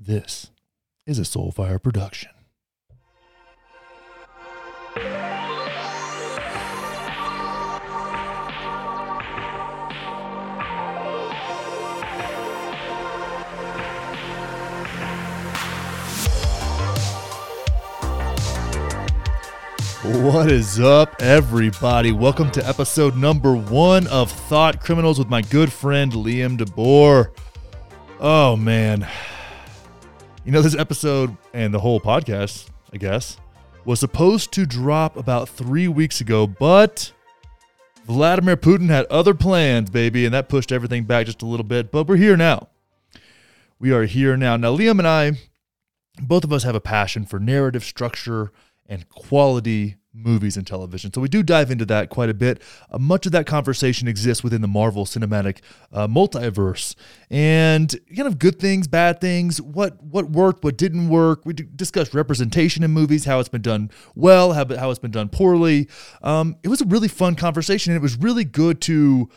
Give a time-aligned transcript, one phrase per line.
[0.00, 0.52] This
[1.06, 2.30] is a Soulfire production.
[20.04, 22.12] What is up, everybody?
[22.12, 27.32] Welcome to episode number one of Thought Criminals with my good friend Liam DeBoer.
[28.20, 29.08] Oh, man.
[30.48, 33.36] You know, this episode and the whole podcast, I guess,
[33.84, 37.12] was supposed to drop about three weeks ago, but
[38.06, 41.92] Vladimir Putin had other plans, baby, and that pushed everything back just a little bit.
[41.92, 42.68] But we're here now.
[43.78, 44.56] We are here now.
[44.56, 45.32] Now, Liam and I,
[46.18, 48.50] both of us have a passion for narrative structure
[48.88, 51.12] and quality movies and television.
[51.12, 52.60] So we do dive into that quite a bit.
[52.90, 55.60] Uh, much of that conversation exists within the Marvel Cinematic
[55.92, 56.94] uh, Multiverse,
[57.30, 61.44] and kind of good things, bad things, what what worked, what didn't work.
[61.44, 65.28] We discussed representation in movies, how it's been done well, how how it's been done
[65.28, 65.88] poorly.
[66.22, 69.28] Um, it was a really fun conversation, and it was really good to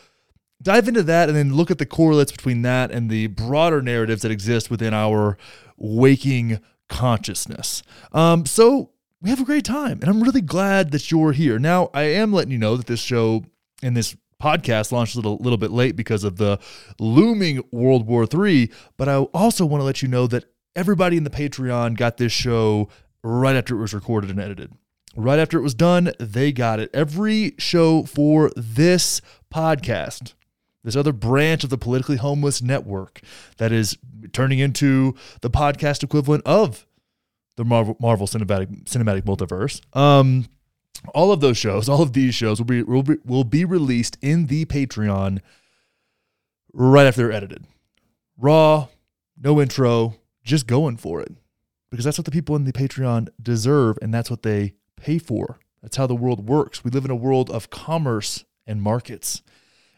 [0.61, 4.21] dive into that and then look at the correlates between that and the broader narratives
[4.21, 5.35] that exist within our
[5.75, 7.81] waking consciousness.
[8.11, 8.91] Um, so
[9.21, 9.99] we have a great time.
[10.01, 11.59] And I'm really glad that you're here.
[11.59, 13.45] Now, I am letting you know that this show
[13.83, 16.59] and this podcast launched a little, little bit late because of the
[16.99, 18.71] looming World War III.
[18.97, 22.31] But I also want to let you know that everybody in the Patreon got this
[22.31, 22.89] show
[23.23, 24.73] right after it was recorded and edited.
[25.15, 26.89] Right after it was done, they got it.
[26.93, 29.21] Every show for this
[29.53, 30.33] podcast,
[30.83, 33.21] this other branch of the politically homeless network
[33.57, 33.97] that is
[34.33, 36.87] turning into the podcast equivalent of
[37.57, 39.81] the Marvel, Marvel cinematic cinematic multiverse.
[39.95, 40.47] Um,
[41.13, 44.17] all of those shows, all of these shows will be will be will be released
[44.21, 45.39] in the Patreon
[46.73, 47.65] right after they're edited.
[48.37, 48.87] Raw,
[49.41, 51.33] no intro, just going for it.
[51.89, 55.59] Because that's what the people in the Patreon deserve and that's what they pay for.
[55.81, 56.83] That's how the world works.
[56.83, 59.41] We live in a world of commerce and markets.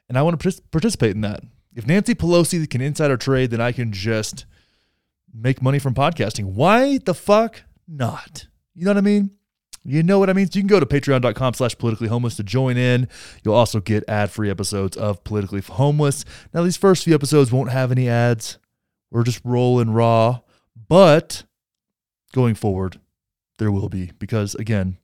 [0.09, 1.41] And I want to participate in that.
[1.75, 4.45] If Nancy Pelosi can insider trade, then I can just
[5.33, 6.45] make money from podcasting.
[6.45, 8.47] Why the fuck not?
[8.75, 9.31] You know what I mean?
[9.85, 10.49] You know what I mean?
[10.49, 13.09] So you can go to patreon.com slash politically homeless to join in.
[13.43, 16.23] You'll also get ad free episodes of Politically Homeless.
[16.53, 18.59] Now, these first few episodes won't have any ads.
[19.11, 20.39] We're just rolling raw.
[20.87, 21.43] But
[22.33, 22.99] going forward,
[23.59, 24.97] there will be because, again,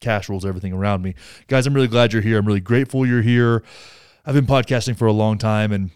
[0.00, 1.14] cash rules everything around me.
[1.46, 2.38] Guys, I'm really glad you're here.
[2.38, 3.62] I'm really grateful you're here.
[4.26, 5.90] I've been podcasting for a long time and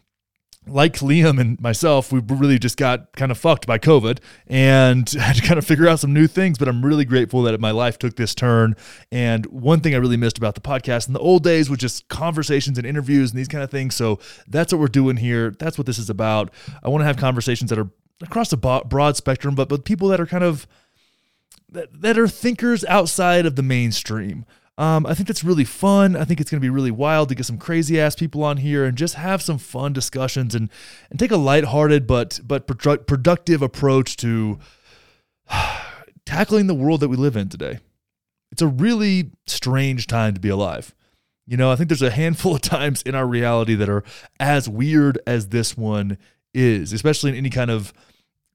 [0.66, 5.36] like Liam and myself, we really just got kind of fucked by COVID and had
[5.36, 6.58] to kind of figure out some new things.
[6.58, 8.76] But I'm really grateful that my life took this turn.
[9.10, 12.08] And one thing I really missed about the podcast in the old days was just
[12.08, 13.94] conversations and interviews and these kind of things.
[13.94, 15.54] So that's what we're doing here.
[15.58, 16.52] That's what this is about.
[16.82, 17.90] I want to have conversations that are
[18.22, 20.66] across a broad spectrum, but but people that are kind of
[21.70, 24.46] that, that are thinkers outside of the mainstream.
[24.76, 26.16] Um, I think that's really fun.
[26.16, 28.56] I think it's going to be really wild to get some crazy ass people on
[28.56, 30.68] here and just have some fun discussions and
[31.10, 34.58] and take a lighthearted but but productive approach to
[36.26, 37.78] tackling the world that we live in today.
[38.50, 40.94] It's a really strange time to be alive.
[41.46, 44.02] You know, I think there's a handful of times in our reality that are
[44.40, 46.18] as weird as this one
[46.52, 47.92] is, especially in any kind of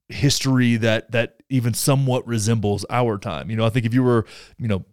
[0.09, 3.49] history that that even somewhat resembles our time.
[3.49, 4.25] You know, I think if you were,
[4.57, 4.83] you know,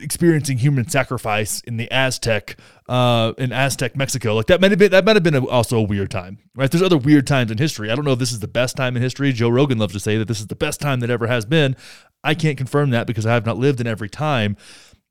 [0.00, 2.56] experiencing human sacrifice in the Aztec
[2.88, 4.34] uh, in Aztec Mexico.
[4.34, 6.70] Like that might have been that might have been a, also a weird time, right?
[6.70, 7.90] There's other weird times in history.
[7.90, 9.32] I don't know if this is the best time in history.
[9.32, 11.76] Joe Rogan loves to say that this is the best time that ever has been.
[12.22, 14.56] I can't confirm that because I have not lived in every time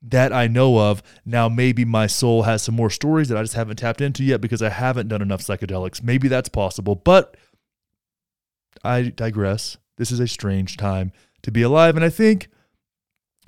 [0.01, 1.01] that I know of.
[1.25, 4.41] Now, maybe my soul has some more stories that I just haven't tapped into yet
[4.41, 6.03] because I haven't done enough psychedelics.
[6.03, 7.37] Maybe that's possible, but
[8.83, 9.77] I digress.
[9.97, 11.11] This is a strange time
[11.43, 12.49] to be alive, and I think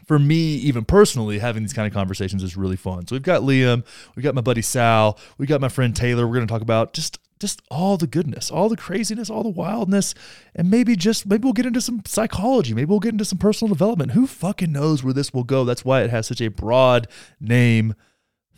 [0.06, 3.08] for me, even personally, having these kind of conversations is really fun.
[3.08, 3.84] So we've got Liam,
[4.16, 6.28] we've got my buddy Sal, we've got my friend Taylor.
[6.28, 9.50] We're going to talk about just just all the goodness, all the craziness, all the
[9.50, 10.14] wildness,
[10.56, 13.74] and maybe just maybe we'll get into some psychology, maybe we'll get into some personal
[13.74, 14.12] development.
[14.12, 15.66] Who fucking knows where this will go?
[15.66, 17.08] That's why it has such a broad
[17.40, 17.96] name,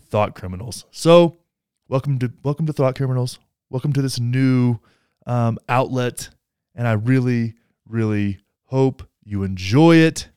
[0.10, 0.86] Thought Criminals.
[0.92, 1.38] So,
[1.88, 3.40] welcome to welcome to Thought Criminals.
[3.70, 4.80] Welcome to this new
[5.26, 6.30] um, outlet,
[6.76, 7.56] and I really,
[7.88, 10.30] really hope you enjoy it.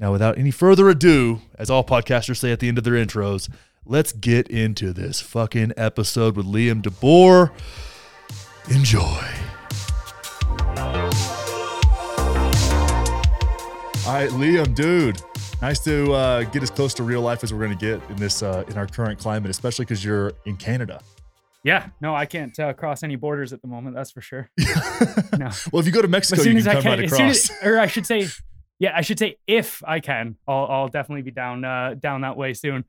[0.00, 3.48] Now, without any further ado, as all podcasters say at the end of their intros,
[3.84, 7.50] let's get into this fucking episode with Liam DeBoer.
[8.70, 9.24] Enjoy.
[14.06, 15.20] All right, Liam, dude,
[15.60, 18.16] nice to uh, get as close to real life as we're going to get in
[18.16, 21.00] this uh, in our current climate, especially because you're in Canada.
[21.64, 23.96] Yeah, no, I can't uh, cross any borders at the moment.
[23.96, 24.48] That's for sure.
[25.38, 25.50] No.
[25.72, 27.04] Well, if you go to Mexico, as soon you as can I come can, right
[27.04, 27.50] as soon across.
[27.50, 28.26] as, or I should say,
[28.78, 32.36] yeah, I should say if I can, I'll, I'll definitely be down uh, down that
[32.36, 32.84] way soon.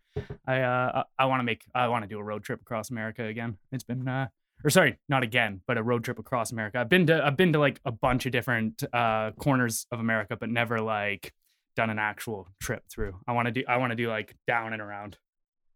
[0.45, 3.23] I uh, I want to make I want to do a road trip across America
[3.25, 3.57] again.
[3.71, 4.27] It's been uh,
[4.63, 6.79] or sorry, not again, but a road trip across America.
[6.79, 10.37] I've been to I've been to like a bunch of different uh, corners of America,
[10.39, 11.33] but never like
[11.75, 13.15] done an actual trip through.
[13.27, 15.17] I want to do I want to do like down and around.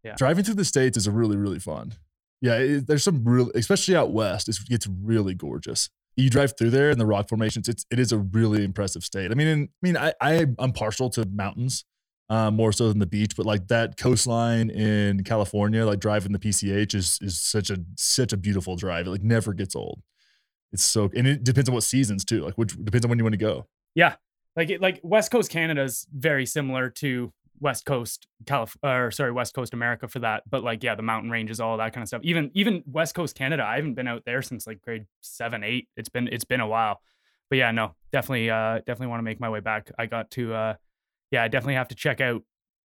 [0.04, 1.94] Yeah, driving through the states is really really fun.
[2.40, 4.50] Yeah, it, there's some real, especially out west.
[4.50, 5.88] It's, it's really gorgeous.
[6.16, 7.68] You drive through there and the rock formations.
[7.68, 9.30] It's it is a really impressive state.
[9.30, 11.84] I mean, and, I mean, I, I I'm partial to mountains.
[12.30, 16.38] Uh, more so than the beach, but like that coastline in California, like driving the
[16.38, 19.06] PCH is is such a such a beautiful drive.
[19.06, 20.00] It like never gets old.
[20.72, 22.42] It's so and it depends on what seasons too.
[22.42, 23.66] Like which depends on when you want to go.
[23.94, 24.14] Yeah,
[24.56, 27.30] like it, like West Coast Canada is very similar to
[27.64, 30.42] West Coast Calif- or sorry West Coast America for that.
[30.48, 32.20] But like yeah, the mountain ranges, all that kind of stuff.
[32.22, 35.88] Even even West Coast Canada, I haven't been out there since like grade seven, eight.
[35.96, 37.00] It's been it's been a while.
[37.48, 39.90] But yeah, no, definitely uh definitely want to make my way back.
[39.98, 40.74] I got to uh
[41.30, 42.42] yeah, I definitely have to check out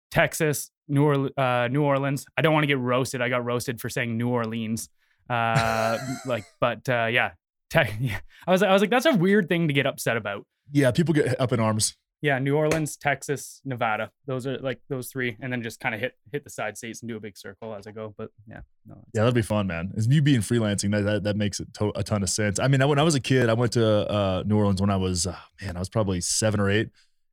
[0.09, 2.25] Texas, New Orleans, uh, New Orleans.
[2.35, 3.21] I don't want to get roasted.
[3.21, 4.89] I got roasted for saying New Orleans.
[5.29, 7.31] Uh, like, but uh, yeah,
[7.69, 10.45] te- yeah, I was I was like, that's a weird thing to get upset about.
[10.71, 11.95] Yeah, people get up in arms.
[12.23, 14.09] Yeah, New Orleans, Texas, Nevada.
[14.27, 17.01] Those are like those three, and then just kind of hit hit the side states
[17.01, 18.15] and do a big circle as I go.
[18.17, 19.91] But yeah, no, it's- Yeah, that'd be fun, man.
[19.97, 22.59] As you being freelancing, that that, that makes it to- a ton of sense.
[22.59, 24.89] I mean, I, when I was a kid, I went to uh, New Orleans when
[24.89, 26.91] I was uh, man, I was probably seven or eight,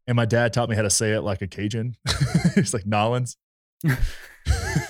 [0.09, 1.95] and my dad taught me how to say it like a Cajun.
[2.57, 3.37] it's like Nolans.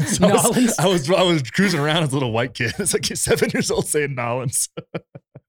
[0.06, 0.79] So I, was, Nolans?
[0.79, 2.73] I was I was cruising around as a little white kid.
[2.79, 4.69] It's like seven years old saying Nolans.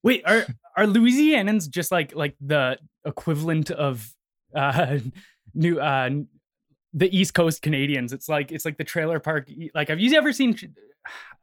[0.04, 0.46] Wait, are
[0.76, 4.14] are Louisianans just like like the equivalent of
[4.56, 5.00] uh
[5.54, 6.10] new uh
[6.94, 8.14] the East Coast Canadians?
[8.14, 9.50] It's like it's like the trailer park.
[9.74, 10.58] Like, have you ever seen?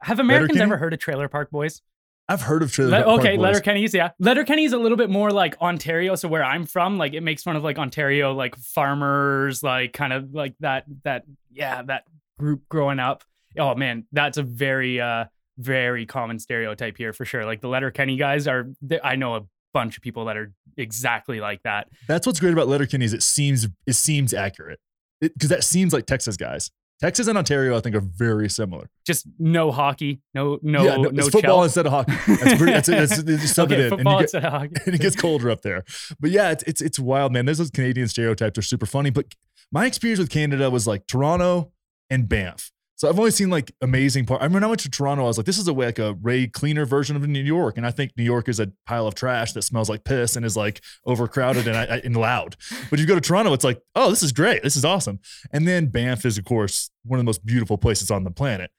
[0.00, 1.82] Have Americans ever heard of Trailer Park Boys?
[2.28, 3.43] I've heard of Trailer Le- Park okay, Boys.
[3.43, 4.10] Letterkenny's, yeah.
[4.20, 6.14] Letterkenny's a little bit more like Ontario.
[6.14, 10.12] So where I'm from, like it makes fun of like Ontario, like farmers, like kind
[10.12, 12.04] of like that, that, yeah, that
[12.38, 13.25] group growing up.
[13.58, 15.25] Oh man, that's a very, uh,
[15.56, 17.46] very common stereotype here for sure.
[17.46, 18.69] Like the Letterkenny guys are,
[19.02, 21.88] I know a bunch of people that are exactly like that.
[22.06, 24.80] That's what's great about Letterkenny is it seems it seems accurate
[25.20, 26.70] because that seems like Texas guys.
[27.00, 28.90] Texas and Ontario, I think, are very similar.
[29.06, 32.12] Just no hockey, no, no, yeah, no, it's football instead of hockey.
[32.26, 33.84] That's pretty, that's, that's, that's just sub okay, it in.
[33.84, 34.74] And football get- instead of hockey.
[34.86, 35.84] and it gets colder up there.
[36.18, 37.46] But yeah, it's it's it's wild, man.
[37.46, 39.10] Those Canadian stereotypes are super funny.
[39.10, 39.26] But
[39.70, 41.70] my experience with Canada was like Toronto
[42.10, 42.72] and Banff.
[42.98, 44.40] So I've only seen like amazing part.
[44.40, 46.00] I remember when I went to Toronto, I was like, this is a way like
[46.00, 47.76] a way cleaner version of New York.
[47.76, 50.44] And I think New York is a pile of trash that smells like piss and
[50.44, 52.56] is like overcrowded and, I, and loud.
[52.90, 54.64] But you go to Toronto, it's like, oh, this is great.
[54.64, 55.20] This is awesome.
[55.52, 58.72] And then Banff is, of course, one of the most beautiful places on the planet.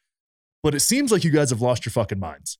[0.63, 2.57] But it seems like you guys have lost your fucking minds.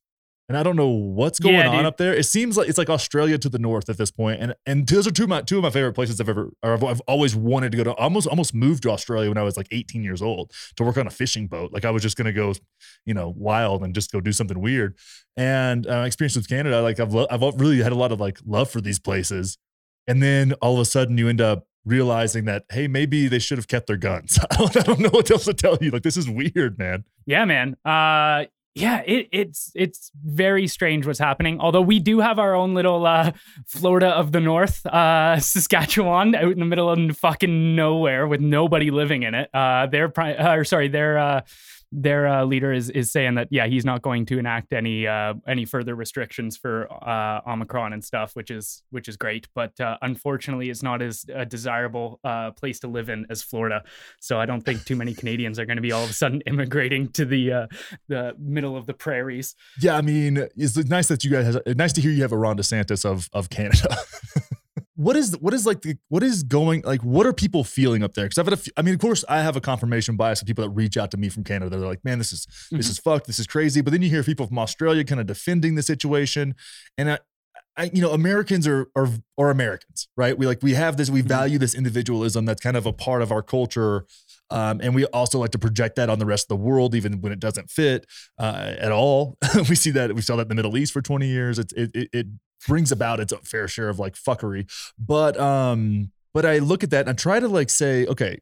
[0.50, 2.12] And I don't know what's going Yeah, on up there.
[2.12, 4.42] It seems like it's like Australia to the north at this point.
[4.42, 6.72] And and those are two of my two of my favorite places I've ever or
[6.72, 7.90] I've, I've always wanted to go to.
[7.92, 10.96] I almost almost moved to Australia when I was like 18 years old to work
[10.98, 11.72] on a fishing boat.
[11.72, 12.52] Like I was just gonna go,
[13.06, 14.96] you know, wild and just go do something weird.
[15.36, 18.40] And uh, experience with Canada, like I've lo- I've really had a lot of like
[18.44, 19.56] love for these places.
[20.08, 23.56] And then all of a sudden you end up realizing that hey maybe they should
[23.56, 24.36] have kept their guns.
[24.50, 25.92] I don't, I don't know what else to tell you.
[25.92, 27.04] Like this is weird, man.
[27.24, 27.76] Yeah, man.
[27.84, 31.60] Uh yeah, it, it's it's very strange what's happening.
[31.60, 33.32] Although we do have our own little uh,
[33.66, 38.90] Florida of the North, uh, Saskatchewan, out in the middle of fucking nowhere with nobody
[38.90, 39.50] living in it.
[39.52, 41.40] Uh, their pri- uh, or sorry, their uh,
[41.92, 45.34] their uh, leader is is saying that yeah, he's not going to enact any uh,
[45.46, 49.48] any further restrictions for uh, Omicron and stuff, which is which is great.
[49.54, 53.82] But uh, unfortunately, it's not as a desirable uh, place to live in as Florida.
[54.20, 56.40] So I don't think too many Canadians are going to be all of a sudden
[56.42, 57.66] immigrating to the uh,
[58.08, 59.54] the middle of the prairies.
[59.80, 61.56] Yeah, I mean, it's nice that you guys.
[61.66, 63.96] It's nice to hear you have a Ron DeSantis of of Canada.
[65.00, 67.02] what is what is like the what is going like?
[67.02, 68.26] What are people feeling up there?
[68.26, 70.46] Because I've had a few, I mean, of course, I have a confirmation bias of
[70.46, 71.70] people that reach out to me from Canada.
[71.78, 73.26] They're like, "Man, this is this is fucked.
[73.26, 76.54] This is crazy." But then you hear people from Australia kind of defending the situation,
[76.98, 77.18] and I.
[77.76, 80.36] I, you know, Americans are, are are Americans, right?
[80.36, 81.26] We like we have this, we Mhm.
[81.28, 84.04] value this individualism that's kind of a part of our culture,
[84.50, 87.20] um, and we also like to project that on the rest of the world, even
[87.22, 88.06] when it doesn't fit
[88.38, 89.38] uh, at all.
[89.68, 91.58] we see that we saw that in the Middle East for 20 years.
[91.60, 92.26] It it it
[92.66, 94.70] brings about its fair share of like fuckery.
[94.98, 98.38] But um, but I look at that and I try to like say, okay,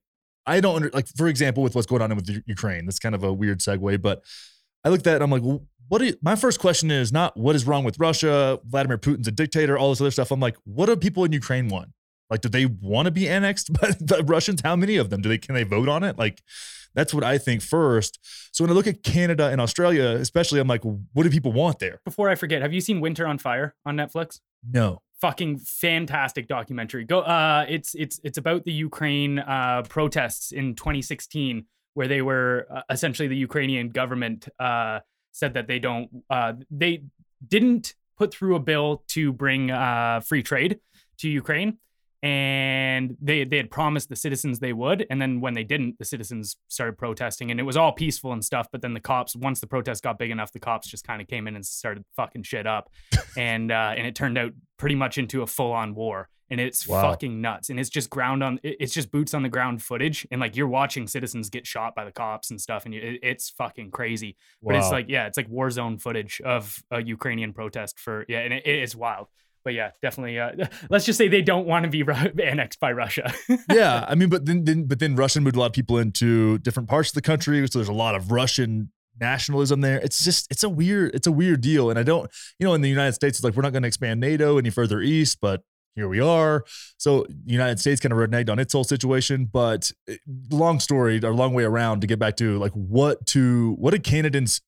[0.47, 2.87] I don't under, like for example with what's going on with Ukraine.
[2.87, 4.25] That's kind of a weird segue, but
[4.85, 5.61] I look at that and I'm like,
[5.91, 9.33] well, you, my first question is not what is wrong with Russia, Vladimir Putin's a
[9.33, 10.31] dictator, all this other stuff.
[10.31, 11.91] I'm like, what do people in Ukraine want?
[12.31, 14.61] Like, do they want to be annexed by the Russians?
[14.63, 16.19] How many of them do they can they vote on it?
[16.19, 16.43] Like,
[16.95, 18.19] that's what I think first.
[18.53, 21.79] So when I look at Canada and Australia, especially, I'm like, what do people want
[21.79, 22.01] there?
[22.05, 24.41] Before I forget, have you seen Winter on Fire on Netflix?
[24.69, 25.03] No.
[25.21, 27.05] Fucking fantastic documentary.
[27.05, 27.21] Go.
[27.21, 31.65] Uh, it's it's it's about the Ukraine uh, protests in 2016,
[31.95, 35.01] where they were uh, essentially the Ukrainian government uh,
[35.33, 37.03] said that they don't uh, they
[37.47, 40.79] didn't put through a bill to bring uh, free trade
[41.19, 41.79] to Ukraine
[42.23, 46.05] and they they had promised the citizens they would and then when they didn't the
[46.05, 49.61] citizens started protesting and it was all peaceful and stuff but then the cops once
[49.61, 52.43] the protest got big enough the cops just kind of came in and started fucking
[52.43, 52.91] shit up
[53.37, 57.03] and uh and it turned out pretty much into a full-on war and it's Wow.
[57.03, 60.41] fucking nuts and it's just ground on it's just boots on the ground footage and
[60.41, 63.51] like you're watching citizens get shot by the cops and stuff and you, it, it's
[63.51, 67.99] fucking crazy but it's like yeah it's like war zone footage of a ukrainian protest
[68.01, 69.29] for yeah and it, it is wild
[69.65, 70.53] but yeah definitely uh,
[70.91, 73.33] let's just say they don't want to be Ru- annexed by russia
[73.73, 76.59] yeah, I mean, but then, then but then Russia moved a lot of people into
[76.59, 79.99] different parts of the country, so there's a lot of Russian nationalism there.
[80.01, 82.81] It's just it's a weird it's a weird deal, and I don't you know in
[82.81, 85.63] the United States it's like we're not going to expand NATO any further east, but
[85.95, 86.65] here we are.
[86.97, 90.17] So the United States kind of reneged on its whole situation, but eh,
[90.51, 94.05] long story or long way around to get back to like what to what did
[94.05, 94.61] Canadians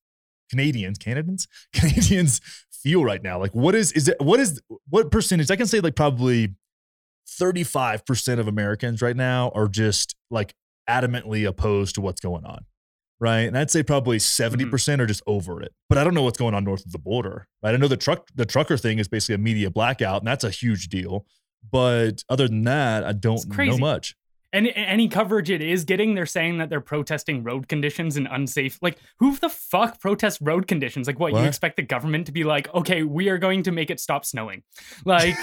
[0.51, 2.41] Canadians Canadians Canadians
[2.71, 3.39] feel right now?
[3.39, 5.51] Like what is is it what is what percentage?
[5.51, 6.55] I can say like probably
[7.41, 10.55] 35% of Americans right now are just like
[10.89, 12.65] adamantly opposed to what's going on.
[13.21, 13.41] Right.
[13.41, 14.71] And I'd say probably 70% mm-hmm.
[14.71, 15.73] percent are just over it.
[15.91, 17.47] But I don't know what's going on north of the border.
[17.63, 17.75] Right.
[17.75, 20.51] I know the truck, the trucker thing is basically a media blackout, and that's a
[20.51, 21.27] huge deal.
[21.71, 24.17] But other than that, I don't know much.
[24.53, 28.79] And any coverage it is getting they're saying that they're protesting road conditions and unsafe
[28.83, 31.07] like who the fuck protests road conditions?
[31.07, 33.91] Like what, you expect the government to be like okay we are going to make
[33.91, 34.63] it stop snowing.
[35.05, 35.37] Like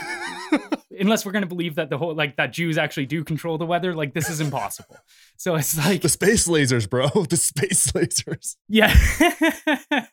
[1.00, 3.66] unless we're going to believe that the whole like that jews actually do control the
[3.66, 4.98] weather like this is impossible.
[5.38, 7.08] So it's like The space lasers, bro.
[7.30, 8.56] The space lasers.
[8.68, 8.94] yeah.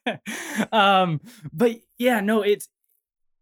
[0.73, 1.21] Um
[1.53, 2.69] but yeah no it's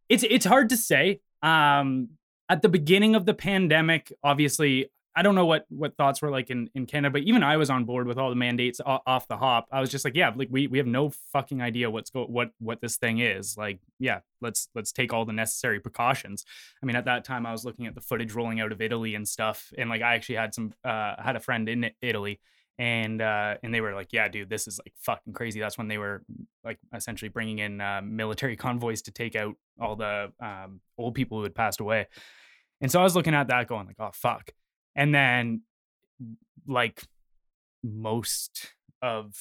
[0.09, 1.21] it's it's hard to say.
[1.43, 2.11] Um
[2.49, 6.51] at the beginning of the pandemic obviously i don't know what what thoughts were like
[6.51, 9.37] in in canada but even i was on board with all the mandates off the
[9.37, 9.69] hop.
[9.71, 12.51] I was just like yeah like we we have no fucking idea what's go what
[12.59, 13.57] what this thing is.
[13.57, 16.45] Like yeah let's let's take all the necessary precautions.
[16.83, 19.15] I mean at that time i was looking at the footage rolling out of italy
[19.15, 22.41] and stuff and like i actually had some uh had a friend in italy
[22.79, 25.61] and uh and they were like yeah dude this is like fucking crazy.
[25.61, 26.23] That's when they were
[26.65, 31.39] like essentially bringing in uh, military convoys to take out all the um old people
[31.39, 32.07] who had passed away.
[32.81, 34.51] And so i was looking at that going like oh fuck
[34.95, 35.63] and then
[36.67, 37.03] like
[37.83, 39.35] most of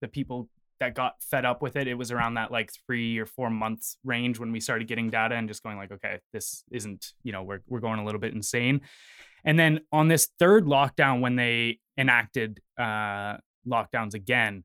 [0.00, 0.48] the people
[0.80, 3.96] that got fed up with it it was around that like three or four months
[4.04, 7.42] range when we started getting data and just going like okay this isn't you know
[7.42, 8.80] we're, we're going a little bit insane.
[9.46, 14.64] And then on this third lockdown when they enacted uh lockdowns again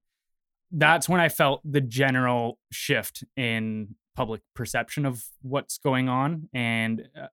[0.71, 7.07] that's when i felt the general shift in public perception of what's going on and
[7.17, 7.27] uh,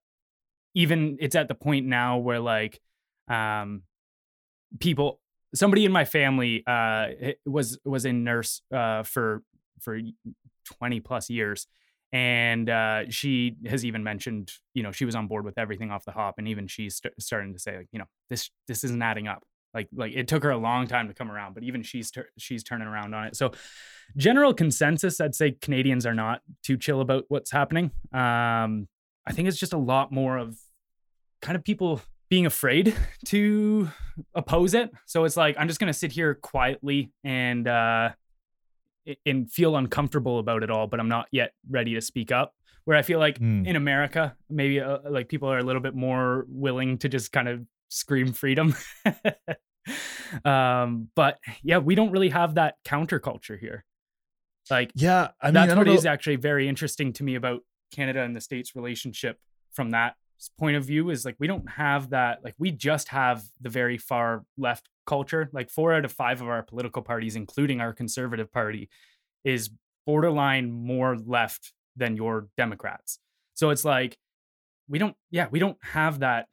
[0.76, 2.80] even it's at the point now where like
[3.28, 3.82] um
[4.78, 5.18] people
[5.54, 7.06] somebody in my family uh
[7.44, 9.42] was was a nurse uh for
[9.80, 9.98] for
[10.78, 11.66] 20 plus years.
[12.12, 16.04] And uh she has even mentioned you know she was on board with everything off
[16.04, 16.34] the hop.
[16.38, 19.42] And even she's st- starting to say like you know this this isn't adding up.
[19.72, 22.62] Like like it took her a long time to come around but even she's she's
[22.62, 23.36] turning around on it.
[23.36, 23.52] So
[24.16, 27.90] general consensus i'd say canadians are not too chill about what's happening.
[28.12, 28.88] Um
[29.26, 30.56] i think it's just a lot more of
[31.46, 32.94] kind of people being afraid
[33.26, 33.88] to
[34.34, 34.90] oppose it.
[35.06, 38.10] So it's like I'm just gonna sit here quietly and uh
[39.24, 42.52] and feel uncomfortable about it all, but I'm not yet ready to speak up.
[42.84, 43.64] Where I feel like Hmm.
[43.64, 47.48] in America, maybe uh, like people are a little bit more willing to just kind
[47.48, 48.74] of scream freedom.
[50.44, 53.84] um, but yeah, we don't really have that counterculture here.
[54.70, 55.28] Like Yeah.
[55.40, 55.92] I mean, that's I what know.
[55.92, 57.60] is actually very interesting to me about
[57.92, 59.38] Canada and the states relationship
[59.72, 60.14] from that
[60.58, 63.98] point of view is like we don't have that like we just have the very
[63.98, 65.48] far left culture.
[65.52, 68.88] Like four out of five of our political parties including our conservative party
[69.44, 69.70] is
[70.04, 73.18] borderline more left than your democrats.
[73.54, 74.18] So it's like
[74.88, 76.48] we don't yeah we don't have that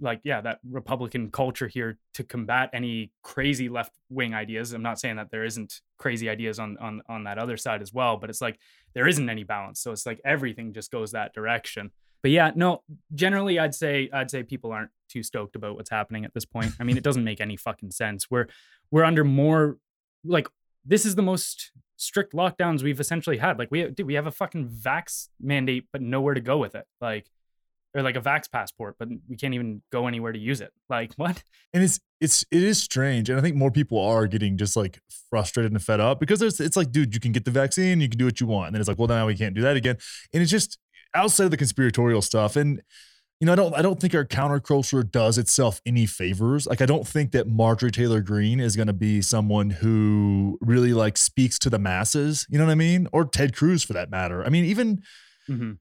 [0.00, 4.72] like yeah that republican culture here to combat any crazy left wing ideas.
[4.72, 7.92] I'm not saying that there isn't crazy ideas on on on that other side as
[7.92, 8.58] well but it's like
[8.94, 9.80] there isn't any balance.
[9.80, 11.90] So it's like everything just goes that direction
[12.22, 12.82] but yeah no
[13.14, 16.72] generally i'd say i'd say people aren't too stoked about what's happening at this point.
[16.78, 18.30] I mean it doesn't make any fucking sense.
[18.30, 18.46] We're
[18.90, 19.78] we're under more
[20.24, 20.48] like
[20.84, 23.58] this is the most strict lockdowns we've essentially had.
[23.58, 26.86] Like we dude, we have a fucking vax mandate but nowhere to go with it.
[27.00, 27.26] Like
[27.94, 30.72] or like a vax passport, but we can't even go anywhere to use it.
[30.88, 31.42] Like what?
[31.72, 34.98] and it's it's it is strange and i think more people are getting just like
[35.30, 38.08] frustrated and fed up because there's it's like dude you can get the vaccine you
[38.08, 39.76] can do what you want and then it's like well now we can't do that
[39.76, 39.96] again.
[40.32, 40.78] And it's just
[41.14, 42.82] outside of the conspiratorial stuff and
[43.40, 46.86] you know i don't i don't think our counterculture does itself any favors like i
[46.86, 51.58] don't think that marjorie taylor greene is going to be someone who really like speaks
[51.58, 54.48] to the masses you know what i mean or ted cruz for that matter i
[54.48, 55.02] mean even
[55.48, 55.72] Mm-hmm.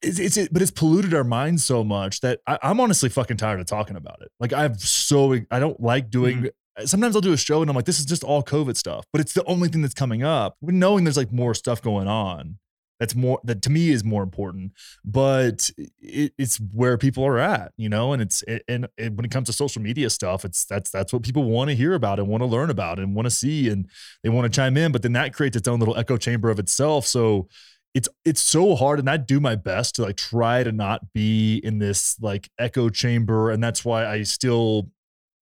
[0.00, 3.36] it's, it's it, but it's polluted our minds so much that I, I'm honestly fucking
[3.36, 4.30] tired of talking about it.
[4.40, 6.48] Like I've so I don't like doing.
[6.86, 9.20] Sometimes I'll do a show and I'm like, this is just all COVID stuff, but
[9.20, 10.56] it's the only thing that's coming up.
[10.62, 12.58] Knowing there's like more stuff going on,
[13.00, 14.72] that's more that to me is more important.
[15.04, 18.12] But it, it's where people are at, you know.
[18.12, 21.12] And it's it, and it, when it comes to social media stuff, it's that's that's
[21.12, 23.70] what people want to hear about and want to learn about and want to see
[23.70, 23.88] and
[24.22, 24.92] they want to chime in.
[24.92, 27.06] But then that creates its own little echo chamber of itself.
[27.06, 27.48] So
[27.94, 31.56] it's it's so hard and i do my best to like try to not be
[31.64, 34.88] in this like echo chamber and that's why i still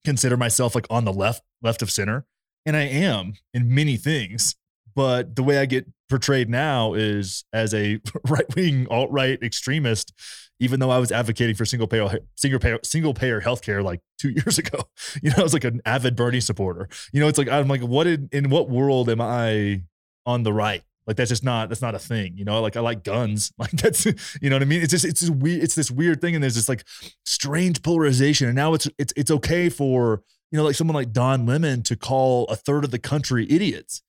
[0.05, 2.25] consider myself like on the left left of center
[2.65, 4.55] and i am in many things
[4.95, 10.13] but the way i get portrayed now is as a right-wing alt-right extremist
[10.59, 14.31] even though i was advocating for single payer single payer single payer healthcare like two
[14.37, 14.81] years ago
[15.23, 17.81] you know i was like an avid bernie supporter you know it's like i'm like
[17.81, 19.81] what in, in what world am i
[20.27, 22.61] on the right like that's just not that's not a thing, you know.
[22.61, 24.81] Like I like guns, like that's you know what I mean.
[24.81, 25.61] It's just it's just weird.
[25.61, 26.85] It's this weird thing, and there's this like
[27.25, 28.47] strange polarization.
[28.47, 31.97] And now it's it's it's okay for you know like someone like Don Lemon to
[31.97, 34.03] call a third of the country idiots,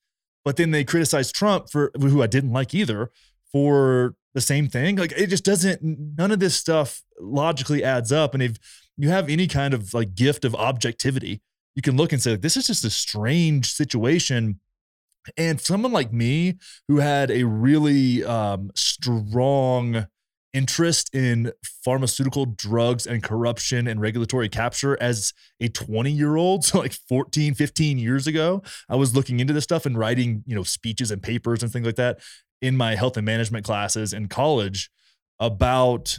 [0.44, 3.10] but then they criticize Trump for who I didn't like either
[3.50, 4.96] for the same thing.
[4.96, 5.80] Like it just doesn't.
[5.82, 8.34] None of this stuff logically adds up.
[8.34, 8.56] And if
[8.96, 11.42] you have any kind of like gift of objectivity,
[11.74, 14.60] you can look and say like, this is just a strange situation
[15.36, 16.58] and someone like me
[16.88, 20.06] who had a really um, strong
[20.54, 21.52] interest in
[21.84, 27.54] pharmaceutical drugs and corruption and regulatory capture as a 20 year old so like 14
[27.54, 31.22] 15 years ago i was looking into this stuff and writing you know speeches and
[31.22, 32.20] papers and things like that
[32.60, 34.90] in my health and management classes in college
[35.40, 36.18] about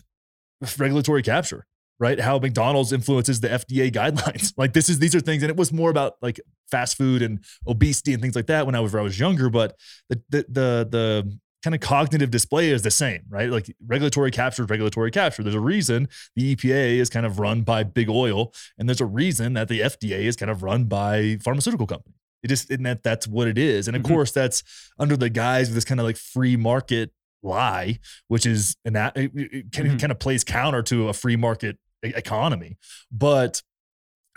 [0.77, 1.65] regulatory capture
[1.99, 2.19] right?
[2.19, 4.53] How McDonald's influences the FDA guidelines.
[4.57, 7.39] Like this is these are things, and it was more about like fast food and
[7.67, 9.49] obesity and things like that when I was when I was younger.
[9.49, 9.75] But
[10.09, 13.49] the the the, the kind of cognitive display is the same, right?
[13.49, 15.43] Like regulatory capture, regulatory capture.
[15.43, 19.05] There's a reason the EPA is kind of run by big oil, and there's a
[19.05, 22.19] reason that the FDA is kind of run by pharmaceutical companies.
[22.43, 24.13] It just and that that's what it is, and of mm-hmm.
[24.13, 24.63] course that's
[24.99, 29.15] under the guise of this kind of like free market lie, which is and that
[29.15, 29.97] it, it kind, mm-hmm.
[29.97, 32.77] kind of plays counter to a free market economy.
[33.11, 33.61] But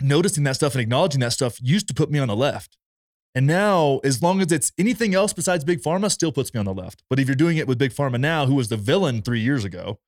[0.01, 2.77] noticing that stuff and acknowledging that stuff used to put me on the left.
[3.35, 6.65] And now, as long as it's anything else besides Big Pharma, still puts me on
[6.65, 7.03] the left.
[7.09, 9.63] But if you're doing it with Big Pharma now, who was the villain three years
[9.63, 9.99] ago,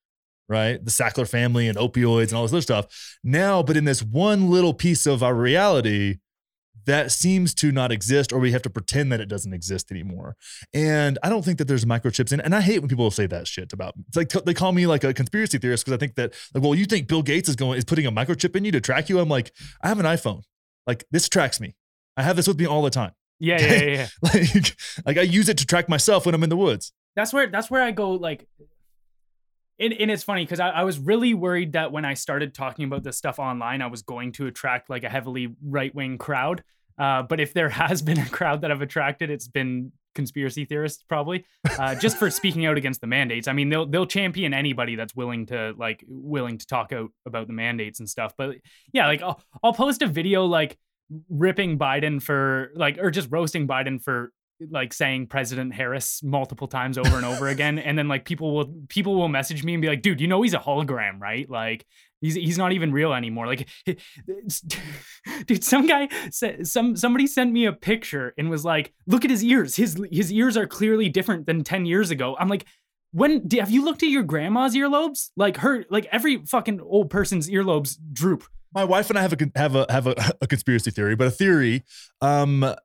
[0.47, 0.83] right?
[0.83, 3.19] The Sackler family and opioids and all this other stuff.
[3.23, 6.17] Now, but in this one little piece of our reality,
[6.85, 10.35] that seems to not exist or we have to pretend that it doesn't exist anymore
[10.73, 13.47] and i don't think that there's microchips in and i hate when people say that
[13.47, 16.33] shit about it's like they call me like a conspiracy theorist because i think that
[16.53, 18.81] like well you think bill gates is going is putting a microchip in you to
[18.81, 19.51] track you i'm like
[19.83, 20.41] i have an iphone
[20.87, 21.75] like this tracks me
[22.19, 24.07] i have this with me all the time yeah yeah yeah, yeah.
[24.21, 27.47] like, like i use it to track myself when i'm in the woods that's where
[27.47, 28.47] that's where i go like
[29.79, 32.83] and, and it's funny because I, I, was really worried that when I started talking
[32.83, 36.63] about this stuff online, I was going to attract like a heavily right wing crowd.
[36.97, 41.03] Uh, but if there has been a crowd that I've attracted, it's been conspiracy theorists
[41.07, 41.45] probably
[41.77, 43.47] uh, just for speaking out against the mandates.
[43.47, 47.47] I mean, they'll they'll champion anybody that's willing to like willing to talk out about
[47.47, 48.33] the mandates and stuff.
[48.37, 48.57] But
[48.91, 50.77] yeah, like I'll, I'll post a video like
[51.29, 54.31] ripping Biden for like or just roasting Biden for
[54.69, 58.73] like saying President Harris multiple times over and over again, and then like people will
[58.89, 61.49] people will message me and be like, "Dude, you know he's a hologram, right?
[61.49, 61.85] Like
[62.21, 63.69] he's he's not even real anymore." Like,
[65.45, 69.31] dude, some guy said some somebody sent me a picture and was like, "Look at
[69.31, 69.75] his ears.
[69.75, 72.65] His his ears are clearly different than ten years ago." I'm like.
[73.11, 75.29] When have you looked at your grandma's earlobes?
[75.35, 79.51] Like her, like every fucking old person's earlobes droop my wife and I have a
[79.55, 81.83] have a have a, a conspiracy theory, but a theory.
[82.21, 82.75] Um,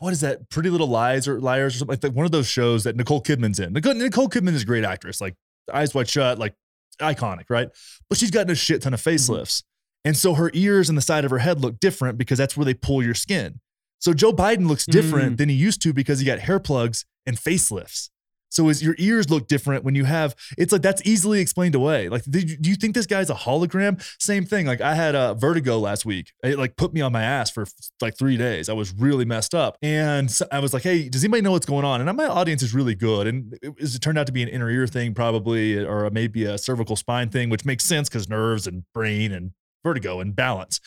[0.00, 0.50] what is that?
[0.50, 2.12] Pretty Little Lies or Liars or something like that.
[2.12, 3.72] One of those shows that Nicole Kidman's in.
[3.72, 5.36] Nicole, Nicole Kidman is a great actress, like
[5.72, 6.54] Eyes Wide Shut, like
[7.00, 7.68] iconic, right?
[8.08, 9.10] But she's gotten a shit ton of mm-hmm.
[9.10, 9.62] facelifts.
[10.04, 12.64] And so her ears and the side of her head look different because that's where
[12.64, 13.60] they pull your skin.
[13.98, 15.36] So Joe Biden looks different mm.
[15.38, 18.10] than he used to because he got hair plugs and facelifts.
[18.50, 22.08] So is your ears look different when you have it's like that's easily explained away.
[22.08, 24.02] Like, you, do you think this guy's a hologram?
[24.20, 24.66] Same thing.
[24.66, 26.32] Like I had a vertigo last week.
[26.42, 27.66] It like put me on my ass for
[28.00, 28.68] like three days.
[28.68, 31.66] I was really messed up, and so I was like, "Hey, does anybody know what's
[31.66, 34.42] going on?" And my audience is really good, and it, it turned out to be
[34.42, 38.28] an inner ear thing, probably, or maybe a cervical spine thing, which makes sense because
[38.28, 39.52] nerves and brain and
[39.84, 40.80] vertigo and balance.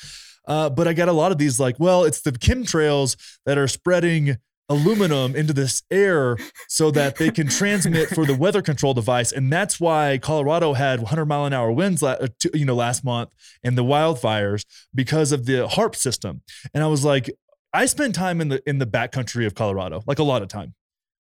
[0.48, 3.68] Uh, but I got a lot of these like, well, it's the chemtrails that are
[3.68, 4.38] spreading
[4.72, 9.32] aluminum into this air so that they can transmit for the weather control device.
[9.32, 13.34] And that's why Colorado had 100 mile an hour winds uh, you know last month
[13.64, 16.42] and the wildfires because of the HAARP system.
[16.74, 17.30] And I was like
[17.74, 20.74] I spend time in the in the backcountry of Colorado like a lot of time.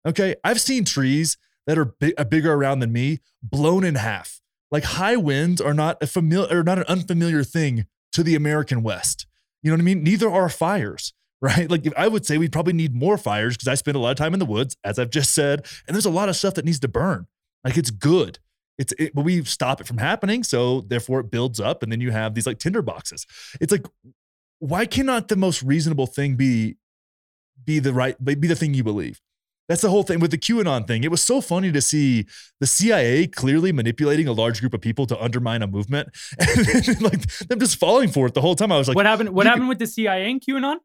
[0.07, 0.35] Okay?
[0.43, 1.37] I've seen trees
[1.67, 4.41] that are big, uh, bigger around than me blown in half.
[4.71, 8.81] Like high winds are not a familiar or not an unfamiliar thing to the American
[8.81, 9.27] West.
[9.61, 10.03] You know what I mean?
[10.03, 11.69] Neither are fires right?
[11.69, 14.17] Like I would say we probably need more fires because I spend a lot of
[14.17, 16.65] time in the woods, as I've just said, and there's a lot of stuff that
[16.65, 17.27] needs to burn.
[17.63, 18.39] Like it's good.
[18.77, 22.01] It's it, but we stop it from happening, so therefore it builds up, and then
[22.01, 23.25] you have these like tinder boxes.
[23.59, 23.85] It's like,
[24.59, 26.77] why cannot the most reasonable thing be
[27.63, 29.19] be the right be the thing you believe?
[29.67, 31.03] That's the whole thing with the QAnon thing.
[31.03, 32.25] It was so funny to see
[32.59, 37.21] the CIA clearly manipulating a large group of people to undermine a movement, and like
[37.47, 38.71] them just falling for it the whole time.
[38.71, 39.29] I was like, "What happened?
[39.29, 40.77] What happened with the CIA and QAnon?"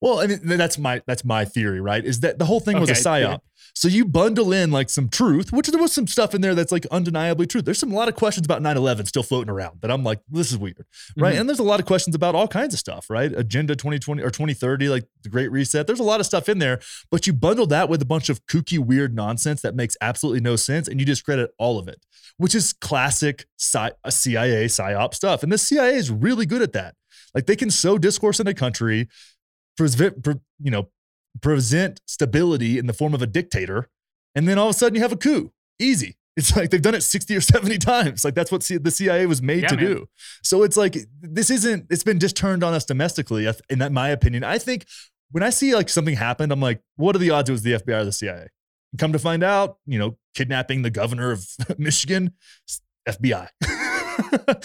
[0.00, 2.04] Well, I mean, that's my that's my theory, right?
[2.04, 3.20] Is that the whole thing was a psyop.
[3.20, 3.36] Yeah.
[3.74, 6.70] So you bundle in like some truth, which there was some stuff in there that's
[6.70, 7.62] like undeniably true.
[7.62, 10.52] There's some a lot of questions about 9/11 still floating around that I'm like, this
[10.52, 10.84] is weird,
[11.16, 11.32] right?
[11.32, 11.40] Mm-hmm.
[11.40, 13.32] And there's a lot of questions about all kinds of stuff, right?
[13.32, 15.86] Agenda 2020 or 2030, like the Great Reset.
[15.86, 18.44] There's a lot of stuff in there, but you bundle that with a bunch of
[18.46, 22.04] kooky, weird nonsense that makes absolutely no sense, and you discredit all of it,
[22.36, 25.42] which is classic CIA psyop stuff.
[25.42, 26.94] And the CIA is really good at that.
[27.34, 29.08] Like they can sow discourse in a country
[29.76, 30.26] present,
[30.60, 30.88] you know,
[31.40, 33.88] present stability in the form of a dictator,
[34.34, 35.52] and then all of a sudden you have a coup.
[35.78, 36.16] Easy.
[36.36, 38.24] It's like they've done it 60 or 70 times.
[38.24, 39.84] Like that's what the CIA was made yeah, to man.
[39.84, 40.06] do.
[40.42, 44.42] So it's like this isn't, it's been just turned on us domestically, in my opinion.
[44.42, 44.86] I think
[45.30, 47.72] when I see like something happened, I'm like, what are the odds it was the
[47.72, 48.48] FBI or the CIA?
[48.92, 51.46] And come to find out, you know, kidnapping the governor of
[51.78, 52.32] Michigan,
[53.08, 53.48] FBI.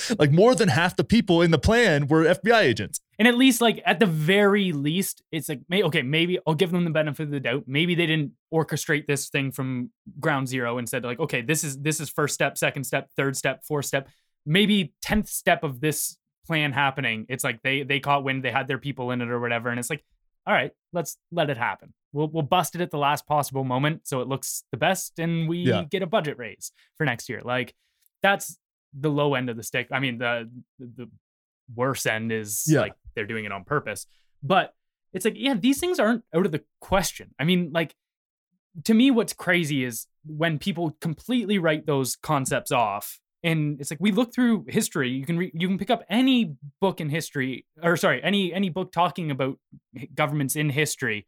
[0.19, 3.00] like more than half the people in the plan were FBI agents.
[3.20, 6.86] And at least, like at the very least, it's like, okay, maybe I'll give them
[6.86, 7.66] the benefit of the doubt.
[7.68, 11.78] Maybe they didn't orchestrate this thing from ground zero and said like, okay, this is
[11.80, 14.08] this is first step, second step, third step, fourth step.
[14.46, 17.26] Maybe tenth step of this plan happening.
[17.28, 19.78] It's like they they caught wind, they had their people in it or whatever, and
[19.78, 20.04] it's like,
[20.48, 21.94] all right, let's let it happen.
[22.14, 25.50] We'll we'll bust it at the last possible moment so it looks the best, and
[25.50, 25.84] we yeah.
[25.84, 27.42] get a budget raise for next year.
[27.44, 27.76] Like
[28.24, 28.58] that's
[28.98, 29.90] the low end of the stick.
[29.92, 31.10] I mean, the the
[31.76, 32.82] worse end is yeah.
[32.82, 34.06] like they're doing it on purpose.
[34.42, 34.74] But
[35.12, 37.36] it's like, yeah, these things aren't out of the question.
[37.38, 37.94] I mean, like
[38.86, 43.20] to me, what's crazy is when people completely write those concepts off.
[43.44, 45.10] And it's like we look through history.
[45.10, 48.70] You can re- you can pick up any book in history, or sorry, any any
[48.70, 49.58] book talking about
[50.14, 51.26] governments in history,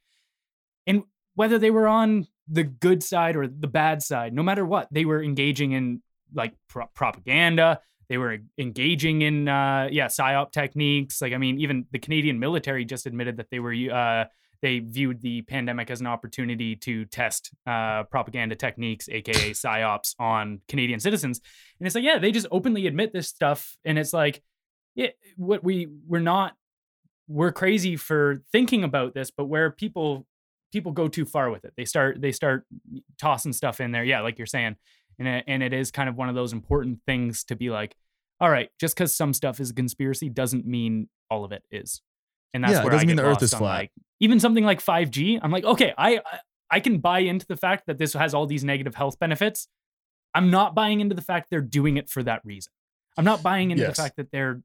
[0.86, 1.04] and
[1.36, 5.06] whether they were on the good side or the bad side, no matter what, they
[5.06, 6.02] were engaging in
[6.34, 7.80] like pro- propaganda.
[8.12, 11.21] They were engaging in uh, yeah psyop techniques.
[11.21, 14.26] Like I mean, even the Canadian military just admitted that they were uh,
[14.62, 20.60] they viewed the pandemic as an opportunity to test uh, propaganda techniques, aka psyops, on
[20.67, 21.39] Canadian citizens.
[21.80, 24.43] And it's like, yeah, they just openly admit this stuff, and it's like,
[24.93, 26.58] yeah, what we we're not
[27.30, 30.28] we're crazy for thinking about this, but where people
[30.74, 32.65] people go too far with it, they start they start
[33.17, 34.04] tossing stuff in there.
[34.04, 34.76] Yeah, like you're saying,
[35.17, 37.95] and it, and it is kind of one of those important things to be like,
[38.42, 42.02] all right, just because some stuff is a conspiracy doesn't mean all of it is.
[42.54, 43.62] And that's yeah, where it doesn't I mean the Earth is flat.
[43.62, 46.20] Like, even something like 5G, I'm like, okay, I
[46.70, 49.68] I can buy into the fact that this has all these negative health benefits.
[50.34, 52.74] I'm not buying into the fact they're doing it for that reason.
[53.18, 53.96] I'm not buying into yes.
[53.96, 54.62] the fact that they're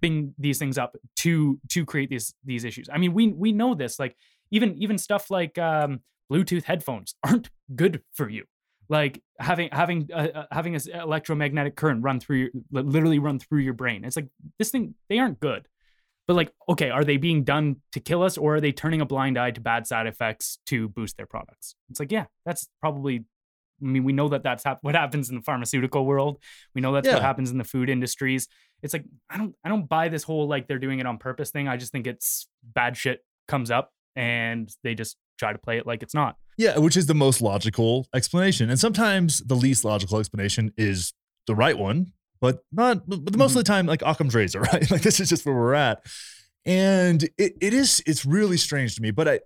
[0.00, 2.88] putting these things up to to create these these issues.
[2.92, 3.98] I mean, we we know this.
[3.98, 4.16] Like
[4.52, 6.00] even even stuff like um,
[6.32, 8.44] Bluetooth headphones aren't good for you
[8.88, 13.60] like having having uh, uh having an electromagnetic current run through your literally run through
[13.60, 14.04] your brain.
[14.04, 15.66] It's like this thing they aren't good.
[16.26, 19.06] But like okay are they being done to kill us or are they turning a
[19.06, 21.74] blind eye to bad side effects to boost their products?
[21.90, 23.24] It's like yeah that's probably
[23.82, 26.38] i mean we know that that's hap- what happens in the pharmaceutical world.
[26.74, 27.14] We know that's yeah.
[27.14, 28.48] what happens in the food industries.
[28.82, 31.50] It's like i don't i don't buy this whole like they're doing it on purpose
[31.50, 31.68] thing.
[31.68, 35.86] I just think it's bad shit comes up and they just try to play it
[35.86, 36.36] like it's not.
[36.58, 38.70] Yeah, which is the most logical explanation.
[38.70, 41.12] And sometimes the least logical explanation is
[41.46, 43.42] the right one, but not but most mm-hmm.
[43.42, 44.90] of the time, like Occam's razor, right?
[44.90, 46.02] Like this is just where we're at.
[46.64, 49.40] And it, it is, it's really strange to me, but I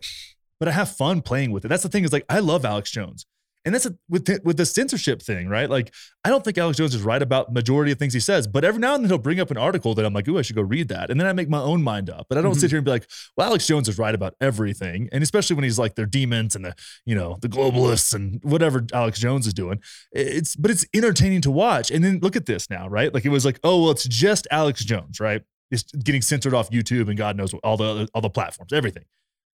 [0.59, 1.69] but I have fun playing with it.
[1.69, 3.27] That's the thing, is like I love Alex Jones.
[3.65, 5.69] And that's a, with the, with the censorship thing, right?
[5.69, 5.93] Like,
[6.25, 8.81] I don't think Alex Jones is right about majority of things he says, but every
[8.81, 10.63] now and then he'll bring up an article that I'm like, ooh, I should go
[10.63, 12.25] read that, and then I make my own mind up.
[12.31, 12.61] But I don't Mhm.
[12.61, 15.65] sit here and be like, well, Alex Jones is right about everything, and especially when
[15.65, 19.53] he's like, they're demons and the you know the globalists and whatever Alex Jones is
[19.53, 19.79] doing.
[20.13, 21.91] It's but it's entertaining to watch.
[21.91, 23.13] And then look at this now, right?
[23.13, 25.43] Like it was like, oh well, it's just Alex Jones, right?
[25.71, 29.05] It's getting censored off YouTube and God knows what, all the all the platforms, everything.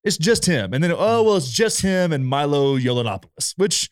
[0.05, 0.73] It's just him.
[0.73, 3.91] And then oh well, it's just him and Milo Yiannopoulos, which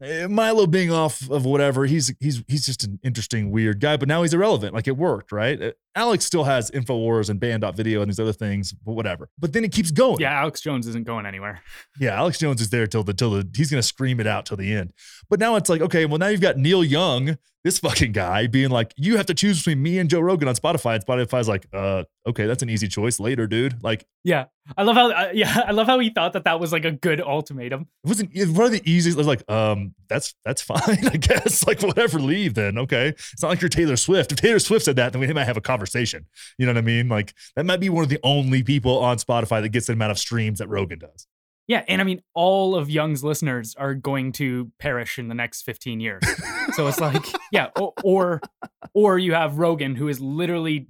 [0.00, 3.96] Eh, Milo being off of whatever, he's he's he's just an interesting weird guy.
[3.96, 4.74] But now he's irrelevant.
[4.74, 5.60] Like it worked, right?
[5.60, 9.28] Eh, Alex still has Infowars and Banned.video and these other things, but whatever.
[9.38, 10.20] But then it keeps going.
[10.20, 11.60] Yeah, Alex Jones isn't going anywhere.
[11.98, 14.58] Yeah, Alex Jones is there till the till the he's gonna scream it out till
[14.58, 14.92] the end.
[15.30, 18.68] But now it's like, okay, well now you've got Neil Young, this fucking guy, being
[18.70, 20.94] like, you have to choose between me and Joe Rogan on Spotify.
[20.96, 23.82] And Spotify's like, uh, okay, that's an easy choice later, dude.
[23.82, 24.44] Like, Yeah,
[24.76, 25.10] I love how.
[25.10, 27.88] Uh, yeah, I love how he thought that that was like a good ultimatum.
[28.04, 29.16] it wasn't it was one of the easiest.
[29.16, 31.66] I was like, um, that's that's fine, I guess.
[31.66, 32.76] Like, whatever, leave then.
[32.78, 34.32] Okay, it's not like you're Taylor Swift.
[34.32, 35.85] If Taylor Swift said that, then we might have a conversation.
[36.58, 37.08] You know what I mean?
[37.08, 40.12] Like, that might be one of the only people on Spotify that gets the amount
[40.12, 41.26] of streams that Rogan does.
[41.68, 45.62] Yeah, and I mean, all of Young's listeners are going to perish in the next
[45.62, 46.22] 15 years.
[46.74, 48.40] so it's like, yeah, or, or
[48.94, 50.86] or you have Rogan, who is literally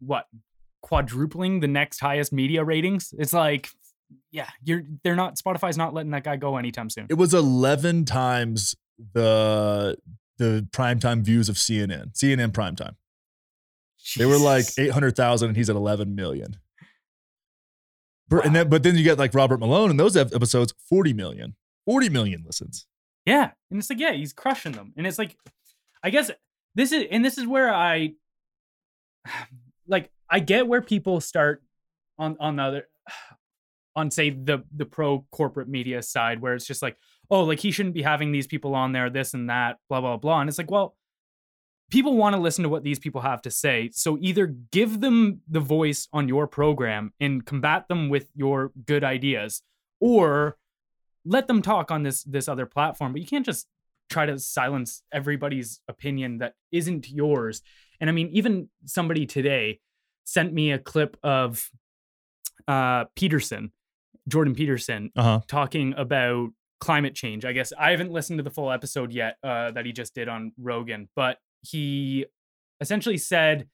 [0.00, 0.26] what
[0.82, 3.14] quadrupling the next highest media ratings.
[3.16, 3.68] It's like,
[4.32, 7.06] yeah, you're they're not Spotify's not letting that guy go anytime soon.
[7.08, 8.74] It was 11 times
[9.14, 9.96] the
[10.38, 12.94] the primetime views of CNN, CNN primetime.
[14.16, 14.78] They were like Jesus.
[14.78, 16.56] 800,000 and he's at 11 million.
[18.28, 21.56] But, and then, but then you get like Robert Malone and those episodes, 40 million.
[21.86, 22.86] 40 million listens.
[23.24, 23.50] Yeah.
[23.70, 24.92] And it's like, yeah, he's crushing them.
[24.96, 25.36] And it's like,
[26.02, 26.30] I guess
[26.74, 28.12] this is, and this is where I,
[29.86, 31.62] like, I get where people start
[32.18, 32.88] on, on the other,
[33.96, 36.96] on say the, the pro corporate media side, where it's just like,
[37.30, 40.18] oh, like he shouldn't be having these people on there, this and that, blah, blah,
[40.18, 40.40] blah.
[40.40, 40.94] And it's like, well,
[41.90, 43.90] people want to listen to what these people have to say.
[43.92, 49.04] So either give them the voice on your program and combat them with your good
[49.04, 49.62] ideas,
[50.00, 50.56] or
[51.24, 53.12] let them talk on this this other platform.
[53.12, 53.66] But you can't just
[54.10, 57.60] try to silence everybody's opinion that isn't yours.
[58.00, 59.80] And I mean, even somebody today
[60.24, 61.70] sent me a clip of
[62.66, 63.72] uh, Peterson,
[64.28, 65.40] Jordan Peterson, Uh huh.
[65.46, 67.44] talking about climate change.
[67.44, 70.28] I guess I haven't listened to the full episode yet uh, that he just did
[70.28, 72.26] on Rogan, but he
[72.80, 73.68] essentially said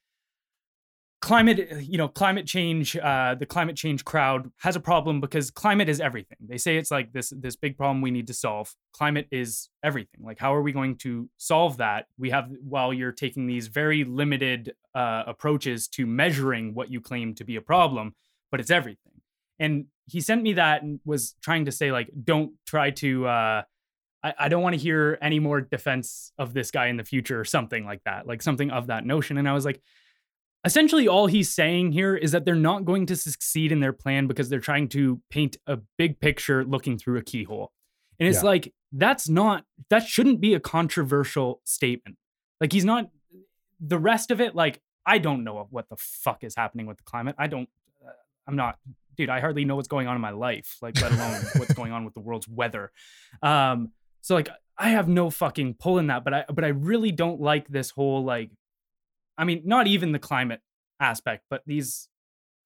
[1.21, 5.89] climate you know climate change uh, the climate change crowd has a problem because climate
[5.89, 6.37] is everything.
[6.47, 8.75] They say it's like this this big problem we need to solve.
[8.93, 10.23] Climate is everything.
[10.23, 12.07] Like how are we going to solve that?
[12.19, 17.35] We have while you're taking these very limited uh, approaches to measuring what you claim
[17.37, 18.15] to be a problem
[18.55, 19.21] but it's everything.
[19.59, 23.63] And he sent me that and was trying to say like don't try to uh
[24.25, 27.39] I, I don't want to hear any more defense of this guy in the future
[27.39, 29.39] or something like that like something of that notion.
[29.39, 29.81] And i was like
[30.65, 34.27] essentially all he's saying here is that they're not going to succeed in their plan
[34.27, 37.71] because they're trying to paint a big picture looking through a keyhole.
[38.19, 38.49] And it's Yeah.
[38.49, 42.17] like that's not that shouldn't be a controversial statement.
[42.61, 43.11] Like he's not
[43.81, 47.03] the rest of it like i don't know what the fuck is happening with the
[47.03, 47.35] climate.
[47.37, 47.69] I don't
[48.07, 48.11] uh,
[48.47, 48.79] i'm not
[49.17, 51.93] dude i hardly know what's going on in my life like let alone what's going
[51.93, 52.91] on with the world's weather.
[53.43, 53.91] Um
[54.25, 57.41] so like i have no fucking pull in that but i but i really don't
[57.41, 58.51] like this whole like
[59.37, 60.61] i mean not even the climate
[61.01, 62.09] aspect but these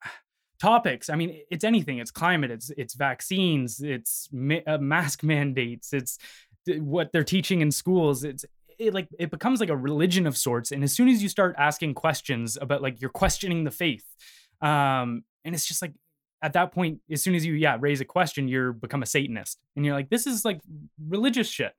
[0.61, 1.11] topics.
[1.11, 1.99] I mean it's anything.
[1.99, 6.18] It's climate it's it's vaccines it's ma- uh, mask mandates it's
[6.66, 8.25] what they're teaching in schools.
[8.25, 8.44] It's
[8.79, 10.71] it like it becomes like a religion of sorts.
[10.71, 14.05] And as soon as you start asking questions about like you're questioning the faith
[14.61, 15.92] um and it's just like
[16.42, 19.59] at that point as soon as you yeah raise a question you're become a satanist
[19.77, 20.61] and you're like this is like
[21.09, 21.72] religious shit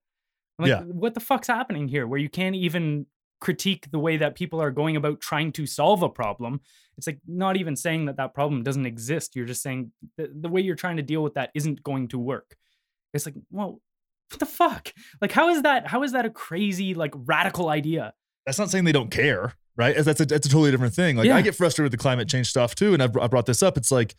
[0.57, 0.83] I'm like Yeah.
[0.83, 3.05] what the fuck's happening here where you can't even
[3.39, 6.59] critique the way that people are going about trying to solve a problem
[6.97, 10.49] it's like not even saying that that problem doesn't exist you're just saying the, the
[10.49, 12.57] way you're trying to deal with that isn't going to work
[13.13, 13.79] it's like well
[14.29, 18.13] what the fuck like how is that how is that a crazy like radical idea
[18.45, 19.95] That's not saying they don't care, right?
[19.97, 21.15] That's a, that's a totally different thing.
[21.17, 21.37] Like Yeah.
[21.37, 22.93] I get frustrated with the climate change stuff too.
[22.93, 23.77] And I've, I brought this up.
[23.77, 24.15] It's like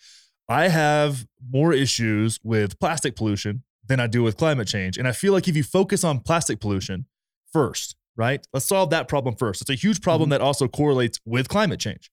[0.51, 4.99] I have more issues with plastic pollution than I do with climate change.
[4.99, 7.07] And I feel like if you focus on plastic pollution
[7.53, 8.45] first, right?
[8.53, 9.61] Let's solve that problem first.
[9.63, 10.31] It's a huge problem Mm-hmm.
[10.33, 12.11] that also correlates with climate change,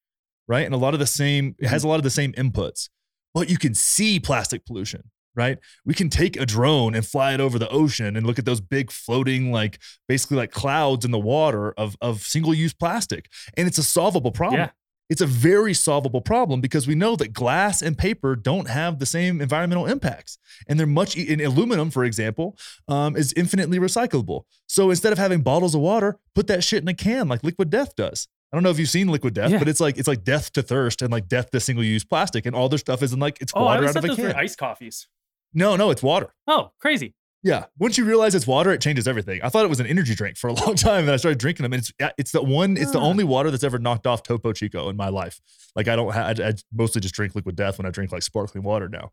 [0.48, 0.66] right?
[0.66, 1.72] And a lot of the same, it Mm-hmm.
[1.72, 2.90] has a lot of the same inputs,
[3.34, 5.58] but you can see plastic pollution, right?
[5.84, 8.62] We can take a drone and fly it over the ocean and look at those
[8.62, 13.30] big floating, like basically like clouds in the water of, of single use plastic.
[13.58, 14.62] And it's a solvable problem.
[14.62, 14.70] Yeah.
[15.10, 19.06] It's a very solvable problem because we know that glass and paper don't have the
[19.06, 20.38] same environmental impacts.
[20.68, 24.44] And they're much, in aluminum, for example, um, is infinitely recyclable.
[24.68, 27.70] So instead of having bottles of water, put that shit in a can like Liquid
[27.70, 28.28] Death does.
[28.52, 29.60] I don't know if you've seen Liquid Death, Yeah.
[29.60, 32.46] but it's like it's like death to thirst and like death to single use plastic,
[32.46, 34.32] and all their stuff is in like it's Oh, water out of a can.
[34.36, 35.08] iced coffees.
[35.54, 36.34] No, no, it's water.
[36.48, 37.14] Oh, crazy.
[37.44, 37.66] Yeah.
[37.78, 39.40] Once you realize it's water, it changes everything.
[39.44, 41.64] I thought it was an energy drink for a long time, and I started drinking
[41.64, 41.74] them.
[41.74, 43.04] And it's it's the one, it's the Ah.
[43.06, 45.40] only water that's ever knocked off Topo Chico in my life.
[45.76, 48.24] Like I don't, ha- I, I mostly just drink Liquid Death when I drink like
[48.24, 49.12] sparkling water now.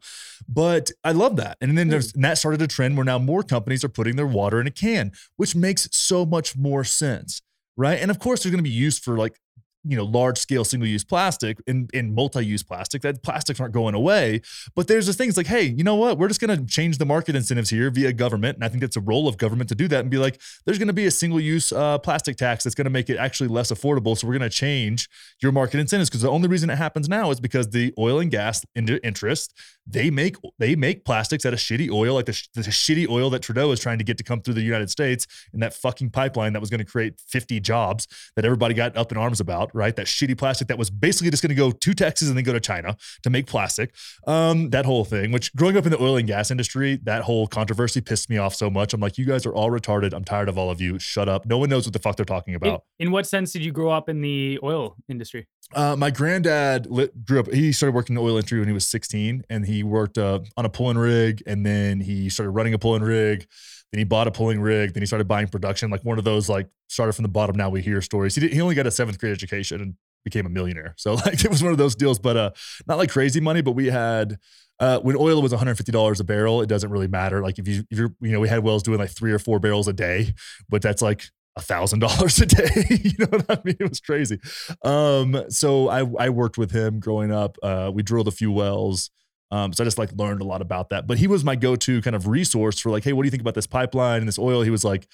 [0.48, 1.58] But I love that.
[1.60, 4.26] And then there's and that started a trend where now more companies are putting their
[4.26, 7.42] water in a can, which makes so much more sense,
[7.76, 7.98] right?
[8.00, 9.38] And of course, they're going to be used for like
[9.84, 13.02] you know large scale single use plastic and, and multi use plastic.
[13.02, 14.40] That plastics aren't going away.
[14.74, 16.18] But there's this things like, hey, you know what?
[16.18, 18.56] We're just going to change the market incentives here via government.
[18.56, 20.78] And I think that's a role of government to do that and be like, there's
[20.78, 23.48] going to be a single use uh, plastic tax that's going to make it actually
[23.48, 24.16] less affordable.
[24.16, 25.08] So we're going to change
[25.42, 28.30] your market incentives because the only reason it happens now is because the oil and
[28.30, 29.54] gas in- interest
[29.86, 33.42] they make they make plastics out of shitty oil, like the, the shitty oil that
[33.42, 36.52] Trudeau is trying to get to come through the United States in that fucking pipeline
[36.54, 39.94] that was going to create 50 jobs that everybody got up in arms about, right?
[39.94, 42.52] That shitty plastic that was basically just going to go to Texas and then go
[42.52, 43.94] to China to make plastic.
[44.26, 47.46] Um, that whole thing, which growing up in the oil and gas industry, that whole
[47.46, 48.94] controversy pissed me off so much.
[48.94, 50.12] I'm like, you guys are all retarded.
[50.14, 50.98] I'm tired of all of you.
[50.98, 51.46] Shut up.
[51.46, 52.84] No one knows what the fuck they're talking In, about.
[52.98, 55.46] in what sense did you grow up in the oil industry?
[55.74, 57.50] Uh, my granddad lit, grew up.
[57.52, 60.40] He started working in the oil industry when he was 16, and he worked uh,
[60.56, 63.46] on a pulling rig, and then he started running a pulling rig.
[63.92, 64.92] Then he bought a pulling rig.
[64.92, 67.56] Then he started buying production, like one of those like started from the bottom.
[67.56, 68.34] Now we hear stories.
[68.34, 70.94] He did, he only got a seventh grade education and became a millionaire.
[70.96, 72.50] So like it was one of those deals, but uh,
[72.86, 73.62] not like crazy money.
[73.62, 74.38] But we had
[74.80, 76.60] uh, when oil was 150 dollars a barrel.
[76.62, 77.42] It doesn't really matter.
[77.42, 79.60] Like if you if you're you know we had wells doing like three or four
[79.60, 80.34] barrels a day,
[80.68, 81.24] but that's like
[81.56, 82.86] a thousand dollars a day.
[82.90, 83.76] you know what I mean?
[83.78, 84.40] It was crazy.
[84.82, 87.56] Um, so I I worked with him growing up.
[87.62, 89.10] Uh, we drilled a few wells.
[89.54, 91.06] Um, so I just like learned a lot about that.
[91.06, 93.40] But he was my go-to kind of resource for like, hey, what do you think
[93.40, 94.62] about this pipeline and this oil?
[94.62, 95.06] He was like,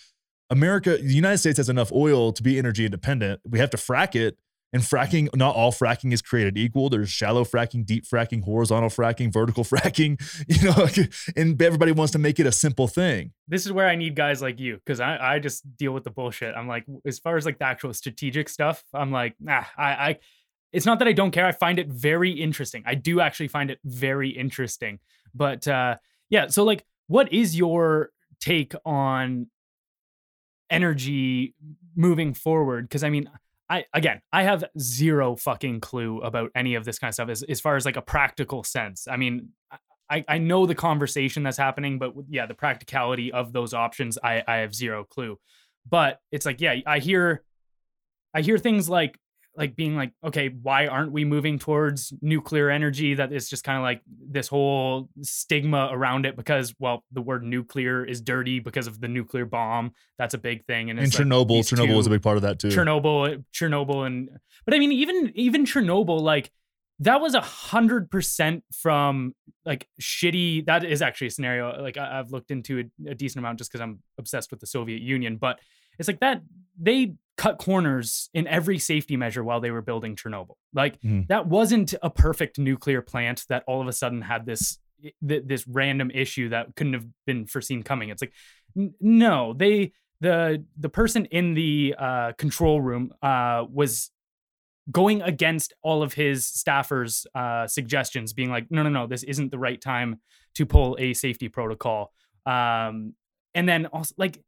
[0.49, 3.43] America, the United States has enough oil to be energy independent.
[3.45, 4.39] We have to frack it.
[4.73, 6.89] And fracking, not all fracking is created equal.
[6.89, 10.87] There's shallow fracking, deep fracking, horizontal fracking, vertical fracking, you know,
[11.37, 13.33] and everybody wants to make it a simple thing.
[13.49, 16.11] This is where I need guys like you because I, I just deal with the
[16.11, 16.55] bullshit.
[16.55, 20.19] I'm like, as far as like the actual strategic stuff, I'm like, nah, I, I,
[20.73, 21.47] it's not that I don't care.
[21.47, 22.83] I find it very interesting.
[22.87, 25.01] I do actually find it very interesting.
[25.35, 25.97] But uh,
[26.29, 29.49] yeah, so like, what is your take on
[30.71, 31.55] energy
[31.97, 32.89] moving forward?
[32.89, 33.29] Because I mean,
[33.69, 37.43] I again, I have zero fucking clue about any of this kind of stuff as,
[37.43, 39.09] as far as like a practical sense.
[39.09, 39.51] I mean,
[40.11, 44.43] I, I know the conversation that's happening, but yeah, the practicality of those options, I,
[44.47, 45.39] I have zero clue.
[45.89, 47.45] But it's like, yeah, I hear
[48.35, 49.19] I hear things like
[49.57, 53.15] like being like, okay, why aren't we moving towards nuclear energy?
[53.15, 57.43] That is just kind of like this whole stigma around it because, well, the word
[57.43, 59.93] nuclear is dirty because of the nuclear bomb.
[60.19, 60.91] That's a big thing.
[60.91, 62.69] And, And it's like Chernobyl, Chernobyl was a big part of that too.
[62.69, 64.31] Chernobyl, Chernobyl, and
[64.65, 66.53] but I mean, even even Chernobyl, like
[67.01, 69.35] that was a hundred percent from
[69.65, 70.67] like shitty.
[70.67, 71.83] That is actually a scenario.
[71.83, 74.67] Like I, I've looked into a, a decent amount just because I'm obsessed with the
[74.67, 75.37] Soviet Union.
[75.37, 75.59] But
[75.99, 76.43] it's like that
[76.81, 80.57] they cut corners in every safety measure while they were building Chernobyl.
[80.75, 81.27] Like Mhm.
[81.29, 84.79] that wasn't a perfect nuclear plant that all of a sudden had this
[85.27, 88.11] th- this random issue that couldn't have been foreseen coming.
[88.11, 88.35] It's like
[88.77, 94.11] n- no, they the the person in the uh, control room uh, was
[94.91, 99.51] going against all of his staffers' uh, suggestions, being like, no, no, no, this isn't
[99.51, 100.21] the right time
[100.57, 102.13] to pull a safety protocol.
[102.45, 103.15] Um,
[103.55, 104.43] and then also like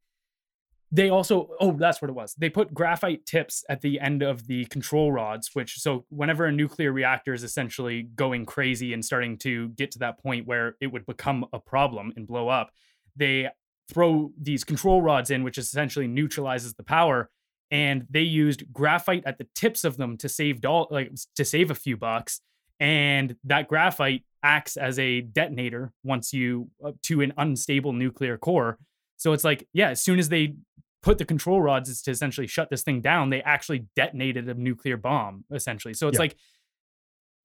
[0.92, 2.34] they also oh that's what it was.
[2.34, 6.52] They put graphite tips at the end of the control rods which so whenever a
[6.52, 10.88] nuclear reactor is essentially going crazy and starting to get to that point where it
[10.88, 12.70] would become a problem and blow up
[13.16, 13.48] they
[13.92, 17.30] throw these control rods in which essentially neutralizes the power
[17.70, 21.70] and they used graphite at the tips of them to save doll like to save
[21.70, 22.40] a few bucks
[22.78, 28.78] and that graphite acts as a detonator once you uh, to an unstable nuclear core.
[29.16, 30.56] So it's like yeah as soon as they
[31.02, 34.54] put the control rods is to essentially shut this thing down they actually detonated a
[34.54, 35.94] nuclear bomb essentially.
[35.94, 36.20] So it's Yeah.
[36.22, 36.36] like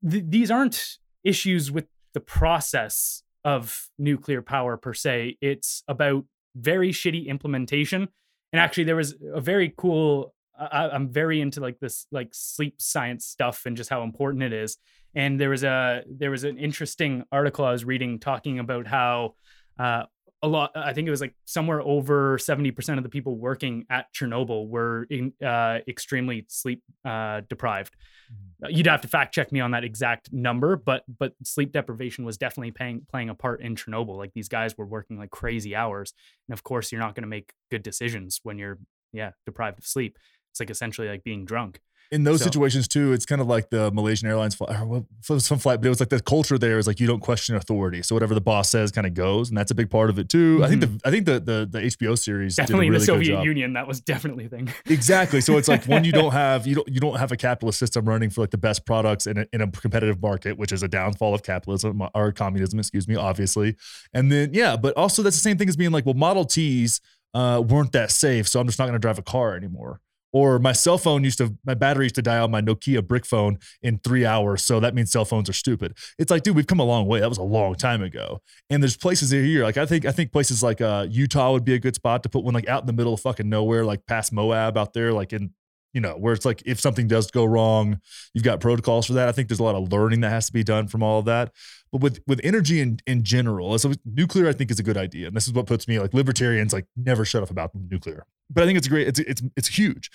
[0.10, 5.38] th- these aren't issues with the process of nuclear power per se.
[5.42, 8.08] It's about very shitty implementation.
[8.54, 12.82] And actually there was a very cool I, i'm very into like this like sleep
[12.82, 14.78] science stuff and just how important it is.
[15.14, 19.36] And there was a there was an interesting article i was reading talking about how
[19.78, 20.04] uh,
[20.44, 20.72] a lot.
[20.76, 24.68] I think it was like somewhere over seventy percent of the people working at Chernobyl
[24.68, 27.96] were in, uh, extremely sleep uh, deprived.
[28.32, 28.76] Mm-hmm.
[28.76, 32.38] You'd have to fact check me on that exact number, but but sleep deprivation was
[32.38, 34.18] definitely playing playing a part in Chernobyl.
[34.18, 36.14] Like these guys were working like crazy hours,
[36.48, 38.78] and of course, you're not going to make good decisions when you're
[39.14, 40.18] yeah deprived of sleep.
[40.52, 41.82] It's like essentially like being drunk
[42.12, 45.04] in those So- situations too, it's kind of like the Malaysian Airlines flight, or what-
[45.04, 47.20] it was some flight, but it was like the culture there is like you don't
[47.20, 48.02] question authority.
[48.02, 50.30] So whatever the boss says kind of goes, and that's a big part of it
[50.30, 50.62] too.
[50.64, 52.62] I think the I think the the, the HBO series Mm-hmm.
[52.62, 53.44] definitely did a really in the Soviet.
[53.44, 53.74] Union.
[53.74, 54.74] That was definitely a thing.
[54.88, 55.42] Exactly.
[55.42, 58.06] So it's like when you don't have you don't you don't have a capitalist system
[58.06, 60.88] running for like the best products in a, in a competitive market, which is a
[60.88, 63.76] downfall of capitalism or communism, excuse me, obviously.
[64.14, 67.00] And then yeah, but also that's the same thing as being like, well, Model Ts
[67.34, 70.00] uh, weren't that safe, so I'm just not going to drive a car anymore.
[70.34, 73.26] Or my cell phone used to my battery used to die on my Nokia brick
[73.26, 75.98] phone in three hours, so that means cell phones are stupid.
[76.20, 77.20] It's like, dude, we've come a long way.
[77.20, 78.42] That was a long time ago.
[78.70, 81.74] And there's places here, like I think I think places like uh, Utah would be
[81.74, 84.06] a good spot to put one like out in the middle of fucking nowhere, like
[84.06, 85.52] past Moab out there, like in
[85.94, 88.00] you know where it's like if something does go wrong,
[88.34, 89.30] you've got protocols for that.
[89.30, 91.26] I think there's a lot of learning that has to be done from all of
[91.26, 91.52] that.
[91.92, 95.28] But with with energy in in general, so nuclear I think is a good idea,
[95.28, 98.26] and this is what puts me like libertarians like never shut up about nuclear.
[98.50, 99.08] But I think it's great.
[99.08, 100.10] It's it's it's huge.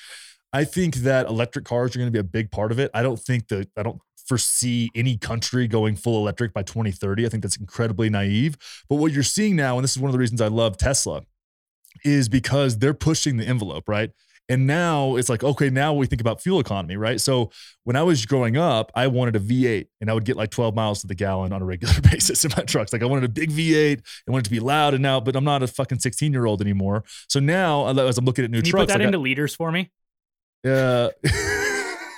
[0.53, 2.91] I think that electric cars are going to be a big part of it.
[2.93, 7.27] I don't think that I don't foresee any country going full electric by 2030.
[7.27, 8.57] I think that's incredibly naive.
[8.89, 11.23] But what you're seeing now, and this is one of the reasons I love Tesla,
[12.05, 14.11] is because they're pushing the envelope, right?
[14.49, 17.21] And now it's like, okay, now we think about fuel economy, right?
[17.21, 17.51] So
[17.85, 20.75] when I was growing up, I wanted a V8 and I would get like 12
[20.75, 22.93] miles to the gallon on a regular basis in my trucks.
[22.93, 25.45] Like I wanted a big V8, I wanted to be loud and now, but I'm
[25.45, 27.05] not a fucking 16 year old anymore.
[27.29, 29.19] So now as I'm looking at new Can you trucks, put that I got- into
[29.19, 29.91] liters for me?
[30.67, 31.09] uh,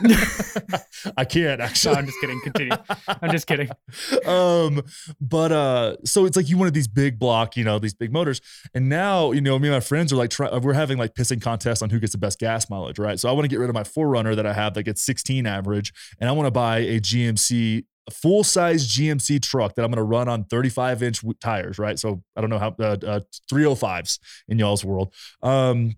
[1.16, 1.96] I can't No, actually.
[1.96, 2.40] I'm just kidding.
[2.40, 2.76] Continue.
[3.08, 3.68] I'm just kidding.
[4.26, 4.82] um,
[5.20, 8.40] but uh, so it's like you wanted these big block, you know, these big motors,
[8.74, 11.40] and now you know me and my friends are like try- we're having like pissing
[11.40, 13.18] contests on who gets the best gas mileage, right?
[13.18, 15.46] So I want to get rid of my 4Runner that I have that gets 16
[15.46, 17.84] average, and I want to buy a GMC.
[18.06, 21.98] A full size GMC truck that I'm going to run on 35 inch tires, right?
[21.98, 23.20] So I don't know how uh, uh,
[23.50, 25.14] 305s in y'all's world.
[25.42, 25.94] Um,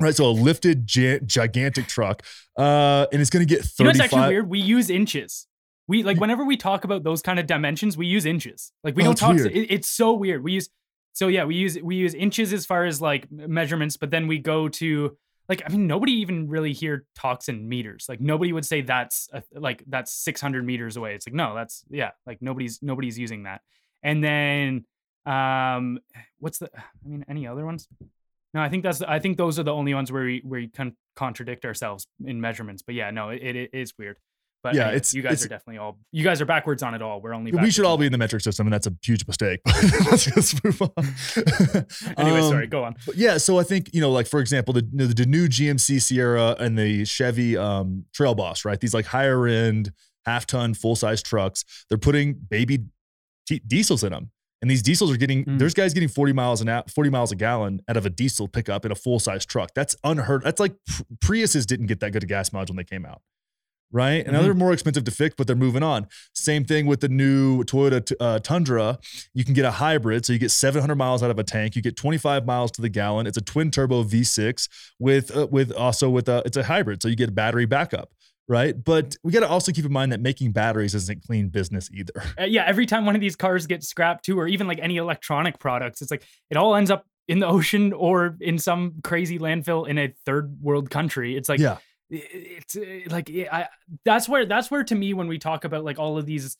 [0.00, 0.14] right.
[0.14, 2.22] So a lifted gi- gigantic truck,
[2.58, 3.78] uh, and it's going to get 35.
[3.78, 4.48] You know what's actually weird?
[4.48, 5.46] We use inches.
[5.86, 8.72] We like whenever we talk about those kind of dimensions, we use inches.
[8.82, 9.36] Like we Oh, don't talk.
[9.36, 10.42] It, it's so weird.
[10.42, 10.68] We use
[11.12, 11.44] so yeah.
[11.44, 15.16] We use we use inches as far as like measurements, but then we go to
[15.46, 18.06] like I mean nobody even really here talks in meters.
[18.08, 21.14] Like nobody would say that's a, like that's 600 meters away.
[21.14, 22.12] It's like no, that's yeah.
[22.26, 23.60] Like nobody's nobody's using that.
[24.02, 24.86] And then
[25.26, 25.98] um,
[26.38, 26.70] what's the?
[26.74, 27.88] I mean any other ones?
[28.54, 30.68] No, I think that's I think those are the only ones where we where we
[30.68, 32.82] can contradict ourselves in measurements.
[32.82, 34.18] But yeah, no, it, it is weird.
[34.62, 37.02] But Yeah, it's- you guys it's- are definitely all you guys are backwards on it
[37.02, 37.20] all.
[37.20, 39.60] We're only we should all be in the metric system, and that's a huge mistake.
[39.66, 40.90] let's just move on.
[42.16, 42.94] Anyway, Um, sorry, go on.
[43.14, 46.56] Yeah, so I think you know, like for example, the the, the new GMC Sierra
[46.58, 48.80] and the Chevy um, Trail Boss, right?
[48.80, 49.92] These like higher end
[50.24, 51.64] half ton full size trucks.
[51.90, 52.84] They're putting baby
[53.46, 54.30] t- diesels in them,
[54.64, 55.44] and these diesels are getting.
[55.44, 55.58] Mm.
[55.58, 58.48] There's guys getting forty miles an hour, forty miles a gallon out of a diesel
[58.48, 59.74] pickup in a full size truck.
[59.74, 60.42] That's unheard.
[60.42, 60.74] That's like
[61.22, 63.20] Priuses didn't get that good a gas mileage when they came out.
[63.92, 64.24] Right.
[64.24, 64.44] And now Mhm.
[64.44, 66.08] they're more expensive to fix, but they're moving on.
[66.34, 68.98] Same thing with the new Toyota uh, Tundra.
[69.34, 70.24] You can get a hybrid.
[70.26, 71.76] So you get 700 miles out of a tank.
[71.76, 73.26] You get 25 miles to the gallon.
[73.28, 77.02] It's a twin turbo V6 with, uh, with also with a, it's a hybrid.
[77.02, 78.10] So you get battery backup.
[78.46, 78.82] Right.
[78.82, 82.12] But we got to also keep in mind that making batteries isn't clean business either.
[82.38, 84.96] Uh, yeah, every time one of these cars gets scrapped too, or even like any
[84.96, 89.38] electronic products, it's like it all ends up in the ocean or in some crazy
[89.38, 91.36] landfill in a third world country.
[91.36, 91.78] It's like yeah.
[92.10, 93.68] it's uh, like I
[94.04, 96.56] that's where that's where to me when we talk about like all of these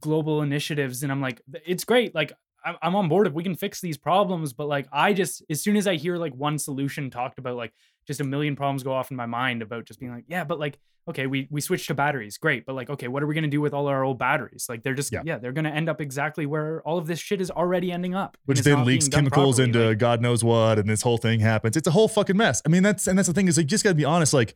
[0.00, 2.32] global initiatives and I'm like it's great like
[2.64, 5.62] I'm, I'm on board if we can fix these problems but like I just as
[5.62, 7.72] soon as I hear like one solution talked about like
[8.06, 10.58] just a million problems go off in my mind about just being like yeah but
[10.58, 10.78] like
[11.08, 13.48] okay we we switched to batteries great but like okay what are we going to
[13.48, 15.22] do with all our old batteries like they're just Yeah.
[15.24, 18.14] yeah, they're going to end up exactly where all of this shit is already ending
[18.14, 19.68] up Which then leaks chemicals properly.
[19.78, 21.76] into Like, God knows what, and this whole thing happens.
[21.76, 22.60] It's a whole fucking mess.
[22.66, 24.34] I mean, that's and that's the thing is like you just gotta be honest.
[24.34, 24.54] Like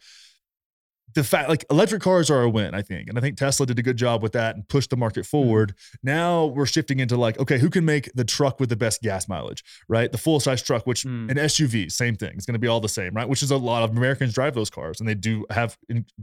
[1.15, 3.09] the fact like electric cars are a win, I think.
[3.09, 5.75] And I think Tesla did a good job with that and pushed the market forward.
[6.03, 9.29] Now we're shifting into like, okay, who can make the truck with the best gas
[9.29, 10.11] mileage, right?
[10.11, 11.31] The full size truck, which Mm.
[11.31, 12.33] an SUV, same thing.
[12.37, 13.29] It's going to be all the same, right?
[13.29, 15.77] Which is a lot of Americans drive those cars and they do have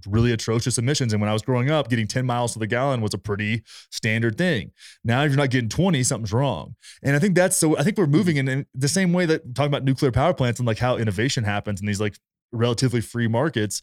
[0.08, 1.12] really atrocious emissions.
[1.12, 3.64] And when I was growing up, getting 10 miles to the gallon was a pretty
[3.92, 4.72] standard thing.
[5.04, 6.76] Now, if you're not getting 20, something's wrong.
[7.04, 9.54] And I think that's so, I think we're moving in, in the same way that
[9.54, 12.16] talking about nuclear power plants and like how innovation happens in these like
[12.52, 13.82] relatively free markets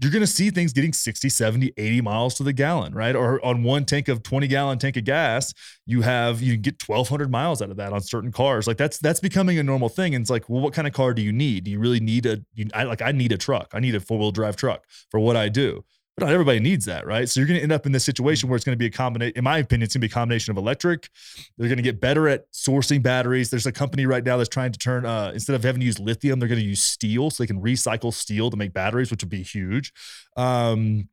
[0.00, 3.14] you're going to see things getting 60, 70, 80 miles to the gallon, right?
[3.14, 5.52] Or on one tank of 20 gallon tank of gas,
[5.86, 8.66] you have you get 1200 miles out of that on certain cars.
[8.66, 11.14] Like that's that's becoming a normal thing and it's like, well what kind of car
[11.14, 11.64] do you need?
[11.64, 13.70] Do you really need a you, I like I need a truck.
[13.72, 15.84] I need a four-wheel drive truck for what I do.
[16.16, 17.26] But not everybody needs that, right?
[17.26, 18.90] So you're going to end up in this situation where it's going to be a
[18.90, 19.32] combination.
[19.34, 21.08] In my opinion, it's going to be a combination of electric.
[21.56, 23.48] They're going to get better at sourcing batteries.
[23.48, 25.98] There's a company right now that's trying to turn uh, instead of having to use
[25.98, 29.22] lithium, they're going to use steel, so they can recycle steel to make batteries, which
[29.22, 29.92] would be huge.
[30.36, 31.08] Um,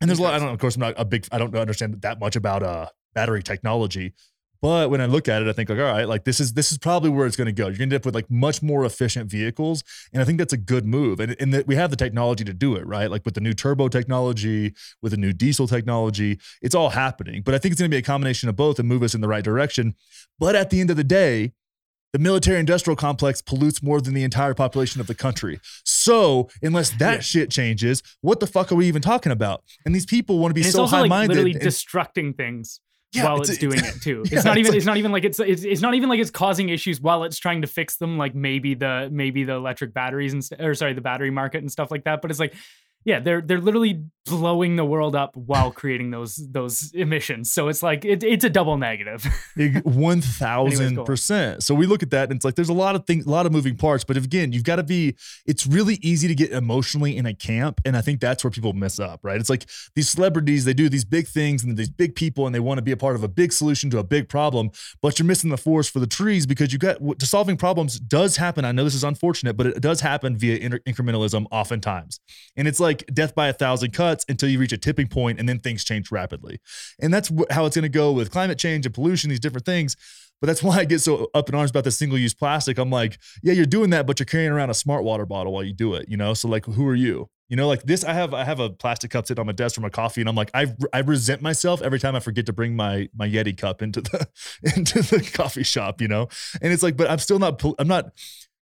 [0.00, 0.34] and there's a lot.
[0.34, 0.48] I don't.
[0.48, 1.28] Of course, I'm not a big.
[1.30, 4.14] I don't understand that much about uh, battery technology,
[4.62, 6.70] but when I look at it, I think like, all right, like this is this
[6.70, 7.64] is probably where it's going to go.
[7.68, 9.82] You're going to end up with like much more efficient vehicles,
[10.12, 11.20] and I think that's a good move.
[11.20, 13.10] And and that we have the technology to do it, right?
[13.10, 17.42] Like with the new turbo technology, with the new diesel technology, it's all happening.
[17.42, 19.20] But I think it's going to be a combination of both and move us in
[19.20, 19.94] the right direction.
[20.38, 21.52] But at the end of the day,
[22.12, 25.60] the military industrial complex pollutes more than the entire population of the country.
[25.84, 27.20] So, unless that Yeah.
[27.20, 29.62] shit changes, what the fuck are we even talking about?
[29.86, 32.80] And these people want to be And so also high like literally destructing things
[33.12, 34.22] Yeah, while it's- it's, doing it too.
[34.30, 36.08] Yeah, It's not it's even like- it's not even like it's, it's it's not even
[36.08, 39.54] like it's causing issues while it's trying to fix them like maybe the maybe the
[39.54, 42.38] electric batteries and st- or sorry the battery market and stuff like that but it's
[42.40, 42.54] like
[43.04, 47.82] yeah they're they're literally blowing the world up while creating those those emissions so it's
[47.82, 49.26] like it, it's a double negative.
[49.84, 51.62] One thousand percent.
[51.62, 53.46] So we look at that and it's like there's a lot of things, a lot
[53.46, 54.04] of moving parts.
[54.04, 55.16] But again, you've got to be.
[55.46, 58.72] It's really easy to get emotionally in a camp, and I think that's where people
[58.72, 59.20] mess up.
[59.22, 59.40] Right?
[59.40, 62.60] It's like these celebrities, they do these big things and these big people, and they
[62.60, 64.70] want to be a part of a big solution to a big problem,
[65.02, 68.36] but you're missing the forest for the trees because you got to solving problems does
[68.36, 68.64] happen.
[68.64, 72.20] I know this is unfortunate, but it does happen via inter- incrementalism oftentimes,
[72.56, 75.48] and it's like death by a thousand cuts until you reach a tipping point, and
[75.48, 76.60] then things change rapidly.
[77.00, 79.66] And that's wh- how it's going to go with climate change and pollution, these different
[79.66, 79.96] things.
[80.40, 82.78] But that's why I get so up in arms about the single use plastic.
[82.78, 85.64] I'm like, yeah, you're doing that, but you're carrying around a smart water bottle while
[85.64, 86.34] you do it, you know?
[86.34, 87.28] So like, who are you?
[87.50, 89.74] You know, like this, I have I have a plastic cup sitting on my desk
[89.74, 92.52] for my coffee, and I'm like, I I resent myself every time I forget to
[92.52, 94.28] bring my my Yeti cup into the
[94.76, 96.28] into the coffee shop, you know.
[96.62, 97.60] And it's like, but I'm still not.
[97.80, 98.12] I'm not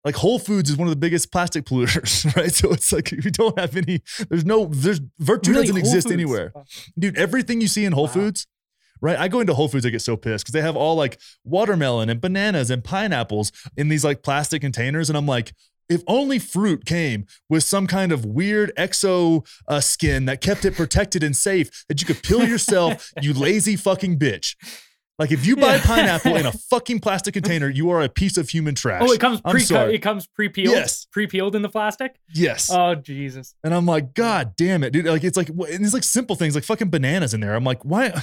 [0.05, 2.53] like Whole Foods is one of the biggest plastic polluters, right?
[2.53, 4.01] So it's like we don't have any.
[4.29, 4.65] There's no.
[4.65, 6.13] There's virtue Really, doesn't Whole exist Foods.
[6.13, 6.53] anywhere
[6.97, 8.11] dude everything you see in whole Wow.
[8.13, 8.47] foods
[9.01, 11.19] right i go into whole foods i get so pissed because they have all like
[11.43, 15.53] watermelon and bananas and pineapples in these like plastic containers and i'm like
[15.89, 20.73] if only fruit came with some kind of weird exo uh, skin that kept it
[20.75, 24.55] protected and safe that you could peel yourself you lazy fucking bitch
[25.19, 25.81] like if you buy Yeah.
[25.85, 29.19] pineapple in a fucking plastic container you are a piece of human trash oh it
[29.19, 29.61] comes pre
[29.93, 31.05] it comes pre-peeled Yes.
[31.11, 35.05] pre-peeled in the plastic yes oh jesus And I'm like, God damn it, dude.
[35.05, 37.53] Like, it's like, and it's like simple things like fucking bananas in there.
[37.55, 38.13] I'm like, why?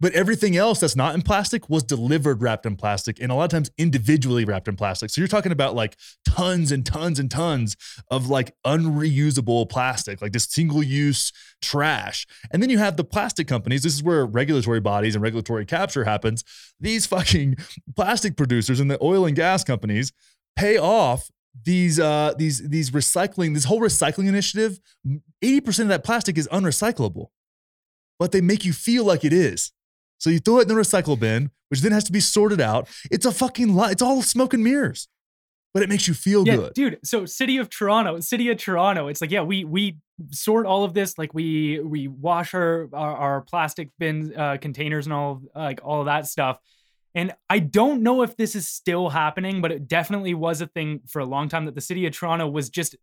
[0.00, 3.44] But everything else that's not in plastic was delivered wrapped in plastic and a lot
[3.44, 5.10] of times individually wrapped in plastic.
[5.10, 7.76] So you're talking about like tons and tons and tons
[8.10, 11.32] of like unreusable plastic, like this single use
[11.62, 12.26] trash.
[12.50, 13.82] And then you have the plastic companies.
[13.82, 16.44] This is where regulatory bodies and regulatory capture happens.
[16.78, 17.56] These fucking
[17.94, 20.12] plastic producers and the oil and gas companies
[20.56, 21.30] pay off
[21.64, 24.78] these uh these these recycling this whole recycling initiative
[25.42, 27.28] 80% of that plastic is unrecyclable
[28.18, 29.72] but they make you feel like it is
[30.18, 32.88] so you throw it in the recycle bin which then has to be sorted out.
[33.10, 35.08] It's a fucking lie it's all smoke and mirrors
[35.76, 36.72] but it makes you feel yeah good.
[36.72, 39.98] dude so city of toronto city of toronto it's like yeah we we
[40.30, 45.06] sort all of this like we we wash our our, our plastic bin uh, containers
[45.06, 46.58] and all like all of that stuff.
[47.14, 51.00] And i don't know if this is still happening but it definitely was a thing
[51.06, 52.96] for a long time that the city of toronto was just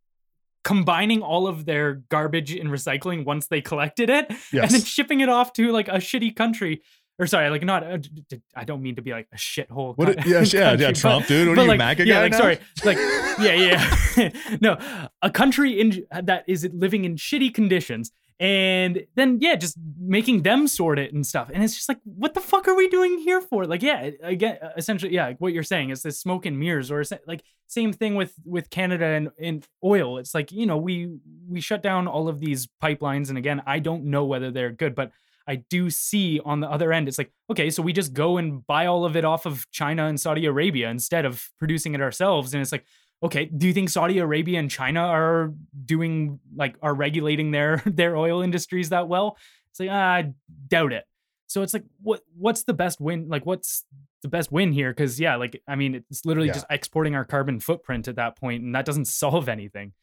[0.64, 5.30] combining all of their garbage and recycling once they collected it and then shipping it
[5.30, 6.82] off to like a shitty country
[7.20, 9.96] or sorry like not uh, d- d- i don't mean to be like a shithole
[9.98, 12.06] what coun- it- yeah yeah yeah country, but- trump dude what are you like, MAGA
[12.08, 12.38] yeah, guy like now?
[12.38, 12.98] sorry, like
[13.40, 13.54] yeah,
[14.18, 14.30] yeah,
[14.62, 14.78] no,
[15.22, 20.68] a country in that is living in shitty conditions, and then yeah, just making them
[20.68, 23.42] sort it and stuff, and it's just like, what the fuck are we doing here
[23.42, 23.66] for?
[23.66, 27.04] Like, yeah, again, essentially, yeah, like what you're saying is this smoke and mirrors, or
[27.26, 30.20] like same thing with with Canada and, and oil.
[30.20, 31.18] It's like you know we
[31.50, 34.94] we shut down all of these pipelines, and again, I don't know whether they're good,
[34.94, 35.12] but
[35.48, 38.66] I do see on the other end, it's like, okay, so we just go and
[38.66, 42.54] buy all of it off of China and Saudi Arabia instead of producing it ourselves.
[42.54, 42.86] And it's like,
[43.22, 45.54] okay, do you think Saudi Arabia and China are
[45.86, 49.38] doing like are regulating their their oil industries that well?
[49.72, 50.34] It's like, ah, I
[50.68, 51.06] doubt it.
[51.48, 53.28] So it's like, what what's the best win?
[53.30, 53.86] Like, what's
[54.22, 54.92] the best win here?
[54.92, 56.54] Because yeah, like I mean, it's literally Yeah.
[56.54, 59.94] just exporting our carbon footprint at that point, and that doesn't solve anything.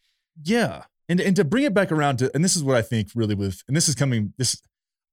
[0.44, 0.84] Yeah.
[1.08, 3.34] And and to bring it back around to and this is what I think really
[3.34, 4.62] with and this is coming this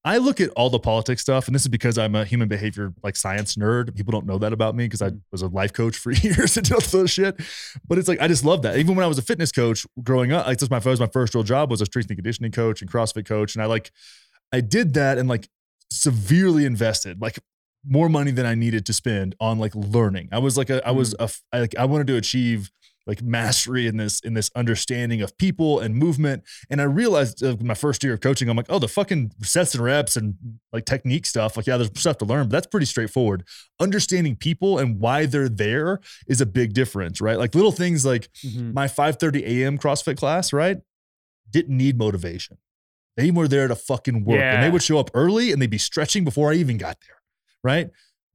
[0.06, 2.94] I look at all the politics stuff, and this is because I'm a human behavior
[3.04, 3.94] like science nerd.
[3.96, 5.22] People don't know that about me because I Mm.
[5.32, 7.40] was a life coach for years and did all this shit.
[7.88, 8.78] But it's like I just love that.
[8.78, 11.36] Even when I was a fitness coach growing up, like just my first my first
[11.36, 13.92] real job was a strength and conditioning coach and CrossFit coach, and I like
[14.54, 15.50] I did that and like
[15.92, 17.40] severely invested like
[17.86, 20.30] more money than I needed to spend on like learning.
[20.32, 22.72] I was like a I was a f- I, like I wanted to achieve
[23.08, 27.56] like mastery in this in this understanding of people and movement and i realized uh,
[27.62, 30.36] my first year of coaching i'm like oh the fucking sets and reps and
[30.74, 33.44] like technique stuff like yeah there's stuff to learn but that's pretty straightforward
[33.80, 38.30] understanding people and why they're there is a big difference right like little things like
[38.46, 38.74] Mhm.
[38.74, 39.78] my 5:30 a.m.
[39.78, 40.78] CrossFit class, right?
[41.50, 42.58] Didn't need motivation.
[43.16, 45.78] They were there to fucking work, and they would show up early and they'd be
[45.78, 47.22] stretching before I even got there,
[47.64, 47.90] right?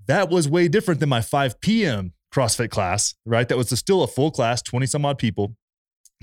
[0.06, 2.14] That was way different than my 5 p.m.
[2.32, 3.48] CrossFit class, right?
[3.48, 5.56] That was still a full class, 20 some odd people.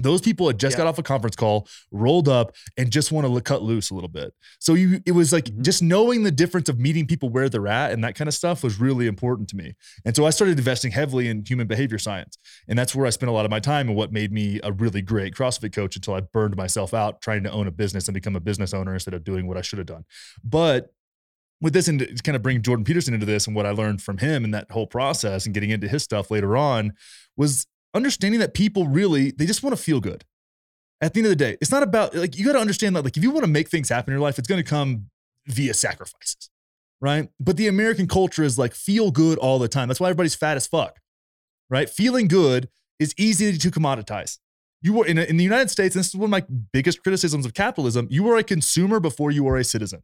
[0.01, 0.85] Those people had just Yeah.
[0.85, 4.07] got off a conference call, rolled up, and just want to cut loose a little
[4.09, 4.33] bit.
[4.57, 5.61] So you, it was like Mhm.
[5.61, 8.63] just knowing the difference of meeting people where they're at and that kind of stuff
[8.63, 9.73] was really important to me.
[10.05, 12.37] And so I started investing heavily in human behavior science.
[12.69, 14.71] And that's where I spent a lot of my time and what made me a
[14.71, 18.13] really great CrossFit coach until I burned myself out trying to own a business and
[18.13, 20.05] become a business owner instead of doing what I should have done.
[20.45, 20.93] But
[21.61, 24.01] with this and to kind of bring Jordan Peterson into this and what I learned
[24.01, 26.93] from him and that whole process and getting into his stuff later on
[27.35, 30.25] was understanding that people really they just want to feel good.
[31.01, 33.03] At the end of the day, it's not about like you got to understand that
[33.03, 35.09] like if you want to make things happen in your life, it's going to come
[35.47, 36.49] via sacrifices,
[37.01, 37.29] right?
[37.39, 39.87] But the American culture is like feel good all the time.
[39.87, 40.99] That's why everybody's fat as fuck,
[41.69, 41.89] right?
[41.89, 44.37] Feeling good is easy to commoditize.
[44.81, 47.45] You were in, in the United States, and this is one of my biggest criticisms
[47.45, 48.07] of capitalism.
[48.09, 50.03] You are a consumer before you are a citizen,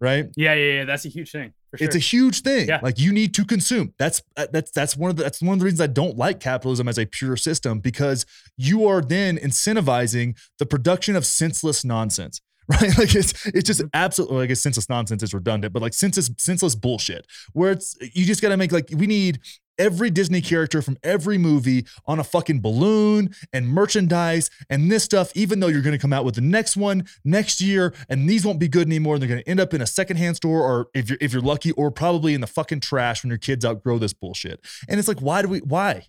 [0.00, 0.26] right?
[0.36, 0.84] yeah, yeah, yeah.
[0.84, 1.52] That's a huge thing.
[1.70, 1.86] For sure.
[1.86, 2.68] It's a huge thing.
[2.68, 2.80] Yeah.
[2.82, 3.94] Like you need to consume.
[3.98, 6.40] That's uh, that's that's one of the that's one of the reasons I don't like
[6.40, 8.26] capitalism as a pure system because
[8.56, 12.40] you are then incentivizing the production of senseless nonsense.
[12.70, 12.96] Right?
[12.96, 16.76] Like it's it's just absolutely like guess senseless nonsense is redundant, but like senseless senseless
[16.76, 17.26] bullshit.
[17.52, 19.40] Where it's you just gotta make like we need
[19.80, 25.32] every Disney character from every movie on a fucking balloon and merchandise and this stuff,
[25.34, 28.44] even though you're going to come out with the next one next year and these
[28.44, 29.14] won't be good anymore.
[29.14, 31.42] And they're going to end up in a secondhand store or if you're, if you're
[31.42, 34.60] lucky or probably in the fucking trash when your kids outgrow this bullshit.
[34.88, 36.06] And it's like, why do we, why?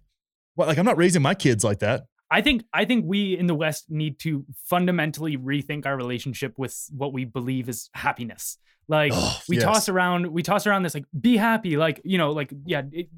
[0.56, 0.66] Why?
[0.66, 2.04] Like, I'm not raising my kids like that.
[2.30, 6.90] I think I think we in the West need to fundamentally rethink our relationship with
[6.96, 8.58] what we believe is happiness.
[8.88, 9.66] Like Oh, we yes.
[9.66, 13.10] toss around, we toss around this like be happy, like you know, like yeah, it,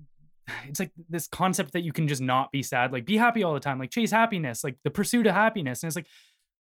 [0.67, 3.53] it's like this concept that you can just not be sad, like be happy all
[3.53, 6.07] the time, like chase happiness, like the pursuit of happiness, and it's like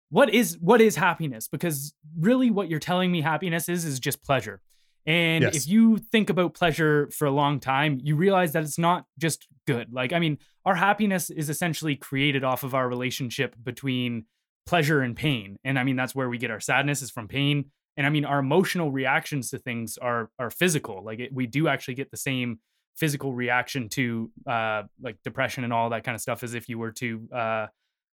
[0.10, 1.48] what is what is happiness?
[1.48, 4.62] Because really, what you're telling me happiness is is just pleasure.
[5.06, 5.56] And Yes.
[5.56, 9.48] if you think about pleasure for a long time, you realize that it's not just
[9.66, 9.92] good.
[9.92, 14.26] Like, I mean, our happiness is essentially created off of our relationship between
[14.68, 15.58] pleasure and pain.
[15.64, 17.72] And I mean, that's where we get our sadness is from pain.
[17.98, 21.04] And I mean, our emotional reactions to things are are physical.
[21.04, 22.60] Like, it, we do actually get the same
[22.96, 26.78] physical reaction to uh, like depression and all that kind of stuff as if you
[26.78, 27.68] were to, uh,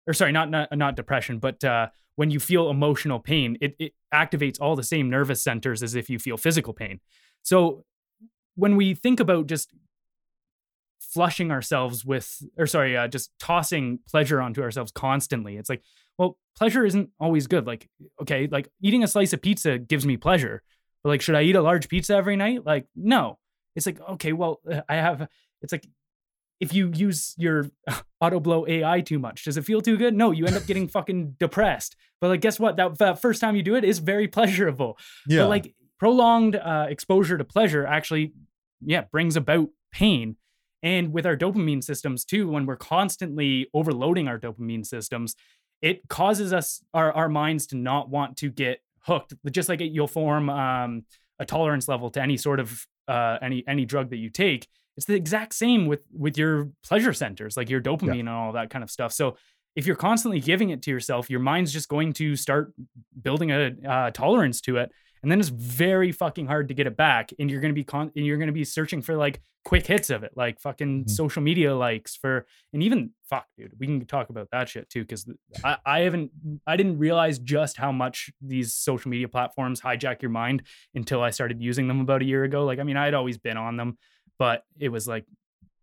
[0.06, 3.92] or sorry, not not not depression, but uh, when you feel emotional pain, it, it
[4.12, 7.00] activates all the same nervous centers as if you feel physical pain.
[7.42, 7.84] So
[8.54, 9.70] when we think about just
[10.98, 15.82] flushing ourselves with, or sorry, uh, just tossing pleasure onto ourselves constantly, it's like,
[16.18, 17.66] well, pleasure isn't always good.
[17.66, 17.88] Like,
[18.22, 20.62] okay, like eating a slice of pizza gives me pleasure,
[21.02, 22.64] but like, should I eat a large pizza every night?
[22.64, 23.38] Like, no.
[23.76, 25.28] It's like, okay, well, uh, I have,
[25.62, 25.86] it's like,
[26.58, 27.70] if you use your
[28.20, 30.14] auto blow AI too much, does it feel too good?
[30.14, 31.96] No, you end up getting fucking depressed.
[32.20, 32.76] But like, guess what?
[32.76, 34.98] That, that first time you do it is very pleasurable.
[35.28, 35.42] Yeah.
[35.42, 38.32] But like prolonged uh, exposure to pleasure actually,
[38.80, 40.36] yeah, brings about pain.
[40.82, 45.34] And with our dopamine systems too, when we're constantly overloading our dopamine systems,
[45.82, 49.34] it causes us our, our minds to not want to get hooked.
[49.50, 51.04] Just like it, you'll form um,
[51.38, 54.68] a tolerance level to any sort of uh, any any drug that you take.
[54.96, 58.70] It's the exact same with with your pleasure centers, like your dopamine and all that
[58.70, 59.12] kind of stuff.
[59.12, 59.36] So
[59.74, 62.72] if you're constantly giving it to yourself, your mind's just going to start
[63.20, 64.90] building a uh, tolerance to it,
[65.26, 67.32] and then it's very fucking hard to get it back.
[67.40, 70.22] And you're gonna be con- and you're gonna be searching for like quick hits of
[70.22, 71.10] it, like fucking Mhm.
[71.10, 75.00] social media likes for, and even fuck, dude, we can talk about that shit too
[75.00, 75.28] because
[75.64, 76.30] I, I haven't,
[76.64, 80.62] I didn't realize just how much these social media platforms hijack your mind
[80.94, 82.64] until I started using them about a year ago.
[82.64, 83.98] Like, I mean, I had always been on them,
[84.38, 85.24] but it was like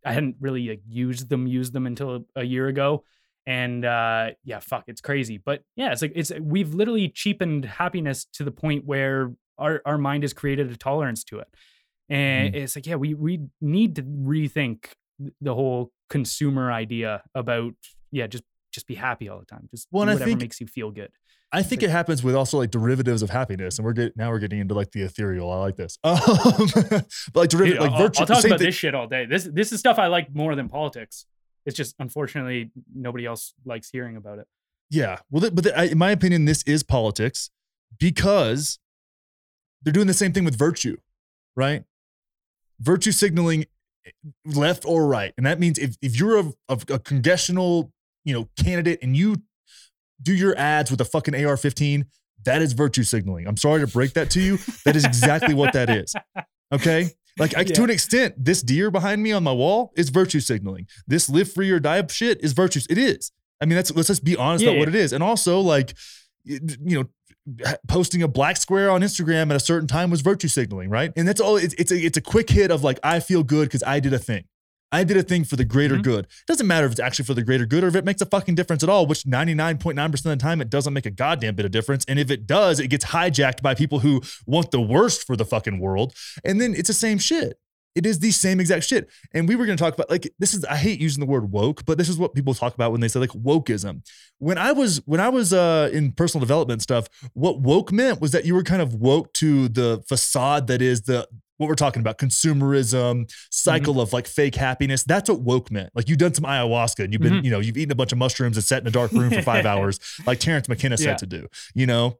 [0.06, 3.04] I hadn't really like used them, used them until a, a year ago.
[3.46, 5.38] And uh yeah, fuck, it's crazy.
[5.38, 9.98] But yeah, it's like it's we've literally cheapened happiness to the point where our, our
[9.98, 11.48] mind has created a tolerance to it.
[12.10, 14.86] And it's like, yeah, we we need to rethink
[15.42, 17.74] the whole consumer idea about
[18.12, 19.68] yeah, just just be happy all the time.
[19.72, 21.10] Just Well, whatever think- makes you feel good.
[21.56, 24.40] I think it happens with also like derivatives of happiness, and we're get, now we're
[24.40, 25.52] getting into like the ethereal.
[25.52, 28.22] I like this, um, but like derivative, Dude, like I'll, virtue.
[28.22, 29.28] I'll talk about thing- this shit all day.
[29.28, 31.28] This this is stuff I like more than politics.
[31.66, 34.48] It's just unfortunately nobody else likes hearing about it.
[34.90, 35.20] Yeah.
[35.32, 37.50] Well, but I, in my opinion, this is politics
[38.00, 38.80] because
[39.82, 40.98] they're doing the same thing with virtue,
[41.56, 41.84] right?
[42.80, 43.66] Virtue signaling
[44.06, 44.12] eh,
[44.46, 45.34] left or right.
[45.38, 47.92] And that means if, if you're a, a, a congressional,
[48.24, 49.38] you know, candidate and you
[50.22, 52.06] do your ads with a fucking AR-15,
[52.46, 53.48] that is virtue signaling.
[53.48, 54.58] I'm sorry to break that to you.
[54.86, 56.14] That is exactly what that is.
[56.72, 57.10] Okay.
[57.38, 60.88] Like I, to an extent, this deer behind me on my wall is virtue signaling.
[61.08, 62.82] This live free or die shit is virtue.
[62.90, 63.32] It is.
[63.60, 65.14] I mean, that's let's just be honest Yeah, about what it is.
[65.14, 65.96] And also, like,
[66.44, 67.06] you know,
[67.88, 71.12] posting a black square on Instagram at a certain time was virtue signaling, right?
[71.16, 71.58] And that's all.
[71.58, 74.14] It's it's a it's a quick hit of like I feel good because I did
[74.14, 74.46] a thing.
[74.94, 76.04] I did a thing for the greater Mhm.
[76.04, 76.26] good.
[76.26, 78.26] It doesn't matter if it's actually for the greater good or if it makes a
[78.26, 81.66] fucking difference at all, which 99.9% of the time it doesn't make a goddamn bit
[81.66, 82.06] of difference.
[82.08, 85.46] And if it does, it gets hijacked by people who want the worst for the
[85.46, 86.14] fucking world.
[86.46, 87.58] And then it's the same shit.
[87.96, 89.10] It is the same exact shit.
[89.34, 91.52] And we were going to talk about like this is I hate using the word
[91.52, 94.02] woke, but this is what people talk about when they say like wokeism.
[94.40, 98.32] When I was when I was uh in personal development stuff, what woke meant was
[98.32, 101.28] that you were kind of woke to the facade that is the
[101.58, 106.10] what we're talking about consumerism cycle of like fake happiness that's what woke meant like
[106.10, 107.44] you've done some ayahuasca and you've been Mhm.
[107.46, 109.42] you know you've eaten a bunch of mushrooms and sat in a dark room for
[109.42, 111.16] five hours like terence mckenna said Yeah.
[111.18, 112.18] to do you know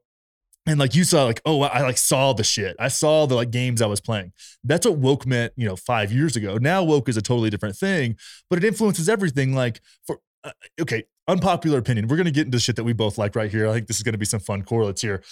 [0.66, 2.76] and like you saw like oh i like saw the shit.
[2.78, 4.32] I saw the like games i was playing.
[4.62, 6.58] That's what woke meant you know five years ago.
[6.58, 8.16] Now woke is a totally different thing
[8.50, 9.54] but it influences everything.
[9.54, 12.08] Like for uh, okay unpopular opinion.
[12.08, 13.66] We're going to get into shit that we both like right here.
[13.68, 15.22] I think this is going to be some fun correlates here.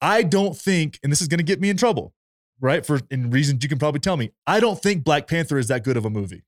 [0.00, 2.14] I don't think and this is going to get me in trouble
[2.60, 4.32] right for in reasons you can probably tell me.
[4.46, 6.44] I don't think black panther is that good of a movie.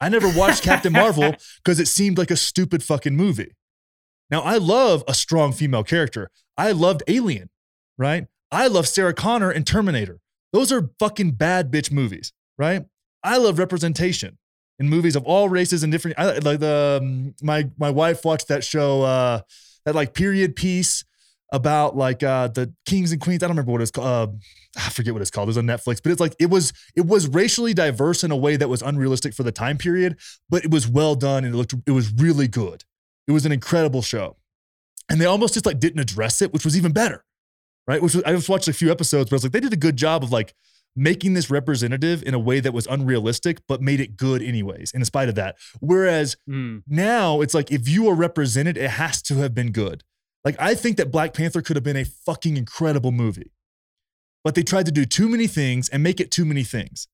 [0.00, 1.34] I never watched captain marvel
[1.64, 3.54] because it seemed like a stupid fucking movie
[4.30, 6.30] now i love a strong female character.
[6.58, 7.50] I loved alien
[7.98, 8.26] right?
[8.50, 10.20] I love sarah connor and terminator.
[10.52, 12.84] Those are fucking bad bitch movies right?
[13.22, 14.38] I love representation
[14.78, 18.48] in movies of all races and different I, like the um, my my wife watched
[18.48, 19.40] that show uh
[19.84, 21.04] that like period piece
[21.52, 23.42] about like uh the kings and queens.
[23.42, 24.32] I don't remember what it's called uh,
[24.76, 25.48] i forget what it's called.
[25.48, 28.36] It was on netflix but it's like it was it was racially diverse in a
[28.36, 30.18] way that was unrealistic for the time period
[30.50, 32.84] but it was well done and it looked it was really good
[33.28, 34.36] it was an incredible show
[35.08, 37.24] and they almost just like didn't address it which was even better
[37.86, 39.72] right which was, i just watched a few episodes but i was like they did
[39.72, 40.54] a good job of like
[40.98, 45.04] making this representative in a way that was unrealistic but made it good anyways in
[45.04, 46.82] spite of that whereas Mm.
[46.86, 50.02] now it's like if you are represented, it has to have been good.
[50.44, 53.50] Like I think that Black Panther could have been a fucking incredible movie,
[54.44, 57.08] but they tried to do too many things and make it too many things.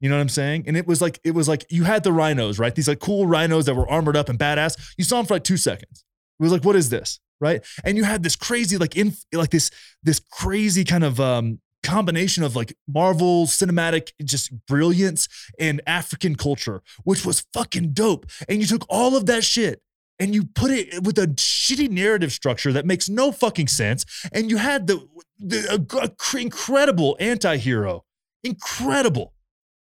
[0.00, 0.64] You know what I'm saying?
[0.66, 2.74] And it was like it was like you had the rhinos, right?
[2.74, 4.94] These like cool rhinos that were armored up and badass.
[4.96, 6.04] You saw them for like two seconds.
[6.38, 7.62] It was like, what is this, right?
[7.84, 9.70] And you had this crazy like in like this
[10.02, 15.28] this crazy kind of um combination of like Marvel cinematic just brilliance
[15.58, 18.26] and African culture, which was fucking dope.
[18.48, 19.82] And you took all of that shit
[20.18, 24.04] and you put it with a shitty narrative structure that makes no fucking sense.
[24.32, 25.06] And you had the,
[25.38, 28.04] the a, a cr- incredible anti-hero,
[28.44, 29.32] incredible.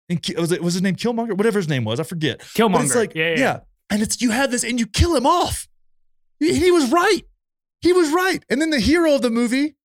[0.09, 1.37] And was it was his name Killmonger?
[1.37, 2.39] Whatever his name was, I forget.
[2.39, 2.85] But Killmonger.
[2.85, 3.61] it's like, yeah, yeah, yeah.
[3.91, 5.69] And it's you have this and you kill him off.
[6.39, 7.23] He, he was right.
[7.81, 8.45] He was right.
[8.51, 9.77] And then the hero of the movie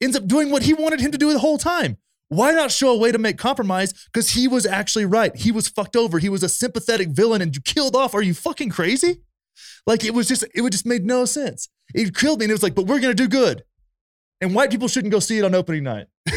[0.00, 1.96] ends up doing what he wanted him to do the whole time.
[2.28, 3.92] Why not show a way to make compromise?
[4.12, 5.34] Because he was actually right.
[5.34, 6.18] He was fucked over.
[6.18, 8.14] He was a sympathetic villain and you killed off.
[8.14, 9.22] Are you fucking crazy?
[9.86, 11.68] Like it was just, it would just made no sense.
[11.94, 12.44] It killed me.
[12.44, 13.64] And it was like, but we're gonna do good.
[14.40, 16.06] And white people shouldn't go see it on opening night.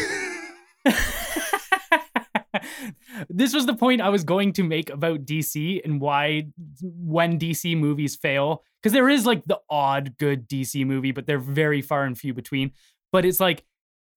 [3.28, 6.48] this was the point I was going to make about DC and why
[6.82, 11.38] when DC movies fail, because there is like the odd good DC movie, but they're
[11.38, 12.72] very far and few between.
[13.12, 13.64] But it's like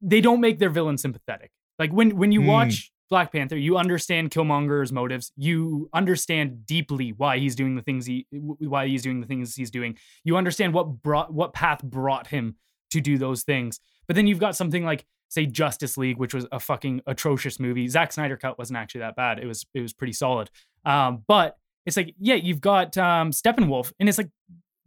[0.02, 1.52] they don't make their villain sympathetic.
[1.80, 2.48] Like when when you Mm.
[2.48, 5.32] watch Black Panther, you understand Killmonger's motives.
[5.36, 9.70] You understand deeply why he's doing the things he why he's doing the things he's
[9.72, 9.98] doing.
[10.24, 12.56] You understand what brought what path brought him
[12.92, 13.80] to do those things.
[14.08, 15.06] But then you've got something like
[15.36, 17.88] say Justice League, which was a fucking atrocious movie.
[17.88, 19.38] Zack Snyder cut wasn't actually that bad.
[19.38, 20.50] It was it was pretty solid.
[20.86, 24.30] Um, but it's like yeah, you've got um, Steppenwolf, and it's like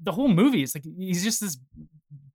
[0.03, 0.63] the whole movie.
[0.63, 1.59] It's like he's just this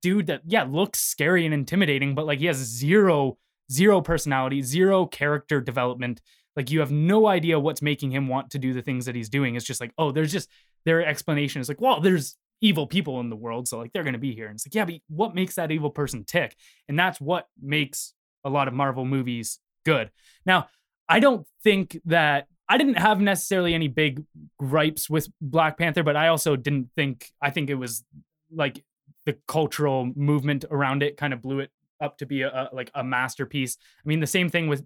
[0.00, 3.36] dude that yeah looks scary and intimidating, but like he has zero
[3.70, 6.20] zero personality, zero character development.
[6.56, 9.28] Like you have no idea what's making him want to do the things that he's
[9.28, 9.56] doing.
[9.56, 10.48] It's just like oh, there's just
[10.84, 14.18] their explanation is like well, there's evil people in the world, so like they're gonna
[14.18, 14.46] be here.
[14.46, 16.56] And it's like yeah, but what makes that evil person tick?
[16.88, 20.10] And that's what makes a lot of Marvel movies good.
[20.46, 20.68] Now,
[21.08, 24.24] I don't think that I didn't have necessarily any big
[24.58, 28.04] gripes with Black Panther, but I also didn't think I think it was
[28.50, 28.82] like
[29.26, 32.90] the cultural movement around it kind of blew it up to be a, a like
[32.94, 33.76] a masterpiece.
[34.04, 34.84] I mean, the same thing with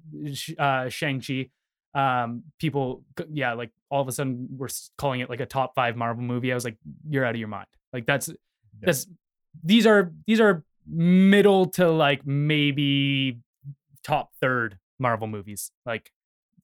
[0.59, 1.51] uh, Shang Chi.
[1.95, 4.69] Um, people, yeah, like all of a sudden we're
[4.99, 6.53] calling it like a top five Marvel movie.
[6.53, 6.77] I was like,
[7.09, 7.67] you're out of your mind.
[7.93, 8.35] Like that's yeah.
[8.83, 9.07] that's
[9.65, 13.41] these are these are middle to like maybe
[14.03, 15.71] top third Marvel movies.
[15.87, 16.13] Like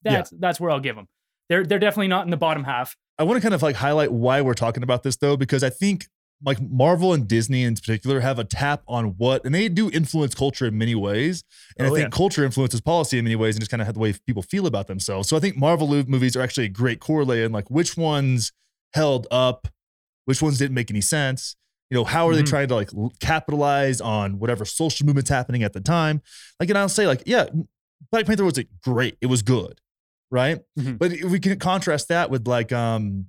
[0.03, 0.39] that's yeah.
[0.41, 1.09] that's where I'll give them.
[1.49, 2.97] They're they're definitely not in the bottom half.
[3.19, 5.71] I want to kind of like highlight why we're talking about this though, because I
[5.71, 6.09] think
[6.45, 10.35] like Marvel and Disney in particular have a tap on what, and they do influence
[10.35, 11.43] culture in many ways.
[11.79, 12.17] And oh, I think yeah.
[12.17, 14.87] culture influences policy in many ways and just kind of the way people feel about
[14.87, 15.29] themselves.
[15.29, 18.53] So I think Marvel movies are actually a great correlate in like which ones
[18.93, 19.69] held up,
[20.27, 21.57] which ones didn't make any sense.
[21.91, 22.45] You know, how are mm-hmm.
[22.45, 22.91] they trying to like
[23.21, 26.23] capitalize on whatever social movement's happening at the time?
[26.59, 27.47] Like, and I'll say, like, yeah,
[28.11, 29.17] Black Panther was like, great.
[29.21, 29.81] It was good.
[30.31, 30.61] Right.
[30.79, 30.97] Mm-hmm.
[30.97, 33.27] But we can contrast that with like, um,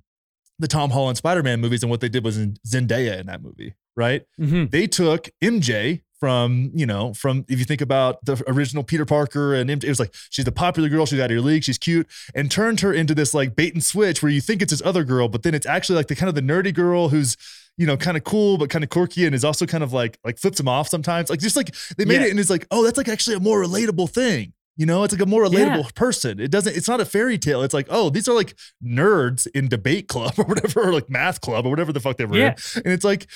[0.58, 3.42] the Tom Holland Spider Man movies and what they did was in Zendaya in that
[3.42, 4.24] movie, right?
[4.40, 4.66] Mm-hmm.
[4.66, 9.54] They took MJ from, you know, from if you think about the original Peter Parker
[9.54, 11.78] and MJ, it was like she's the popular girl, she's out of your league, she's
[11.78, 14.82] cute, and turned her into this like bait and switch where you think it's this
[14.84, 17.36] other girl, but then it's actually like the kind of the nerdy girl who's
[17.78, 20.18] you know, kind of cool, but kind of quirky, and is also kind of like
[20.24, 21.28] like flips him off sometimes.
[21.28, 22.28] Like just like they made yeah.
[22.28, 24.52] it, and it's like, oh, that's like actually a more relatable thing.
[24.76, 25.90] You know, it's like a more relatable yeah.
[25.94, 26.38] person.
[26.38, 27.62] It doesn't, it's not a fairy tale.
[27.62, 28.54] It's like, oh, these are like
[28.84, 32.26] nerds in debate club or whatever, or like math club or whatever the fuck they
[32.26, 32.54] were yeah.
[32.74, 32.82] in.
[32.84, 33.26] And it's like,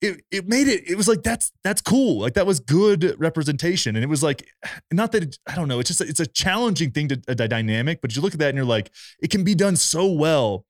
[0.00, 2.20] it, it made it, it was like, that's, that's cool.
[2.20, 3.96] Like that was good representation.
[3.96, 4.46] And it was like,
[4.90, 8.00] not that, it, I don't know, it's just, it's a challenging thing to a dynamic,
[8.00, 8.90] but you look at that and you're like,
[9.20, 10.64] it can be done so well.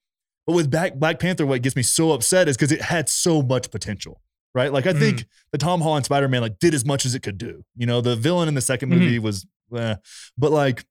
[0.46, 3.42] But with Black, Black Panther, what gets me so upset is because it had so
[3.42, 4.20] much potential
[4.56, 4.72] right?
[4.72, 4.98] Like I mm.
[4.98, 7.62] think the Tom Holland Spider Man like did as much as it could do.
[7.76, 9.24] You know, the villain in the second movie mm-hmm.
[9.24, 10.84] was but like,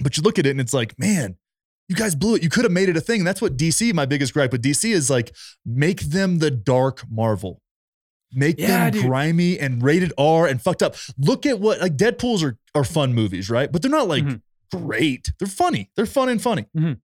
[0.00, 1.36] but you look at it and it's like, man,
[1.88, 2.42] you guys blew it.
[2.42, 3.24] You could have made it a thing.
[3.24, 5.34] That's what DC, my biggest gripe with DC is like,
[5.64, 7.62] make them the dark Marvel.
[8.32, 9.04] Make yeah, them dude.
[9.06, 10.96] grimy and rated R and fucked up.
[11.16, 13.70] Look at what like Deadpool's are, are fun movies, right?
[13.70, 14.78] But they're not like mm-hmm.
[14.78, 15.32] great.
[15.38, 15.90] They're funny.
[15.96, 16.66] They're fun and funny.
[16.76, 16.94] Mm-hmm.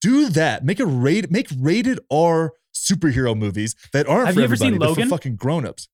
[0.00, 0.64] Do that.
[0.64, 5.06] Make a rated make rated R superhero movies that aren't Have for everybody, but for
[5.06, 5.88] fucking grown-ups.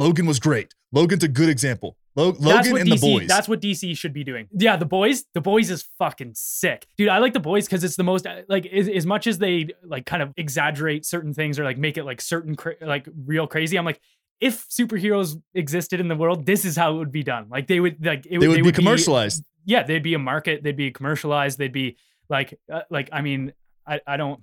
[0.00, 0.74] Logan was great.
[0.92, 1.96] Logan's a good example.
[2.16, 3.28] Logan and DC, the boys.
[3.28, 4.48] That's what DC should be doing.
[4.50, 5.24] Yeah, the boys.
[5.34, 7.08] The boys is fucking sick, dude.
[7.08, 10.06] I like the boys because it's the most like as, as, much as they like
[10.06, 13.76] kind of exaggerate certain things or like make it like certain cra- like real crazy.
[13.76, 14.00] I'm like,
[14.40, 17.48] if superheroes existed in the world, this is how it would be done.
[17.50, 19.42] Like they would like it, they would they be would commercialized.
[19.42, 20.62] Be, yeah, they'd be a market.
[20.64, 21.58] They'd be commercialized.
[21.58, 21.96] They'd be
[22.28, 23.52] like uh, like I mean
[23.86, 24.42] I I don't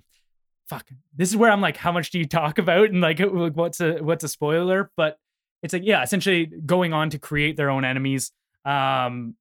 [0.68, 0.86] fuck.
[1.14, 3.98] This is where I'm like, how much do you talk about and like what's a
[3.98, 4.90] what's a spoiler?
[4.96, 5.18] But
[5.62, 8.32] it's like yeah essentially going on to create their own enemies
[8.64, 9.34] um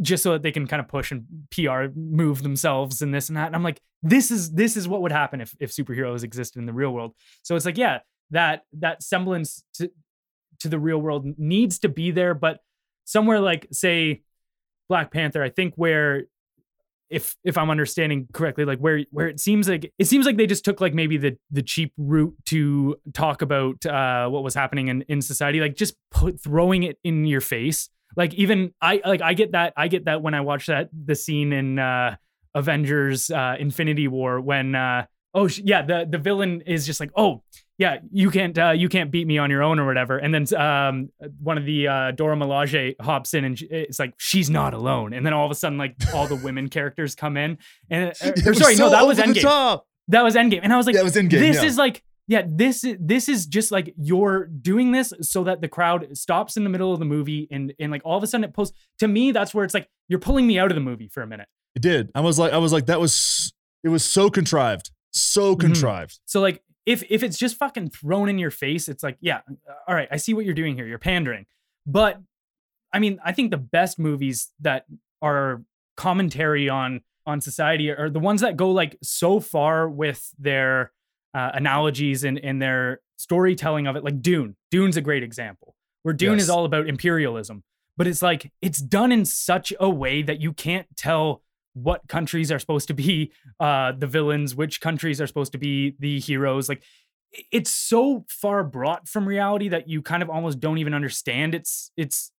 [0.00, 3.36] just so that they can kind of push and PR move themselves and this and
[3.36, 3.46] that.
[3.46, 6.66] And I'm like, this is this is what would happen if if superheroes existed in
[6.66, 7.14] the real world.
[7.42, 7.98] So it's like, yeah,
[8.30, 9.90] that that semblance to
[10.60, 12.60] to the real world needs to be there, but
[13.04, 14.22] somewhere like say
[14.88, 16.24] Black Panther, I think where
[17.10, 20.46] if if I'm understanding correctly, like where where it seems like it seems like they
[20.46, 24.88] just took like maybe the the cheap route to talk about uh, what was happening
[24.88, 27.88] in in society, like just put throwing it in your face.
[28.16, 31.14] Like even I like I get that I get that when I watch that the
[31.14, 32.16] scene in uh,
[32.54, 37.42] Avengers uh, Infinity War when uh, oh yeah the the villain is just like oh
[37.80, 40.18] yeah, you can't uh, you can't beat me on your own or whatever.
[40.18, 41.08] And then um,
[41.42, 45.14] one of the uh, Dora Milaje hops in and she, it's like she's not alone.
[45.14, 47.56] And then all of a sudden, like all the women characters come in.
[47.88, 49.80] And uh, or, sorry, so no, that was Endgame.
[50.08, 50.60] That was Endgame.
[50.62, 51.40] And I was like, that was Endgame.
[51.40, 51.64] This yeah.
[51.64, 55.68] is like yeah, this is this is just like you're doing this so that the
[55.68, 58.44] crowd stops in the middle of the movie and and like all of a sudden
[58.44, 61.08] it pulls to me that's where it's like you're pulling me out of the movie
[61.08, 61.48] for a minute.
[61.74, 62.10] It did.
[62.14, 64.90] I was like I was like that was it was so contrived.
[65.12, 65.60] So mm-hmm.
[65.60, 66.12] contrived.
[66.12, 66.26] Mm-hmm.
[66.26, 69.40] So like if if it's just fucking thrown in your face, it's like, yeah,
[69.86, 70.86] all right, I see what you're doing here.
[70.86, 71.46] You're pandering.
[71.86, 72.20] But
[72.92, 74.86] I mean, I think the best movies that
[75.22, 75.62] are
[75.96, 80.92] commentary on on society are the ones that go like so far with their
[81.34, 84.04] uh, analogies and, and their storytelling of it.
[84.04, 84.56] Like Dune.
[84.70, 86.44] Dune's a great example where Dune yes.
[86.44, 87.62] is all about imperialism,
[87.96, 91.42] but it's like it's done in such a way that you can't tell
[91.74, 95.94] what countries are supposed to be uh, the villains, which countries are supposed to be
[95.98, 96.68] the heroes.
[96.68, 96.82] Like
[97.52, 101.92] it's so far brought from reality that you kind of almost don't even understand it's
[101.96, 102.32] it's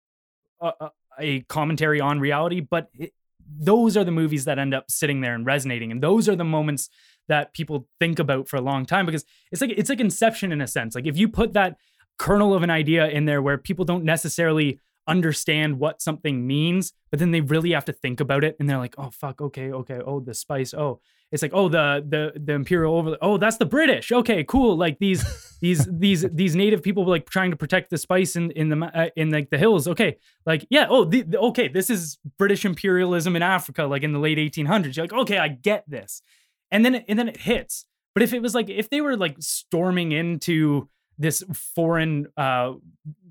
[0.59, 2.59] a, a commentary on reality.
[2.59, 3.13] But it,
[3.59, 6.43] those are the movies that end up sitting there and resonating, and those are the
[6.43, 6.89] moments
[7.27, 10.61] that people think about for a long time because it's like it's like Inception in
[10.61, 10.95] a sense.
[10.95, 11.77] Like if you put that
[12.17, 17.19] kernel of an idea in there where people don't necessarily understand what something means, but
[17.19, 19.99] then they really have to think about it and they're like, oh fuck, okay, okay,
[20.05, 20.99] oh the spice, oh.
[21.31, 24.75] It's like oh the the the imperial over oh that's the british okay cool.
[24.75, 25.23] Like these
[25.61, 29.09] these these these native people like trying to protect the spice in in the uh,
[29.15, 30.17] in like the hills okay.
[30.45, 34.19] Like yeah oh the, the, okay this is british imperialism in africa like in the
[34.19, 36.21] late 1800s you're like okay i get this.
[36.69, 37.85] And then and then it hits.
[38.13, 42.73] But if it was like if they were like storming into this foreign uh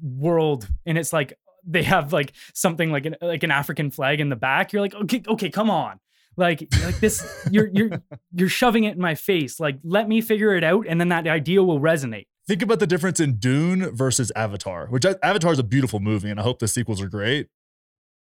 [0.02, 1.34] world and it's like
[1.70, 4.94] they have like something like an like an african flag in the back you're like
[4.94, 5.98] okay okay come on.
[6.36, 8.02] Like like this you're you're
[8.32, 9.60] you're shoving it in my face.
[9.60, 12.26] Like let me figure it out and then that idea will resonate.
[12.46, 16.40] Think about the difference in dune versus avatar which avatar is a beautiful movie and
[16.40, 17.48] i hope the sequels are great.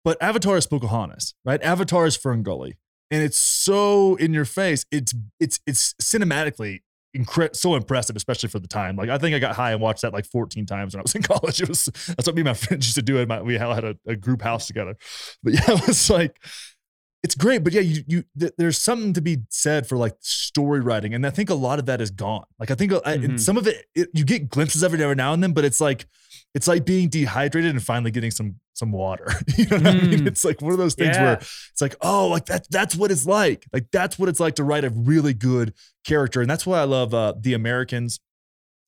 [0.03, 1.61] But avatar is pocahontas right?
[1.63, 2.73] Avatar is ferngully
[3.09, 4.85] and it's so in your face.
[4.91, 6.81] It's it's it's cinematically
[7.15, 10.01] incre- so impressive especially for the time like i think i got high and watched
[10.01, 12.47] that like 14 times when i was in college it was that's what me and
[12.47, 14.95] my friends used to do my, we had a, a group house together
[15.43, 16.39] but yeah it was like
[17.23, 20.81] it's great, but yeah, you you th- there's something to be said for like story
[20.81, 22.43] writing, and I think a lot of that is gone.
[22.59, 23.37] Like I think mm-hmm.
[23.37, 25.79] some of it, it, you get glimpses of it every now and then, but it's
[25.79, 26.05] like
[26.53, 29.27] it's like being dehydrated and finally getting some some water.
[29.57, 30.03] you know what mm.
[30.03, 30.19] I mean?
[30.21, 30.27] Mm.
[30.27, 31.23] It's like one of those things yeah.
[31.23, 33.65] where it's like, oh, like that that's what it's like.
[33.71, 35.73] Like that's what it's like to write a really good
[36.05, 38.19] character, and that's why I love uh, the Americans,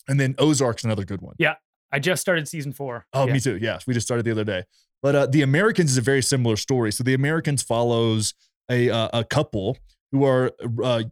[0.08, 1.36] and then Ozark's another good one.
[1.38, 1.56] Yeah,
[1.92, 3.06] I just started season four.
[3.14, 3.34] Oh, yeah.
[3.34, 3.58] me too.
[3.58, 4.64] Yeah, we just started the other day.
[5.02, 6.92] But uh, the Americans is a very similar story.
[6.92, 8.34] So the Americans follows
[8.70, 9.78] a uh, a couple
[10.12, 10.52] who are
[10.84, 11.04] uh,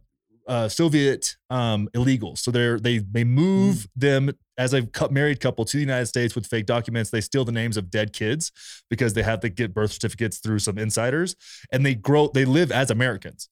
[0.46, 2.38] uh, Soviet um, illegals.
[2.38, 3.86] So they're they they move mm.
[3.96, 7.10] them as a married couple to the United States with fake documents.
[7.10, 8.52] They steal the names of dead kids
[8.88, 11.36] because they have to get birth certificates through some insiders,
[11.72, 13.48] and they grow they live as Americans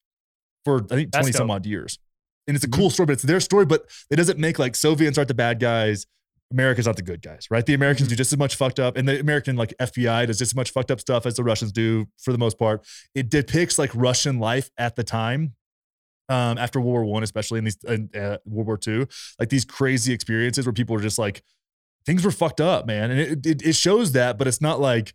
[0.64, 1.98] for I think twenty some odd years.
[2.46, 2.80] And it's a mm-hmm.
[2.80, 3.66] cool story, but it's their story.
[3.66, 6.06] But it doesn't make like Soviets aren't the bad guys.
[6.52, 7.64] America's not the good guys, right?
[7.64, 8.14] The Americans mm-hmm.
[8.14, 10.70] do just as much fucked up, and the American like FBI does just as much
[10.70, 12.84] fucked up stuff as the Russians do for the most part.
[13.14, 15.54] It depicts like Russian life at the time,
[16.28, 19.06] um, after World War One, especially in these uh, World War Two,
[19.38, 21.42] like these crazy experiences where people are just like
[22.04, 25.14] things were fucked up, man, and it, it, it shows that, but it's not like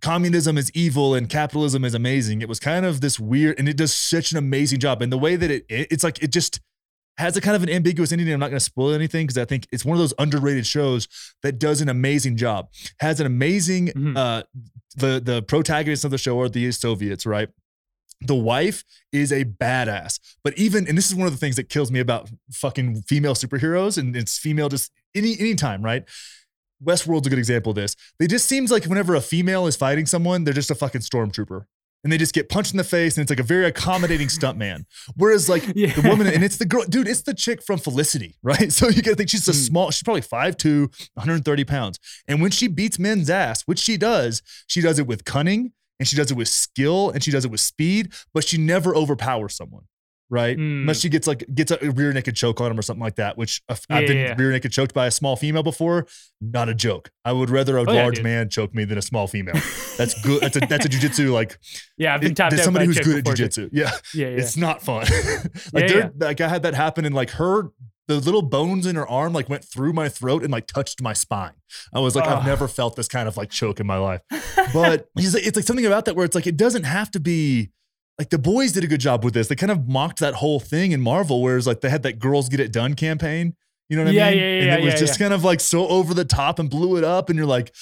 [0.00, 2.40] communism is evil and capitalism is amazing.
[2.40, 5.02] It was kind of this weird, and it does such an amazing job.
[5.02, 6.60] And the way that it, it it's like it just
[7.16, 8.32] has a kind of an ambiguous ending.
[8.32, 11.08] I'm not going to spoil anything because I think it's one of those underrated shows
[11.42, 12.68] that does an amazing job.
[13.00, 14.16] Has an amazing mm-hmm.
[14.16, 14.42] uh
[14.96, 17.48] the the protagonists of the show are the Soviets, right?
[18.20, 21.68] The wife is a badass, but even and this is one of the things that
[21.68, 26.04] kills me about fucking female superheroes and it's female just any anytime, right?
[26.84, 27.96] Westworld's a good example of this.
[28.18, 31.64] They just seems like whenever a female is fighting someone, they're just a fucking stormtrooper
[32.04, 34.84] and they just get punched in the face and it's like a very accommodating stuntman.
[35.16, 35.92] Whereas like yeah.
[35.92, 38.72] the woman and it's the girl, dude, it's the chick from Felicity, right?
[38.72, 39.66] So you gotta think she's a mm.
[39.66, 40.82] small, she's probably 5'2,
[41.14, 41.98] 130 pounds.
[42.26, 46.08] And when she beats men's ass, which she does, she does it with cunning and
[46.08, 49.54] she does it with skill and she does it with speed, but she never overpowers
[49.54, 49.84] someone
[50.30, 50.56] right?
[50.56, 50.82] Mm.
[50.82, 53.36] Unless she gets like gets a rear naked choke on him or something like that,
[53.36, 54.34] which I've, yeah, been yeah.
[54.36, 56.06] rear naked choked by a small female before.
[56.40, 57.10] Not a joke.
[57.24, 59.54] I would rather a oh, large yeah, man choke me than a small female.
[59.96, 60.42] That's good.
[60.42, 61.58] That's a that's a jujitsu like.
[61.96, 63.70] Yeah, I've been tapped it, out somebody who's good at jujitsu.
[63.72, 63.90] Yeah.
[64.14, 65.06] yeah, yeah, it's not fun.
[65.72, 67.70] like like I had that happen, and like her
[68.08, 71.12] the little bones in her arm like went through my throat and like touched my
[71.12, 71.52] spine.
[71.92, 72.36] I was like, oh.
[72.36, 74.22] I've never felt this kind of like choke in my life.
[74.74, 77.20] But it's like, it's like something about that where it's like it doesn't have to
[77.20, 77.70] be
[78.18, 79.48] like the boys did a good job with this.
[79.48, 82.50] They kind of mocked that whole thing in Marvel, whereas like they had that "Girls
[82.50, 83.54] Get It Done" campaign.
[83.88, 84.38] You know what yeah, I mean?
[84.38, 85.24] Yeah, yeah, and it was yeah, just yeah.
[85.24, 87.30] kind of like so over the top and blew it up.
[87.30, 87.74] And you're like,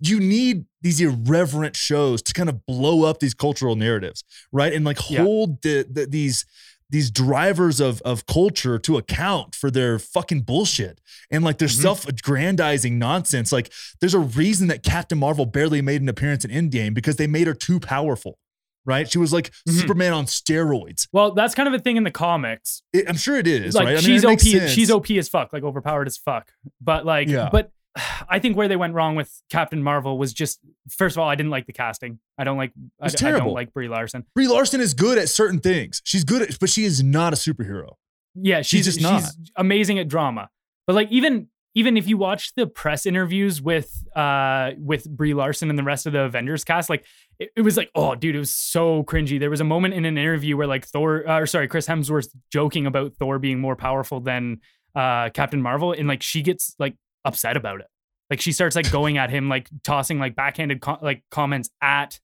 [0.00, 4.72] you need these irreverent shows to kind of blow up these cultural narratives, right?
[4.72, 6.46] And like hold the, the, these
[6.90, 11.82] these drivers of of culture to account for their fucking bullshit and like their mm-hmm.
[11.82, 13.52] self-aggrandizing nonsense.
[13.52, 17.26] Like there's a reason that Captain Marvel barely made an appearance in Endgame because they
[17.26, 18.38] made her too powerful
[18.86, 19.10] right?
[19.10, 19.78] She was like mm-hmm.
[19.78, 21.08] Superman on steroids.
[21.12, 22.82] Well, that's kind of a thing in the comics.
[22.92, 23.74] It, I'm sure it is.
[23.74, 24.00] Like right?
[24.00, 24.40] she's OP.
[24.40, 26.50] She's OP as fuck, like overpowered as fuck.
[26.80, 27.48] But like, yeah.
[27.50, 27.70] but
[28.28, 31.34] I think where they went wrong with Captain Marvel was just first of all, I
[31.34, 32.18] didn't like the casting.
[32.38, 32.72] I don't like.
[33.00, 33.42] I, terrible.
[33.42, 34.24] I don't like Brie Larson.
[34.34, 36.02] Brie Larson is good at certain things.
[36.04, 37.94] She's good at, but she is not a superhero.
[38.34, 39.22] Yeah, she's, she's just not.
[39.22, 40.50] She's amazing at drama.
[40.86, 45.68] But like even even if you watch the press interviews with uh with Brie Larson
[45.70, 47.04] and the rest of the Avengers cast, like
[47.38, 49.38] it, it, was like, oh, dude, it was so cringy.
[49.38, 52.28] There was a moment in an interview where like Thor, uh, or sorry, Chris Hemsworth
[52.50, 54.60] joking about Thor being more powerful than
[54.94, 56.94] uh Captain Marvel, and like she gets like
[57.26, 57.86] upset about it.
[58.30, 62.18] Like she starts like going at him, like tossing like backhanded co- like comments at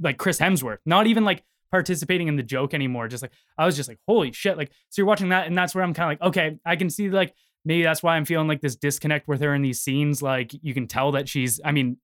[0.00, 3.06] like Chris Hemsworth, not even like participating in the joke anymore.
[3.08, 4.56] Just like I was just like, holy shit!
[4.56, 6.90] Like so you're watching that, and that's where I'm kind of like, okay, I can
[6.90, 10.22] see like maybe that's why I'm feeling like this disconnect with her in these scenes.
[10.22, 11.98] Like you can tell that she's, I mean,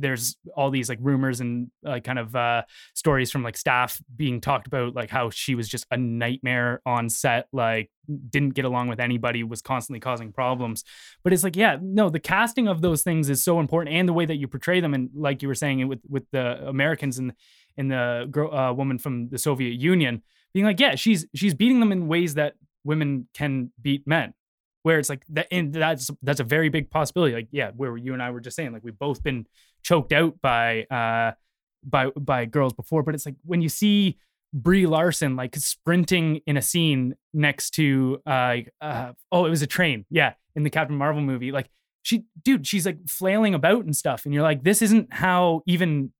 [0.00, 2.62] there's all these like rumors and like kind of uh
[2.94, 7.08] stories from like staff being talked about like how she was just a nightmare on
[7.08, 7.90] set like
[8.30, 10.84] didn't get along with anybody was constantly causing problems.
[11.22, 14.12] But it's like yeah no the casting of those things is so important and the
[14.12, 17.32] way that you portray them and like you were saying with with the americans and
[17.76, 20.22] and the girl uh, woman from the soviet union
[20.52, 24.34] being like yeah she's she's beating them in ways that women can beat men.
[24.84, 27.34] Where it's like that and that's that's a very big possibility.
[27.34, 29.46] Like yeah where you and i were just saying like we've both been
[29.82, 31.32] choked out by uh
[31.84, 34.18] by by girls before but it's like when you see
[34.52, 39.66] brie larson like sprinting in a scene next to uh, uh oh it was a
[39.66, 41.68] train yeah in the captain marvel movie like
[42.02, 46.10] she dude she's like flailing about and stuff and you're like this isn't how even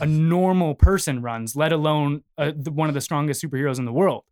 [0.00, 3.92] a normal person runs let alone uh, the, one of the strongest superheroes in the
[3.92, 4.24] world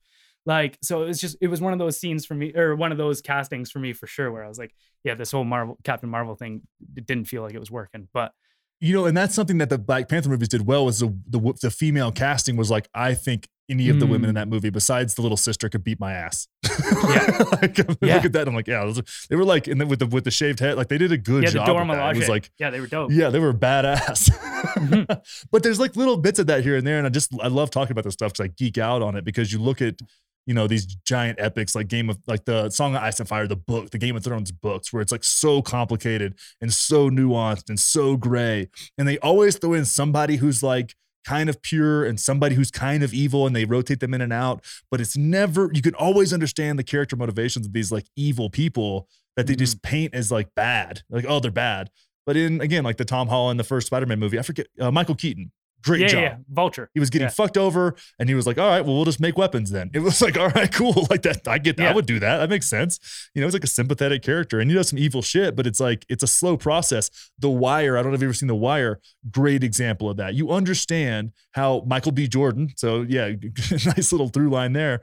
[0.47, 2.93] like, so it was just, it was one of those scenes for me, or one
[2.93, 4.72] of those castings for me for sure, where I was like,
[5.03, 6.62] yeah, this whole Marvel, Captain Marvel thing,
[6.97, 8.07] it didn't feel like it was working.
[8.14, 8.32] But,
[8.80, 11.54] you know, and that's something that the Black Panther movies did well was the, the,
[11.62, 14.10] the female casting was like, I think any of the mm.
[14.10, 14.38] women in mm.
[14.38, 16.46] that movie besides the little sister could beat my ass.
[16.62, 17.42] Yeah.
[17.62, 18.16] like, yeah.
[18.16, 18.44] Look at that.
[18.46, 18.92] I'm like, yeah,
[19.28, 21.18] they were like, and then with the with the shaved head, like they did a
[21.18, 21.68] good yeah, job.
[21.68, 23.10] Yeah, it was like, yeah, they were dope.
[23.10, 24.30] Yeah, they were badass.
[24.30, 25.12] mm-hmm.
[25.50, 27.70] But there's like little bits of that here and there, and I just I love
[27.70, 29.98] talking about this stuff because I geek out on it because you look at
[30.47, 33.47] you know these giant epics like game of like the song of ice and fire
[33.47, 37.68] the book the game of thrones books where it's like so complicated and so nuanced
[37.68, 38.68] and so gray.
[38.97, 40.94] And they always throw in somebody who's like
[41.24, 44.32] kind of pure and somebody who's kind of evil and they rotate them in and
[44.32, 44.64] out.
[44.90, 49.09] But it's never you can always understand the character motivations of these like evil people
[49.36, 49.59] that they mm-hmm.
[49.59, 51.90] just paint as like bad like oh they're bad.
[52.24, 55.14] But in again like the tom holland the first spider-man movie i forget uh, michael
[55.14, 55.53] keaton
[55.87, 56.22] Great yeah, job.
[56.22, 56.91] Yeah, Vulture.
[56.95, 57.32] He was getting yeah.
[57.32, 59.89] fucked over and he was like, all right, well, we'll just make weapons then.
[59.95, 60.95] It was like, all right, cool.
[61.09, 61.47] Like that.
[61.47, 61.93] I get that.
[61.93, 62.39] I would do that.
[62.39, 62.99] That makes sense.
[63.32, 65.78] You know, it's like a sympathetic character and you know some evil shit, but it's
[65.78, 67.11] like, it's a slow process.
[67.39, 68.99] The Wire, I don't know if you've ever seen The Wire.
[69.30, 70.34] Great example of that.
[70.34, 72.26] You understand how Michael B.
[72.26, 73.28] Jordan, so yeah,
[73.70, 75.03] nice little through line there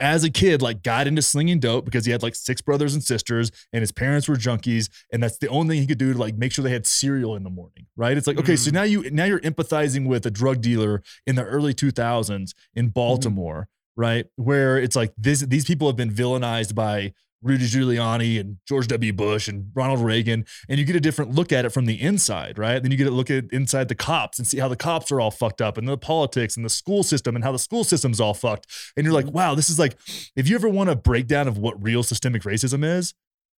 [0.00, 3.02] as a kid, like got into slinging dope because he had like six brothers and
[3.02, 4.88] sisters and his parents were junkies.
[5.12, 7.36] And that's the only thing he could do to like make sure they had cereal
[7.36, 7.86] in the morning.
[7.96, 8.16] Right.
[8.16, 8.58] It's like, okay, mm.
[8.58, 12.30] so now you, now you're empathizing with a drug dealer in the early 2000s
[12.74, 12.90] in mm-hmm.
[12.90, 13.62] Baltimore.
[13.62, 13.66] Mm.
[13.98, 14.26] Right.
[14.36, 19.12] Where it's like this, these people have been villainized by Rudy Giuliani and George W.
[19.12, 22.58] Bush and Ronald Reagan, and you get a different look at it from the inside,
[22.58, 22.82] right?
[22.82, 25.20] Then you get a look at inside the cops and see how the cops are
[25.20, 28.20] all fucked up and the politics and the school system and how the school system's
[28.20, 28.66] all fucked.
[28.96, 29.36] And you're like, mm-hmm.
[29.36, 29.96] wow, this is like,
[30.34, 33.14] if you ever want a breakdown of what real systemic racism is,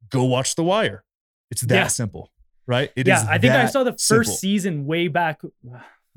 [0.10, 1.04] go watch The Wire.
[1.52, 1.88] It's that yeah.
[1.88, 2.32] simple,
[2.66, 2.92] right?
[2.96, 4.34] It yeah, I think I saw the first simple.
[4.34, 5.42] season way back.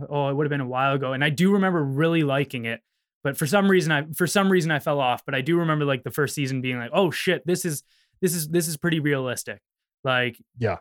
[0.09, 2.81] Oh, it would have been a while ago, and I do remember really liking it
[3.23, 5.25] but for some reason I for some reason I fell off.
[5.25, 7.83] But I do remember like the first season being like, oh shit, this is
[8.21, 9.61] this is this is pretty realistic.
[10.05, 10.79] Like yeah,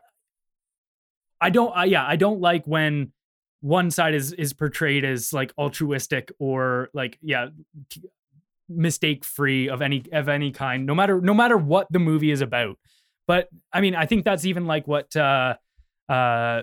[1.41, 3.11] I don't I, yeah I don't like when
[3.61, 7.49] one side is is portrayed as like altruistic or like yeah
[8.69, 12.39] mistake free of any of any kind no matter no matter what the movie is
[12.39, 12.77] about
[13.27, 15.55] but i mean i think that's even like what uh
[16.07, 16.61] uh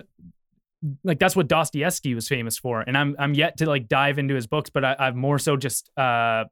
[1.03, 2.81] like that's what Dostoevsky was famous for.
[2.81, 5.57] And I'm I'm yet to like dive into his books, but I, I've more so
[5.57, 6.45] just uh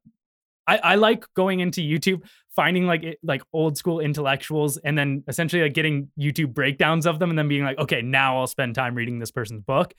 [0.67, 2.21] I, I like going into YouTube,
[2.55, 7.19] finding like it, like old school intellectuals, and then essentially like getting YouTube breakdowns of
[7.19, 9.93] them, and then being like, okay, now I'll spend time reading this person's book.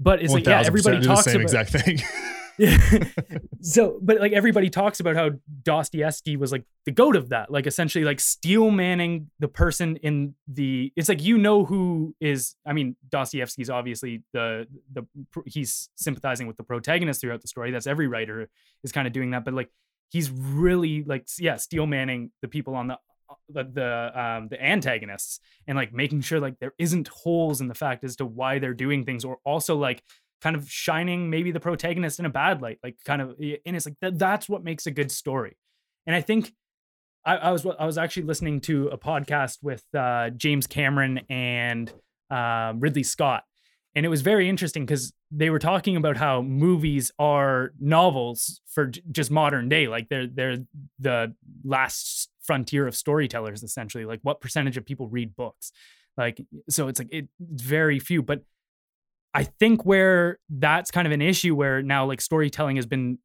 [0.00, 1.98] But it's like yeah, everybody talks about the same about exact thing.
[3.60, 5.30] so, but like everybody talks about how
[5.62, 10.34] Dostoevsky was like the goat of that, like essentially like steel manning the person in
[10.46, 10.92] the.
[10.96, 12.56] It's like you know who is.
[12.66, 15.06] I mean, Dostoevsky's obviously the the
[15.46, 17.70] he's sympathizing with the protagonist throughout the story.
[17.70, 18.48] That's every writer
[18.82, 19.70] is kind of doing that, but like
[20.10, 22.98] he's really like yeah steel manning the people on the
[23.50, 27.74] the the um the antagonists and like making sure like there isn't holes in the
[27.74, 30.02] fact as to why they're doing things or also like
[30.40, 33.86] kind of shining maybe the protagonist in a bad light, like kind of, and it's
[33.86, 35.56] like that, that's what makes a good story.
[36.06, 36.52] And I think
[37.24, 41.92] I, I was I was actually listening to a podcast with uh, James Cameron and
[42.30, 43.44] uh, Ridley Scott,
[43.94, 48.86] and it was very interesting because they were talking about how movies are novels for
[48.86, 50.58] j- just modern day, like they're they're
[50.98, 51.34] the
[51.64, 54.06] last frontier of storytellers, essentially.
[54.06, 55.70] Like what percentage of people read books?
[56.16, 58.42] Like so, it's like it, it's very few, but
[59.34, 63.18] I think where that's kind of an issue where now like storytelling has been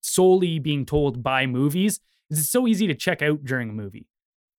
[0.00, 2.00] solely being told by movies
[2.30, 4.06] is it's so easy to check out during a movie.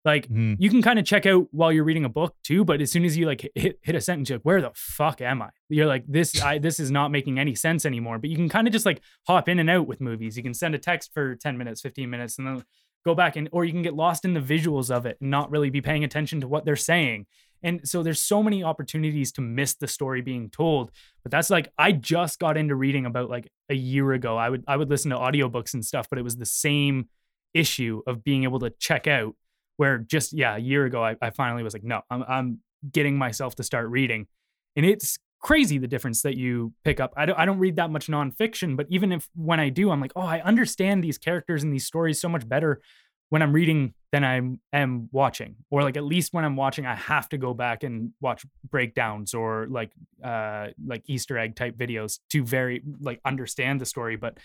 [0.05, 0.55] Like mm.
[0.57, 3.03] you can kind of check out while you're reading a book too, but as soon
[3.03, 5.49] as you like hit, hit a sentence, you're like, where the fuck am I?
[5.67, 8.17] You're like, this, I, this is not making any sense anymore.
[8.17, 10.37] But you can kind of just like hop in and out with movies.
[10.37, 12.63] You can send a text for 10 minutes, 15 minutes, and then
[13.05, 15.51] go back and, or you can get lost in the visuals of it and not
[15.51, 17.25] really be paying attention to what they're saying.
[17.63, 20.91] And so there's so many opportunities to miss the story being told.
[21.23, 24.37] But that's like I just got into reading about like a year ago.
[24.37, 27.09] I would I would listen to audiobooks and stuff, but it was the same
[27.53, 29.35] issue of being able to check out
[29.77, 32.59] where just yeah, a year ago I, I finally was like, no, I'm I'm
[32.91, 34.27] getting myself to start reading.
[34.75, 37.13] And it's crazy the difference that you pick up.
[37.15, 40.01] I don't, I don't read that much nonfiction, but even if when I do, I'm
[40.01, 42.81] like, oh, I understand these characters and these stories so much better
[43.29, 44.41] when I'm reading than I
[44.75, 45.55] am watching.
[45.69, 49.33] Or like at least when I'm watching, I have to go back and watch breakdowns
[49.33, 49.91] or like
[50.23, 54.15] uh like Easter egg type videos to very like understand the story.
[54.15, 54.37] But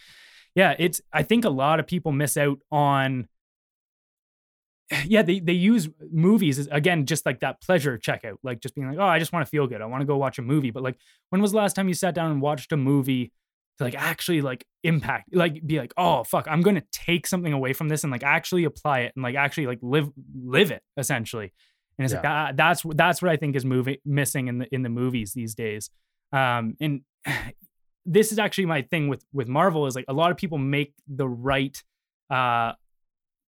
[0.54, 3.28] yeah, it's I think a lot of people miss out on
[5.06, 8.88] yeah, they they use movies as, again just like that pleasure checkout, like just being
[8.88, 10.70] like, oh, I just want to feel good, I want to go watch a movie.
[10.70, 10.96] But like,
[11.30, 13.32] when was the last time you sat down and watched a movie
[13.82, 17.52] to like actually like impact, like be like, oh fuck, I'm going to take something
[17.52, 20.82] away from this and like actually apply it and like actually like live live it
[20.96, 21.52] essentially.
[21.98, 22.18] And it's yeah.
[22.18, 25.32] like that, that's that's what I think is moving missing in the in the movies
[25.34, 25.90] these days.
[26.32, 27.02] Um, and
[28.06, 30.94] this is actually my thing with with Marvel is like a lot of people make
[31.06, 31.80] the right
[32.30, 32.72] uh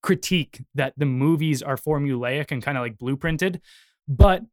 [0.01, 3.59] critique that the movies are formulaic and kind of like blueprinted,
[4.07, 4.43] but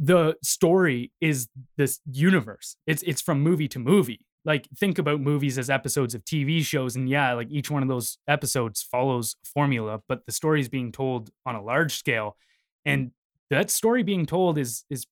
[0.00, 2.76] the story is this universe.
[2.86, 4.20] It's it's from movie to movie.
[4.44, 7.88] Like think about movies as episodes of TV shows, and yeah, like each one of
[7.88, 12.36] those episodes follows formula, but the story is being told on a large scale,
[12.84, 12.90] hmm.
[12.90, 13.10] and
[13.50, 15.06] that story being told is is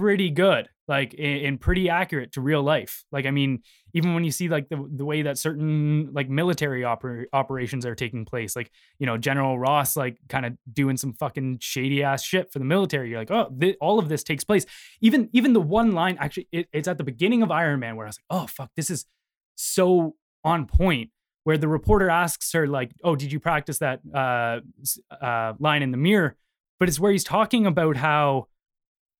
[0.00, 3.04] pretty good like and, pretty accurate to real life.
[3.12, 3.62] Like i mean
[3.92, 7.94] even when you see like the, the way that certain like military oper- operations are
[7.94, 12.22] taking place like you know general ross like kind of doing some fucking shady ass
[12.22, 14.66] shit for the military you're like oh th- all of this takes place.
[15.00, 18.06] Even even the one line actually it, it's at the beginning of iron man where
[18.06, 19.06] i was like oh fuck this is
[19.56, 20.14] so
[20.44, 21.10] on point
[21.44, 24.60] where the reporter asks her like oh did you practice that uh,
[25.20, 26.36] uh, line in the mirror?
[26.78, 28.46] But it's where he's talking about how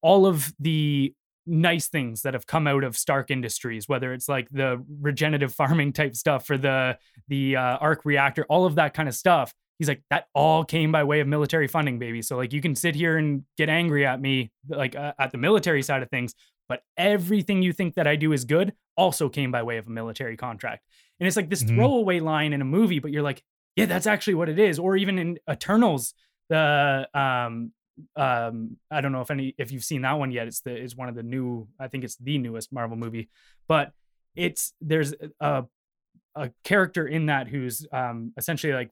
[0.03, 1.15] all of the
[1.47, 5.93] nice things that have come out of Stark Industries, whether it's like the regenerative farming
[5.93, 6.99] type stuff for the
[7.29, 9.53] the uh, arc reactor, all of that kind of stuff.
[9.79, 12.23] He's like that all came by way of military funding, baby.
[12.23, 15.39] So like you can sit here and get angry at me like uh, at the
[15.39, 16.35] military side of things,
[16.69, 19.91] but everything you think that I do is good also came by way of a
[19.91, 20.85] military contract.
[21.19, 21.77] And it's like this mm-hmm.
[21.77, 23.43] throwaway line in a movie, but you're like,
[23.75, 24.79] yeah, that's actually what it is.
[24.79, 26.15] Or even in Eternals,
[26.51, 27.73] the um
[28.17, 30.97] um i don't know if any if you've seen that one yet it's the it's
[30.97, 33.29] one of the new i think it's the newest marvel movie
[33.69, 33.93] but
[34.35, 35.65] it's there's a
[36.37, 38.91] a character in that who's um essentially like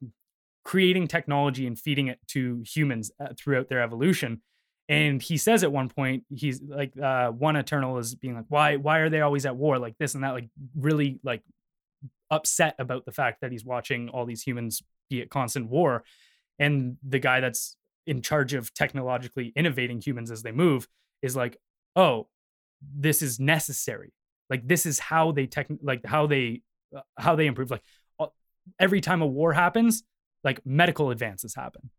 [0.64, 4.43] creating technology and feeding it to humans uh, throughout their evolution
[4.89, 8.76] and he says at one point he's like uh one eternal is being like why
[8.76, 9.78] why are they always at war?
[9.78, 11.43] Like this and that like really like
[12.30, 16.05] upset about the fact that he's watching all these humans be at constant war
[16.59, 17.76] and the guy that's
[18.09, 20.89] in charge of technologically innovating humans as they move
[21.22, 21.56] is like
[21.94, 22.26] oh
[22.80, 24.12] this is necessary.
[24.51, 26.62] Like this is how they tech like how they
[26.97, 27.70] uh, how they improve.
[27.70, 27.82] Like
[28.18, 28.26] uh,
[28.78, 30.02] every time a war happens
[30.44, 31.90] like medical advances happen.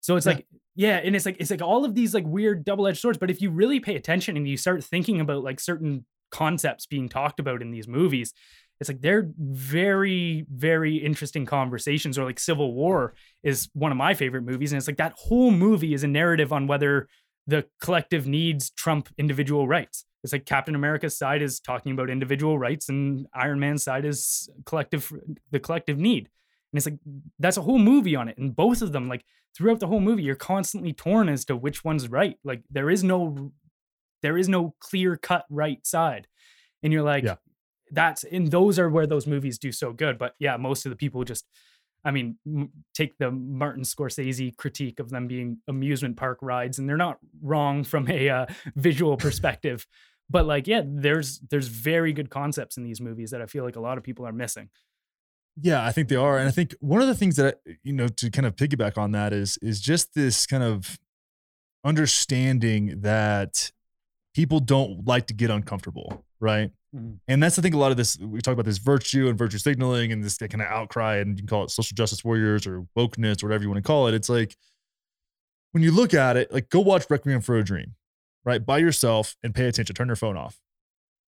[0.00, 0.32] So it's yeah.
[0.32, 3.30] like yeah and it's like it's like all of these like weird double-edged swords but
[3.30, 7.40] if you really pay attention and you start thinking about like certain concepts being talked
[7.40, 8.32] about in these movies
[8.80, 14.14] it's like they're very very interesting conversations or like civil war is one of my
[14.14, 17.08] favorite movies and it's like that whole movie is a narrative on whether
[17.46, 20.04] the collective needs trump individual rights.
[20.22, 24.48] It's like captain america's side is talking about individual rights and iron man's side is
[24.64, 25.12] collective
[25.50, 26.28] the collective need.
[26.72, 26.98] And it's like
[27.38, 29.24] that's a whole movie on it and both of them like
[29.56, 32.36] throughout the whole movie you're constantly torn as to which one's right.
[32.44, 33.52] Like there is no
[34.22, 36.28] there is no clear cut right side.
[36.82, 37.36] And you're like yeah
[37.90, 40.18] that's and those are where those movies do so good.
[40.18, 41.46] But yeah, most of the people just,
[42.04, 46.88] I mean, m- take the Martin Scorsese critique of them being amusement park rides, and
[46.88, 48.46] they're not wrong from a uh,
[48.76, 49.86] visual perspective.
[50.30, 53.76] but like, yeah, there's there's very good concepts in these movies that I feel like
[53.76, 54.68] a lot of people are missing.
[55.60, 58.08] Yeah, I think they are, and I think one of the things that you know
[58.08, 60.98] to kind of piggyback on that is is just this kind of
[61.84, 63.72] understanding that
[64.34, 66.70] people don't like to get uncomfortable, right?
[66.94, 67.14] Mm-hmm.
[67.28, 67.74] And that's the thing.
[67.74, 70.54] A lot of this we talk about this virtue and virtue signaling and this kind
[70.62, 73.68] of outcry, and you can call it social justice warriors or wokeness or whatever you
[73.68, 74.14] want to call it.
[74.14, 74.56] It's like
[75.72, 77.94] when you look at it, like go watch Requiem for a Dream,
[78.44, 79.94] right, by yourself and pay attention.
[79.94, 80.58] Turn your phone off.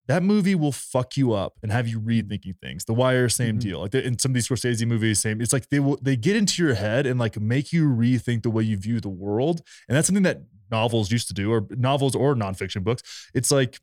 [0.06, 2.84] That movie will fuck you up and have you rethinking things.
[2.86, 3.58] The Wire, same mm-hmm.
[3.58, 3.80] deal.
[3.80, 5.40] Like in some of these Scorsese movies, same.
[5.40, 8.50] It's like they will they get into your head and like make you rethink the
[8.50, 12.14] way you view the world, and that's something that novels used to do, or novels
[12.14, 13.02] or nonfiction books.
[13.34, 13.78] It's like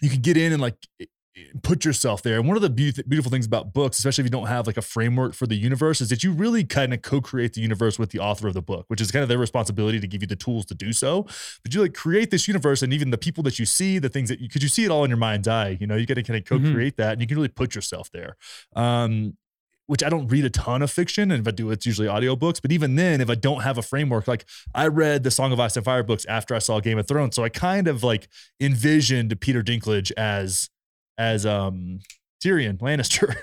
[0.00, 0.76] you can get in and like
[1.62, 2.38] put yourself there.
[2.38, 4.76] And one of the be- beautiful things about books, especially if you don't have like
[4.76, 8.10] a framework for the universe, is that you really kind of co-create the universe with
[8.10, 10.34] the author of the book, which is kind of their responsibility to give you the
[10.34, 11.22] tools to do so.
[11.62, 14.30] But you like create this universe, and even the people that you see, the things
[14.30, 15.76] that you, because you see it all in your mind's eye.
[15.80, 16.66] You know, you got to kind of Mm-hmm.
[16.66, 18.36] co-create that, and you can really put yourself there.
[18.74, 19.36] Um,
[19.88, 21.30] which I don't read a ton of fiction.
[21.30, 22.60] And if I do, it's usually audiobooks.
[22.60, 24.44] But even then, if I don't have a framework, like
[24.74, 27.34] I read the Song of Ice and Fire books after I saw Game of Thrones.
[27.34, 28.28] So I kind of like
[28.60, 30.68] envisioned Peter Dinklage as
[31.16, 32.00] as um
[32.44, 33.34] Tyrion Lannister.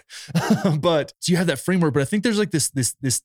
[0.81, 3.21] but so you have that framework, but I think there's like this this this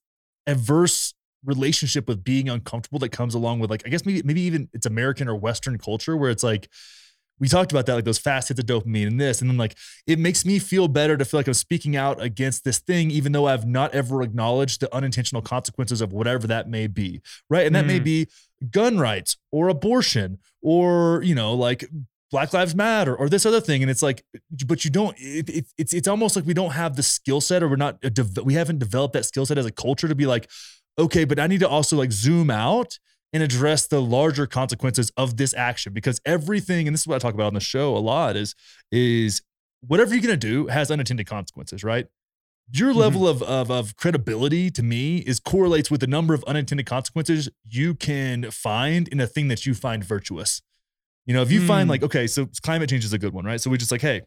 [0.47, 1.13] adverse
[1.45, 4.87] relationship with being uncomfortable that comes along with like I guess maybe maybe even it's
[4.87, 6.71] American or Western culture where it's like
[7.41, 9.77] we talked about that, like those fast hits of dopamine and this, and then like
[10.07, 13.33] it makes me feel better to feel like I'm speaking out against this thing, even
[13.33, 17.21] though I've not ever acknowledged the unintentional consequences of whatever that may be.
[17.49, 17.67] Right.
[17.67, 18.05] And that may Mm.
[18.05, 18.29] be
[18.71, 21.89] gun rights or abortion or, you know, like
[22.31, 23.83] Black Lives Matter or this other thing.
[23.83, 24.23] And it's like,
[24.67, 27.63] but you don't, it, it, it's, it's almost like we don't have the skill set
[27.63, 30.27] or we're not, dev- we haven't developed that skill set as a culture to be
[30.27, 30.49] like,
[30.99, 32.99] okay, but I need to also like zoom out
[33.33, 37.19] and address the larger consequences of this action because everything and this is what I
[37.19, 38.55] talk about on the show a lot is
[38.91, 39.43] is
[39.87, 42.07] whatever you're going to do has unintended consequences, right?
[42.73, 42.97] Your Mhm.
[42.97, 47.49] level of, of of credibility to me is correlates with the number of unintended consequences
[47.69, 50.61] you can find in a thing that you find virtuous.
[51.27, 51.91] You know, if you find Mm.
[51.91, 53.61] like okay, so climate change is a good one, right?
[53.61, 54.23] So we're just like, hey,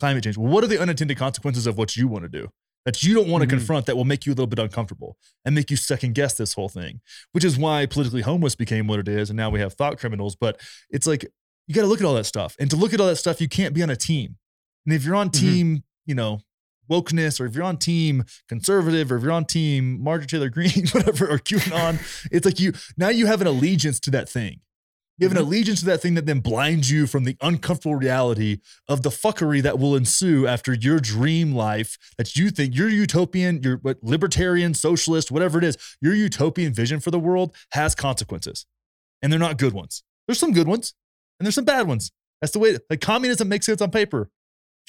[0.00, 0.36] climate change.
[0.36, 2.48] Well, what are the unintended consequences of what you want to do
[2.84, 3.58] that you don't want to Mhm.
[3.58, 6.52] confront that will make you a little bit uncomfortable and make you second guess this
[6.54, 7.00] whole thing?
[7.32, 10.36] Which is why politically homeless became what it is, and now we have thought criminals.
[10.36, 11.26] But it's like
[11.66, 13.40] you got to look at all that stuff, and to look at all that stuff,
[13.40, 14.36] you can't be on a team.
[14.84, 15.40] And if you're on Mhm.
[15.40, 16.40] team, you know.
[16.90, 20.86] Wokeness, or if you're on team conservative, or if you're on team Marjorie Taylor Greene,
[20.92, 21.98] whatever, or QAnon,
[22.30, 24.60] it's like you now you have an allegiance to that thing.
[25.18, 25.46] You have an Mhm.
[25.46, 28.58] allegiance to that thing that then blinds you from the uncomfortable reality
[28.88, 33.62] of the fuckery that will ensue after your dream life that you think your utopian,
[33.62, 38.66] your what, libertarian, socialist, whatever it is, your utopian vision for the world has consequences.
[39.22, 40.02] And they're not good ones.
[40.26, 40.94] There's some good ones
[41.38, 42.10] and there's some bad ones.
[42.40, 44.30] That's the way, like communism makes sense on paper.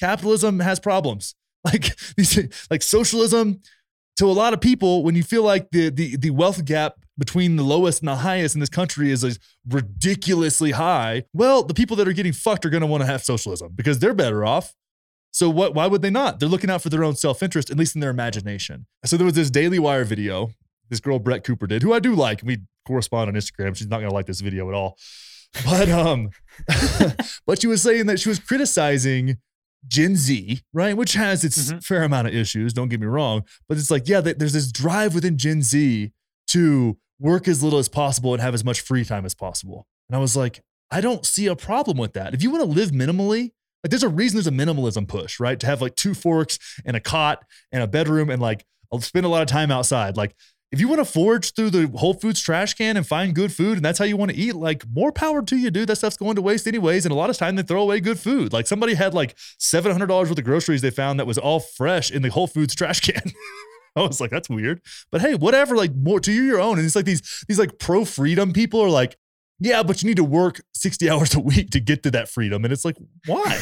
[0.00, 1.34] Capitalism has problems.
[1.66, 2.38] Like these,
[2.70, 3.60] like socialism
[4.18, 7.56] to a lot of people, when you feel like the the the wealth gap between
[7.56, 9.38] the lowest and the highest in this country is like
[9.68, 13.22] ridiculously high, well, the people that are getting fucked are going to want to have
[13.24, 14.74] socialism because they're better off.
[15.32, 15.74] So what?
[15.74, 16.40] Why would they not?
[16.40, 18.86] They're looking out for their own self interest, at least in their imagination.
[19.04, 20.50] So there was this Daily Wire video
[20.88, 22.42] this girl Brett Cooper did, who I do like.
[22.44, 23.76] We correspond on Instagram.
[23.76, 24.96] She's not going to like this video at all,
[25.64, 26.30] but um,
[27.46, 29.38] but she was saying that she was criticizing
[29.88, 30.96] Gen Z, right?
[30.96, 31.84] Which has its Mhm.
[31.84, 33.42] fair amount of issues, don't get me wrong.
[33.68, 36.12] But it's like, yeah, there's this drive within Gen Z
[36.48, 39.86] to work as little as possible and have as much free time as possible.
[40.08, 40.60] And I was like,
[40.90, 42.34] I don't see a problem with that.
[42.34, 43.52] If you want to live minimally,
[43.82, 45.58] like there's a reason there's a minimalism push, right?
[45.60, 49.26] To have like two forks and a cot and a bedroom and like I'll spend
[49.26, 50.16] a lot of time outside.
[50.16, 50.34] Like
[50.72, 53.76] if you want to forage through the Whole Foods trash can and find good food
[53.76, 55.88] and that's how you want to eat, like more power to you, dude.
[55.88, 57.04] That stuff's going to waste anyways.
[57.04, 58.52] And a lot of time they throw away good food.
[58.52, 62.22] Like somebody had like $700 worth of groceries they found that was all fresh in
[62.22, 63.22] the Whole Foods trash can.
[64.04, 64.82] I was like, that's weird.
[65.10, 66.78] But hey, whatever, like more to you your own.
[66.78, 69.16] And it's like these, these like pro freedom people are like,
[69.58, 72.64] yeah, but you need to work 60 hours a week to get to that freedom.
[72.64, 72.96] And it's like,
[73.26, 73.58] why?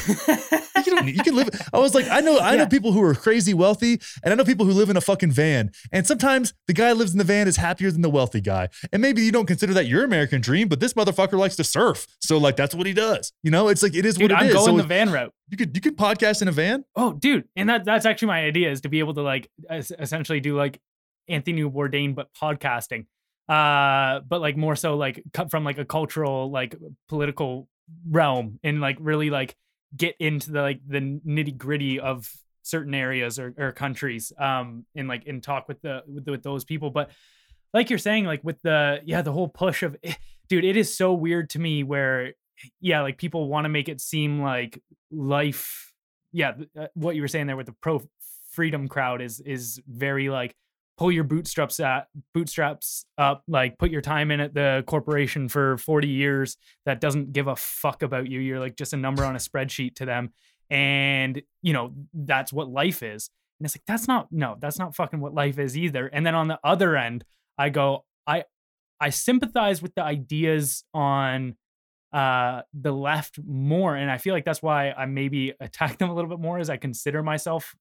[0.84, 1.48] you don't need, you can live.
[1.72, 4.44] I was like, I know, I know people who are crazy wealthy, and I know
[4.44, 5.70] people who live in a fucking van.
[5.92, 8.68] And sometimes the guy who lives in the van is happier than the wealthy guy.
[8.92, 12.06] And maybe you don't consider that your American dream, but this motherfucker likes to surf.
[12.20, 13.32] So like that's what he does.
[13.42, 14.54] You know, it's like it is Dude, what it I'm is.
[14.54, 15.32] going So the van route.
[15.50, 16.84] you could you could podcast in a van.
[16.96, 20.40] Oh, dude, and that that's actually my idea is to be able to like essentially
[20.40, 20.80] do like
[21.28, 23.06] Anthony Bourdain but podcasting,
[23.48, 26.76] uh, but like more so like cut from like a cultural like
[27.08, 27.68] political
[28.08, 29.56] realm and like really like
[29.96, 35.08] get into the like the nitty gritty of certain areas or, or countries, um, and
[35.08, 37.10] like and talk with the with, with those people, but.
[37.72, 39.96] Like you're saying, like with the yeah, the whole push of,
[40.48, 42.34] dude, it is so weird to me where
[42.80, 44.80] yeah, like people want to make it seem like
[45.10, 45.92] life.
[46.32, 48.00] Yeah, uh, what you were saying there with the pro
[48.52, 50.54] freedom crowd is is very like
[50.96, 55.76] pull your bootstraps at bootstraps up, like put your time in at the corporation for
[55.78, 56.56] 40 years
[56.86, 58.40] that doesn't give a fuck about you.
[58.40, 60.32] You're like just a number on a spreadsheet to them.
[60.70, 63.30] And you know, that's what life is.
[63.58, 66.06] And it's like, that's not no, that's not fucking what life is either.
[66.06, 67.24] And then on the other end,
[67.58, 68.44] I go, I
[69.00, 71.56] I sympathize with the ideas on
[72.12, 76.14] uh the left more and i feel like that's why i maybe attack them a
[76.14, 77.74] little bit more as i consider myself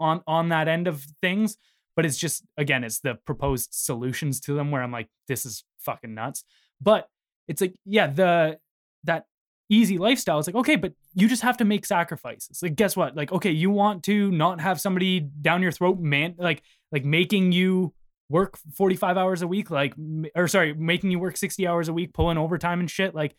[0.00, 1.58] on on that end of things
[1.96, 5.64] but it's just again it's the proposed solutions to them where i'm like this is
[5.78, 6.44] fucking nuts
[6.80, 7.08] but
[7.48, 8.58] it's like yeah the
[9.04, 9.26] that
[9.68, 10.38] easy lifestyle.
[10.38, 12.60] It's like, okay, but you just have to make sacrifices.
[12.62, 13.16] Like, guess what?
[13.16, 16.62] Like, okay, you want to not have somebody down your throat, man, like,
[16.92, 17.92] like making you
[18.28, 19.94] work 45 hours a week, like,
[20.34, 23.14] or sorry, making you work 60 hours a week, pulling overtime and shit.
[23.14, 23.34] Like,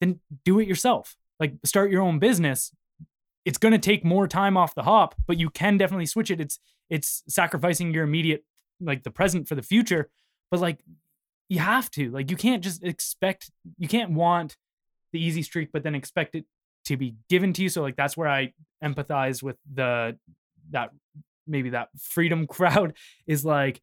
[0.00, 1.16] then do it yourself.
[1.38, 2.72] Like, start your own business.
[3.44, 6.40] It's going to take more time off the hop, but you can definitely switch it.
[6.40, 6.60] It's,
[6.90, 8.44] it's sacrificing your immediate,
[8.80, 10.10] like the present for the future.
[10.50, 10.80] But like,
[11.48, 14.56] you have to, like, you can't just expect, you can't want,
[15.12, 16.46] the easy streak, but then expect it
[16.86, 17.68] to be given to you.
[17.68, 18.52] So like that's where I
[18.82, 20.18] empathize with the
[20.70, 20.90] that
[21.46, 22.94] maybe that freedom crowd
[23.26, 23.80] is like,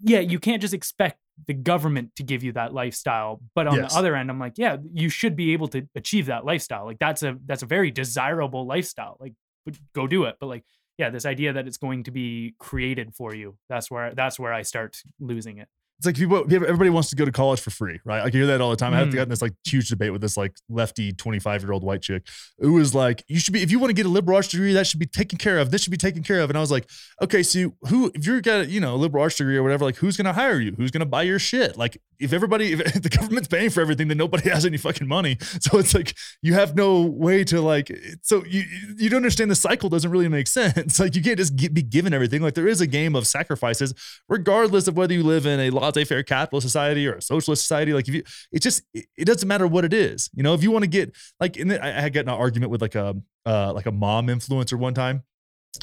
[0.00, 3.40] yeah, you can't just expect the government to give you that lifestyle.
[3.54, 3.92] But on yes.
[3.92, 6.84] the other end, I'm like, yeah, you should be able to achieve that lifestyle.
[6.84, 9.16] Like that's a that's a very desirable lifestyle.
[9.20, 9.34] Like,
[9.64, 10.36] but go do it.
[10.40, 10.64] But like,
[10.98, 14.52] yeah, this idea that it's going to be created for you, that's where that's where
[14.52, 15.68] I start losing it
[15.98, 18.22] it's like people, everybody wants to go to college for free, right?
[18.22, 18.92] Like I hear that all the time.
[18.92, 18.96] Mm.
[18.96, 21.82] I have to get this like huge debate with this like lefty 25 year old
[21.82, 22.26] white chick
[22.58, 24.74] who was like, you should be, if you want to get a liberal arts degree,
[24.74, 25.70] that should be taken care of.
[25.70, 26.50] This should be taken care of.
[26.50, 26.88] And I was like,
[27.22, 29.96] okay, so who, if you're got, you know, a liberal arts degree or whatever, like
[29.96, 30.72] who's going to hire you?
[30.76, 31.78] Who's going to buy your shit?
[31.78, 35.38] Like if everybody, if the government's paying for everything, then nobody has any fucking money.
[35.40, 37.90] So it's like, you have no way to like,
[38.22, 38.64] so you,
[38.96, 41.00] you don't understand the cycle doesn't really make sense.
[41.06, 42.42] Like you can't just get, be given everything.
[42.42, 43.94] Like there is a game of sacrifices,
[44.28, 47.92] regardless of whether you live in a laissez-faire capitalist society or a socialist society.
[47.92, 48.22] Like if you,
[48.52, 50.30] it just it doesn't matter what it is.
[50.34, 52.70] You know, if you want to get like, in the, I had gotten an argument
[52.70, 55.22] with like a uh, like a mom influencer one time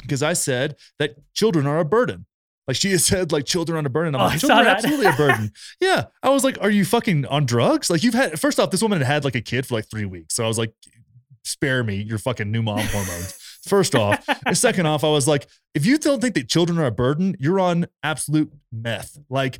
[0.02, 2.26] because I said that children are a burden.
[2.66, 4.14] Like she has said, like children are a burden.
[4.14, 5.52] I'm oh, like, children are absolutely a burden.
[5.80, 6.06] yeah.
[6.22, 7.90] I was like, are you fucking on drugs?
[7.90, 10.06] Like you've had, first off, this woman had had like a kid for like three
[10.06, 10.34] weeks.
[10.34, 10.72] So I was like,
[11.44, 13.38] spare me your fucking new mom hormones.
[13.66, 16.84] First off, and second off, I was like, if you don't think that children are
[16.84, 19.18] a burden, you're on absolute meth.
[19.30, 19.58] Like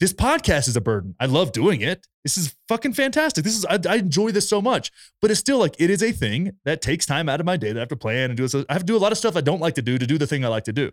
[0.00, 1.14] this podcast is a burden.
[1.18, 2.06] I love doing it.
[2.24, 3.44] This is fucking fantastic.
[3.44, 4.92] This is I, I, enjoy this so much.
[5.20, 7.72] But it's still like it is a thing that takes time out of my day
[7.72, 8.46] that I have to plan and do.
[8.48, 10.06] So I have to do a lot of stuff I don't like to do to
[10.06, 10.90] do the thing I like to do.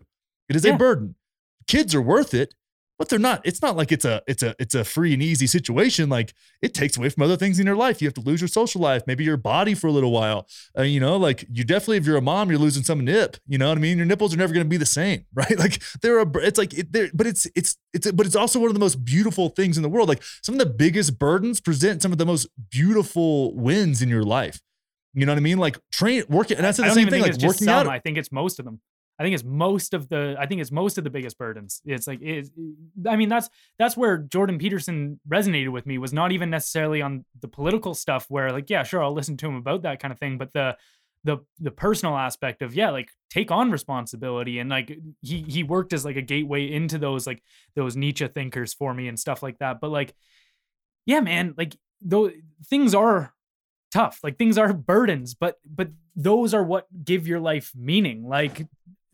[0.48, 0.74] It is yeah.
[0.74, 1.14] a burden.
[1.66, 2.54] Kids are worth it
[2.98, 5.46] but they're not it's not like it's a it's a it's a free and easy
[5.46, 8.40] situation like it takes away from other things in your life you have to lose
[8.40, 10.46] your social life maybe your body for a little while
[10.78, 13.58] uh, you know like you definitely if you're a mom you're losing some nip you
[13.58, 15.82] know what i mean your nipples are never going to be the same right like
[16.02, 18.74] they're a it's like it, they're but it's it's it's but it's also one of
[18.74, 22.12] the most beautiful things in the world like some of the biggest burdens present some
[22.12, 24.60] of the most beautiful wins in your life
[25.16, 25.56] you know what I mean?
[25.56, 27.22] Like train working, and that's the same thing.
[27.22, 27.88] Like working some, out.
[27.88, 28.82] I think it's most of them.
[29.18, 31.80] I think it's most of the I think it's most of the biggest burdens.
[31.84, 32.50] It's like it,
[33.08, 33.48] I mean that's
[33.78, 38.26] that's where Jordan Peterson resonated with me was not even necessarily on the political stuff
[38.28, 40.76] where like yeah sure I'll listen to him about that kind of thing but the
[41.24, 45.92] the the personal aspect of yeah like take on responsibility and like he he worked
[45.92, 47.42] as like a gateway into those like
[47.74, 50.14] those Nietzsche thinkers for me and stuff like that but like
[51.06, 52.30] yeah man like though
[52.66, 53.32] things are
[53.90, 58.66] tough like things are burdens but but those are what give your life meaning like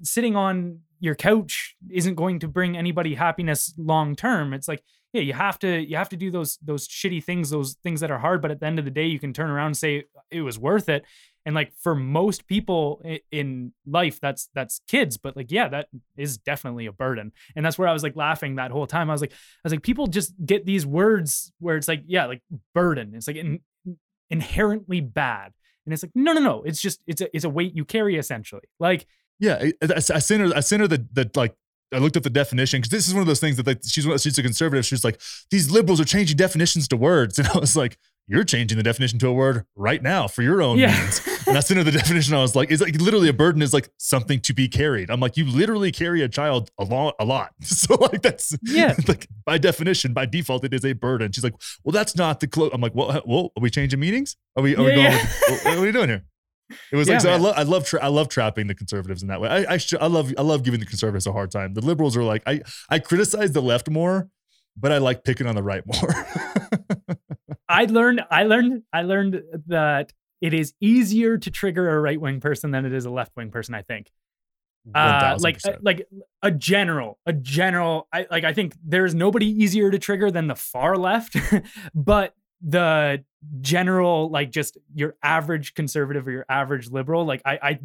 [0.02, 4.54] sitting on your couch isn't going to bring anybody happiness long term.
[4.54, 7.74] It's like, yeah, you have to you have to do those those shitty things, those
[7.82, 9.66] things that are hard, but at the end of the day you can turn around
[9.66, 11.04] and say it was worth it.
[11.44, 13.02] And like for most people
[13.32, 17.32] in life that's that's kids, but like yeah, that is definitely a burden.
[17.56, 19.10] And that's where I was like laughing that whole time.
[19.10, 22.26] I was like I was like people just get these words where it's like yeah,
[22.26, 22.42] like
[22.74, 23.12] burden.
[23.14, 23.58] It's like in,
[24.30, 25.52] inherently bad.
[25.84, 26.62] And it's like no, no, no.
[26.62, 28.62] It's just it's a it's a weight you carry essentially.
[28.78, 29.06] Like
[29.42, 30.56] yeah, I, I, I sent her.
[30.56, 31.54] I sent her the the like.
[31.92, 34.04] I looked up the definition because this is one of those things that like she's
[34.22, 34.86] she's a conservative.
[34.86, 35.20] She's like
[35.50, 37.98] these liberals are changing definitions to words, and I was like,
[38.28, 40.96] you're changing the definition to a word right now for your own yeah.
[40.96, 41.20] means.
[41.46, 42.34] And I sent her the definition.
[42.34, 45.10] I was like, it's like literally a burden is like something to be carried.
[45.10, 47.52] I'm like, you literally carry a child a lot, a lot.
[47.62, 51.32] So like that's yeah, like by definition, by default, it is a burden.
[51.32, 52.70] She's like, well, that's not the close.
[52.72, 54.36] I'm like, well, well, are we changing meetings?
[54.56, 54.76] Are we?
[54.76, 55.12] Are yeah, we going?
[55.12, 55.26] Yeah.
[55.48, 56.24] With, what are we doing here?
[56.90, 59.22] It was yeah, like so I love I love tra- I love trapping the conservatives
[59.22, 59.48] in that way.
[59.48, 61.74] I I, sh- I love I love giving the conservatives a hard time.
[61.74, 64.28] The liberals are like I I criticize the left more,
[64.76, 67.16] but I like picking on the right more.
[67.68, 72.40] I learned I learned I learned that it is easier to trigger a right wing
[72.40, 73.74] person than it is a left wing person.
[73.74, 74.10] I think.
[74.94, 76.08] Uh, like uh, like
[76.42, 80.56] a general a general I like I think there's nobody easier to trigger than the
[80.56, 81.36] far left,
[81.94, 83.24] but the
[83.60, 87.80] general like just your average conservative or your average liberal like i i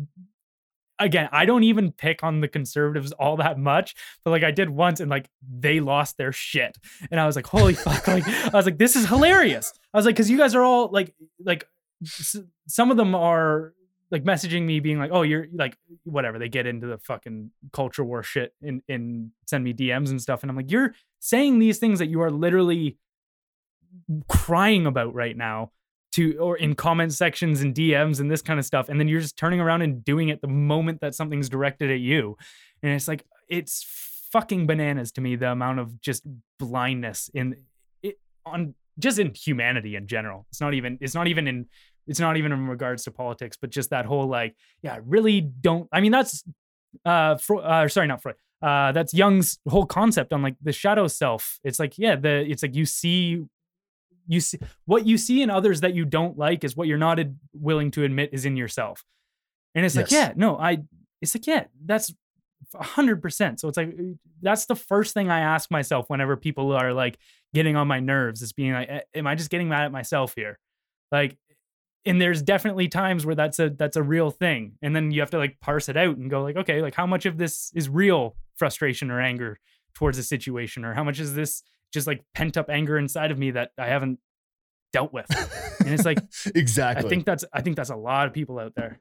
[0.99, 4.69] again i don't even pick on the conservatives all that much but like i did
[4.69, 5.29] once and like
[5.59, 6.77] they lost their shit.
[7.09, 9.73] And i was like holy fuck like i was like this is hilarious.
[9.93, 11.67] I was like because you guys are all like like
[12.67, 13.73] some of them are
[14.11, 18.03] like messaging me being like oh you're like whatever they get into the fucking culture
[18.03, 21.79] war shit and and send me dms and stuff and i'm like you're saying these
[21.79, 22.97] things that you are literally
[24.27, 25.71] crying about right now
[26.13, 29.21] to or in comment sections and DMs and this kind of stuff and then you're
[29.21, 32.35] just turning around and doing it the moment that something's directed at you.
[32.81, 33.85] And it's like it's
[34.31, 36.23] fucking bananas to me the amount of just
[36.59, 37.55] blindness in
[38.01, 40.47] it on just in humanity in general.
[40.49, 41.67] It's not even it's not even in
[42.07, 45.41] it's not even in regards to politics but just that whole like yeah I really
[45.41, 46.43] don't i mean that's
[47.05, 51.07] uh, Fro- uh sorry not freud uh that's Jung's whole concept on like the shadow
[51.07, 51.59] self.
[51.63, 53.45] It's like yeah the it's like you see
[54.27, 57.19] you see what you see in others that you don't like is what you're not
[57.19, 59.03] ad- willing to admit is in yourself.
[59.75, 60.79] And it's like yeah no i
[61.21, 62.11] it's like yeah that's
[62.73, 64.03] 100% so it's like uh,
[64.41, 67.19] that's the first thing i ask myself whenever people are like
[67.53, 70.33] getting on my nerves is being like "Eh, am i just getting mad at myself
[70.35, 70.57] here?
[71.11, 71.37] Like
[72.07, 74.77] and there's definitely times where that's a that's a real thing.
[74.81, 77.05] And then you have to like parse it out and go like okay like how
[77.05, 79.59] much of this is real frustration or anger
[79.93, 80.85] towards a situation?
[80.85, 81.63] Or how much is this
[81.93, 84.19] just like pent up anger inside of me that i haven't
[84.93, 85.25] dealt with
[85.79, 86.19] and it's like
[86.55, 87.05] exactly.
[87.05, 88.99] i think that's i think that's a lot of people out there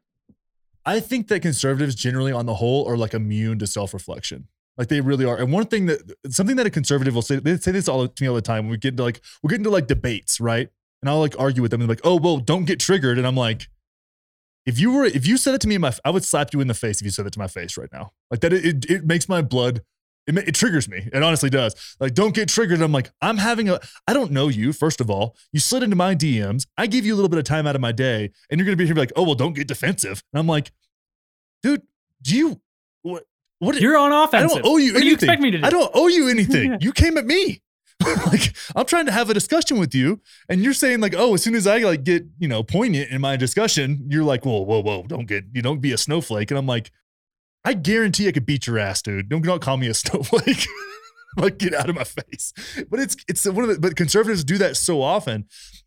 [0.87, 4.47] I think that conservatives generally on the whole are like immune to self-reflection.
[4.79, 5.37] Like they really are.
[5.37, 6.01] And one thing that
[6.31, 8.69] something that a conservative will say, they say this all to me all the time.
[8.69, 10.69] We get into like we'll get into like debates, right?
[11.03, 13.19] And I'll like argue with them and they're like, oh well, don't get triggered.
[13.19, 13.69] And I'm like,
[14.65, 16.61] if you were if you said it to me in my I would slap you
[16.61, 18.13] in the face if you said it to my face right now.
[18.31, 19.83] Like that it it, it makes my blood
[20.27, 21.09] it, it triggers me.
[21.13, 21.97] It honestly does.
[22.01, 22.81] Like, don't get triggered.
[22.81, 25.37] I'm like, I'm having a, I don't know you, first of all.
[25.53, 26.67] You slid into my DMs.
[26.77, 28.77] I give you a little bit of time out of my day, and you're going
[28.77, 30.23] to be here like, oh, well, don't get defensive.
[30.33, 30.73] And I'm like,
[31.63, 31.83] dude,
[32.23, 32.61] do you,
[33.03, 33.25] what,
[33.59, 34.53] what, you're on offense.
[34.53, 35.09] I don't owe you what do anything.
[35.09, 36.79] you expect me to do I don't owe you anything.
[36.81, 37.63] you came at me.
[38.27, 40.21] like I'm trying to have a discussion with you,
[40.51, 43.23] and you're saying like, oh, as soon as I like get you know poignant in
[43.23, 46.59] my discussion, you're like, whoa, whoa, whoa, don't get you don't be a snowflake, and
[46.59, 46.91] I'm like,
[47.67, 49.29] I guarantee I could beat your ass, dude.
[49.29, 50.67] Don't don't call me a snowflake.
[51.37, 52.53] like get out of my face.
[52.89, 55.47] But it's it's one of the but conservatives do that so often,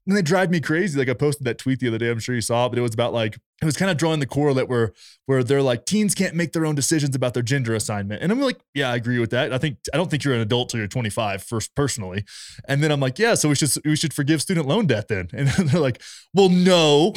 [0.10, 0.98] and they drive me crazy.
[0.98, 2.10] Like I posted that tweet the other day.
[2.10, 4.19] I'm sure you saw it, but it was about like it was kind of drawing
[4.19, 4.91] the correlate where
[5.27, 8.41] where they're like teens can't make their own decisions about their gender assignment, and I'm
[8.41, 9.53] like, yeah, I agree with that.
[9.53, 12.26] I think I don't think you're an adult till you're 25, first personally,
[12.68, 15.30] and then I'm like, yeah, so we should we should forgive student loan debt then,
[15.34, 16.02] and they're like,
[16.34, 17.14] well, no,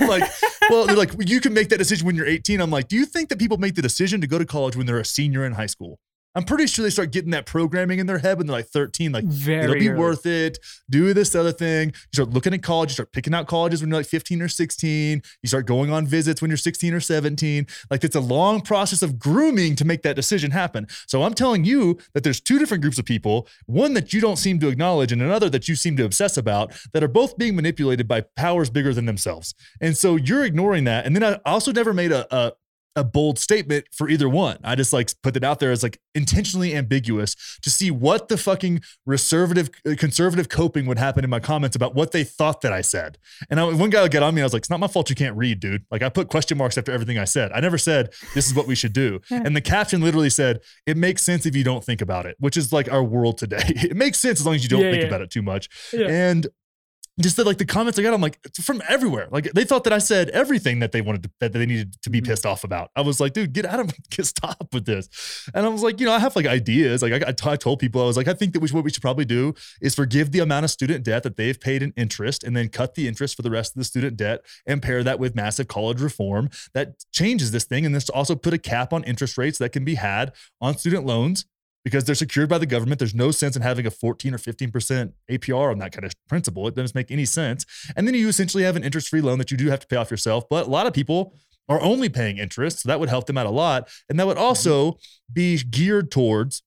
[0.06, 0.24] like.
[0.70, 2.60] Well, they're like, you can make that decision when you're 18.
[2.60, 4.84] I'm like, do you think that people make the decision to go to college when
[4.84, 5.98] they're a senior in high school?
[6.34, 9.12] I'm pretty sure they start getting that programming in their head when they're like 13,
[9.12, 9.98] like very it'll be early.
[9.98, 10.58] worth it.
[10.88, 11.88] Do this other thing.
[11.88, 12.90] You start looking at college.
[12.90, 15.22] You start picking out colleges when you're like 15 or 16.
[15.42, 17.66] You start going on visits when you're 16 or 17.
[17.90, 20.86] Like it's a long process of grooming to make that decision happen.
[21.06, 24.36] So I'm telling you that there's two different groups of people, one that you don't
[24.36, 27.56] seem to acknowledge and another that you seem to obsess about that are both being
[27.56, 29.54] manipulated by powers bigger than themselves.
[29.80, 31.06] And so you're ignoring that.
[31.06, 32.52] And then I also never made a, a
[32.98, 34.58] a bold statement for either one.
[34.64, 38.36] I just like put it out there as like intentionally ambiguous to see what the
[38.36, 42.72] fucking conservative uh, conservative coping would happen in my comments about what they thought that
[42.72, 43.18] I said.
[43.50, 44.42] And I, one guy would get on me.
[44.42, 46.58] I was like, "It's not my fault you can't read, dude." Like I put question
[46.58, 47.52] marks after everything I said.
[47.52, 49.20] I never said this is what we should do.
[49.30, 52.56] and the caption literally said, "It makes sense if you don't think about it," which
[52.56, 53.62] is like our world today.
[53.88, 55.08] It makes sense as long as you don't Yeah, think yeah.
[55.08, 55.68] about it too much.
[55.92, 56.08] Yeah.
[56.08, 56.46] And
[57.20, 59.28] just the, like the comments I got, I'm like from everywhere.
[59.30, 62.10] Like they thought that I said everything that they wanted to, that they needed to
[62.10, 62.26] be Mhm.
[62.26, 62.90] pissed off about.
[62.96, 65.08] I was like, dude, get out of get stop with this.
[65.54, 67.02] And I was like, you know, I have like ideas.
[67.02, 68.84] Like I, I, t- I told people, I was like, I think that we what
[68.84, 71.92] we should probably do is forgive the amount of student debt that they've paid in
[71.96, 75.02] interest, and then cut the interest for the rest of the student debt, and pair
[75.02, 78.92] that with massive college reform that changes this thing, and this also put a cap
[78.92, 81.46] on interest rates that can be had on student loans
[81.88, 82.98] because they're secured by the government.
[82.98, 86.68] There's no sense in having a 14 or 15% APR on that kind of principle.
[86.68, 87.64] It doesn't make any sense.
[87.96, 89.96] And then you essentially have an interest free loan that you do have to pay
[89.96, 90.44] off yourself.
[90.50, 91.34] But a lot of people
[91.66, 92.80] are only paying interest.
[92.80, 93.88] So that would help them out a lot.
[94.10, 94.44] And that would mm-hmm.
[94.44, 94.98] also
[95.32, 96.62] be geared towards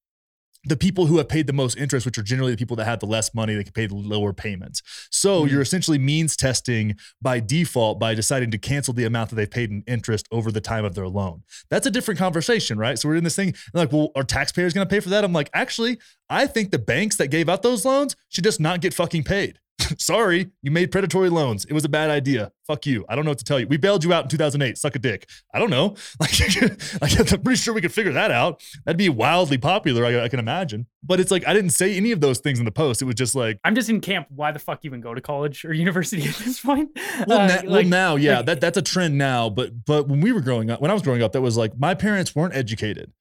[0.63, 2.99] the people who have paid the most interest, which are generally the people that have
[2.99, 4.81] the less money, they can pay the lower payments.
[5.09, 5.49] So Mhm.
[5.51, 9.71] you're essentially means testing by default by deciding to cancel the amount that they've paid
[9.71, 11.41] in interest over the time of their loan.
[11.69, 12.99] That's a different conversation, right?
[12.99, 15.23] So we're in this thing, like, well, are taxpayers going to pay for that?
[15.23, 15.97] I'm like, actually,
[16.29, 19.57] I think the banks that gave out those loans should just not get fucking paid.
[19.99, 21.65] Sorry, you made predatory loans.
[21.65, 22.51] It was a bad idea.
[22.67, 23.05] Fuck you.
[23.09, 23.67] I don't know what to tell you.
[23.67, 24.77] We bailed you out in 2008.
[24.77, 25.27] Suck a dick.
[25.53, 25.95] I don't know.
[26.19, 26.39] Like,
[27.01, 28.61] like I'm pretty sure we could figure that out.
[28.85, 30.85] That'd be wildly popular, I, I can imagine.
[31.03, 33.01] But it's like I didn't say any of those things in the post.
[33.01, 34.27] It was just like, I'm just in camp.
[34.29, 36.91] Why the fuck even go to college or university at this point?
[37.27, 39.49] well, Uh, na- well now, yeah, like- that that's a trend now.
[39.49, 41.77] But but when we were growing up, when I was growing up, that was like
[41.79, 43.11] my parents weren't educated,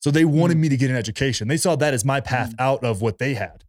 [0.00, 0.60] so they wanted Mm.
[0.60, 1.46] me to get an education.
[1.48, 3.64] They saw that as my path out of what they had.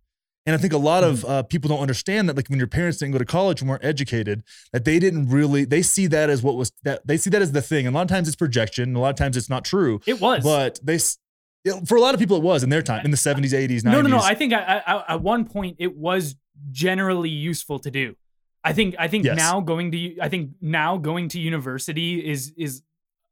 [0.48, 2.98] And I think a lot of uh, people don't understand that, like when your parents
[2.98, 4.42] didn't go to college and weren't educated,
[4.74, 5.66] that they didn't really.
[5.66, 7.86] They see that as what was that they see that as the thing.
[7.86, 10.00] And a lot of times it's projection, and a lot of times it's not true.
[10.08, 10.44] it was.
[10.44, 11.20] But they, s-
[11.64, 13.54] you know, for a lot of people, it was in their time in the seventies,
[13.54, 14.04] eighties, nineties.
[14.04, 14.24] no, no, no.
[14.24, 16.36] I think I, I, at one point it was
[16.72, 18.16] generally useful to do.
[18.64, 19.38] I think I think Yes.
[19.38, 22.82] now going to I think now going to university is is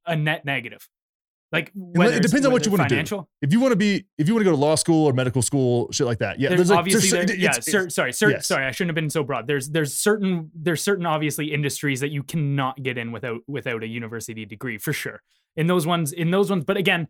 [0.05, 0.87] a net negative.
[1.51, 1.71] Like
[2.15, 2.95] it depends on what you wanna do.
[3.41, 5.41] If you want to be, if you want to go to law school or medical
[5.41, 6.49] school, shit like that, yeah.
[6.49, 7.49] There's like- obviously there's- there, it's- yeah.
[7.57, 8.45] it's- cer- sorry, cer- yes.
[8.47, 8.65] sorry.
[8.65, 9.47] I shouldn't have been so broad.
[9.47, 13.87] There's there's certain there's certain obviously industries that you cannot get in without without a
[13.87, 15.21] university degree for sure.
[15.55, 17.07] In those ones, in those ones, but again,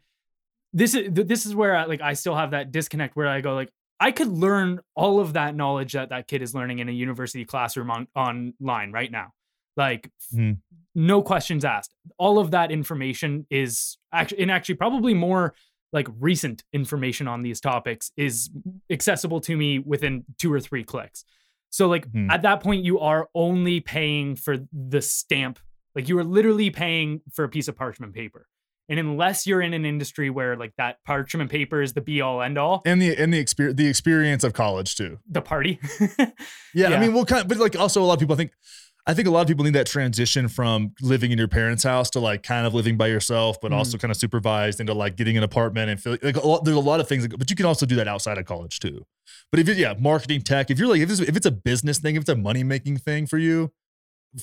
[0.71, 3.55] this is this is where I, like I still have that disconnect where I go
[3.55, 6.91] like I could learn all of that knowledge that that kid is learning in a
[6.93, 9.33] university classroom on online right now,
[9.77, 10.51] like Hmm.
[10.95, 11.93] no questions asked.
[12.17, 15.53] All of that information is actually and actually probably more
[15.91, 18.49] like recent information on these topics is
[18.89, 21.23] accessible to me within two or three clicks.
[21.69, 22.29] So like Hmm.
[22.29, 25.59] at that point you are only paying for the stamp.
[25.95, 28.47] Like you are literally paying for a piece of parchment paper.
[28.87, 32.41] And unless you're in an industry where like that parchment paper is the be all
[32.41, 35.19] end all, and the and the experience the experience of college too.
[35.29, 35.79] the party.
[36.17, 36.31] Yeah,
[36.73, 36.89] Yeah.
[36.89, 38.51] I mean, we'll kind of, but like also a lot of people think
[39.09, 42.09] I think a lot of people need that transition from living in your parents' house
[42.11, 43.75] to like kind of living by yourself, but Mm.
[43.75, 46.77] also kind of supervised into like getting an apartment and feel like a lot, there's
[46.77, 47.23] a lot of things.
[47.27, 49.05] That, but you can also do that outside of college too.
[49.51, 51.97] But if it, yeah, marketing tech, if you're like if it's, if it's a business
[51.97, 53.71] thing, if it's a money making thing for you,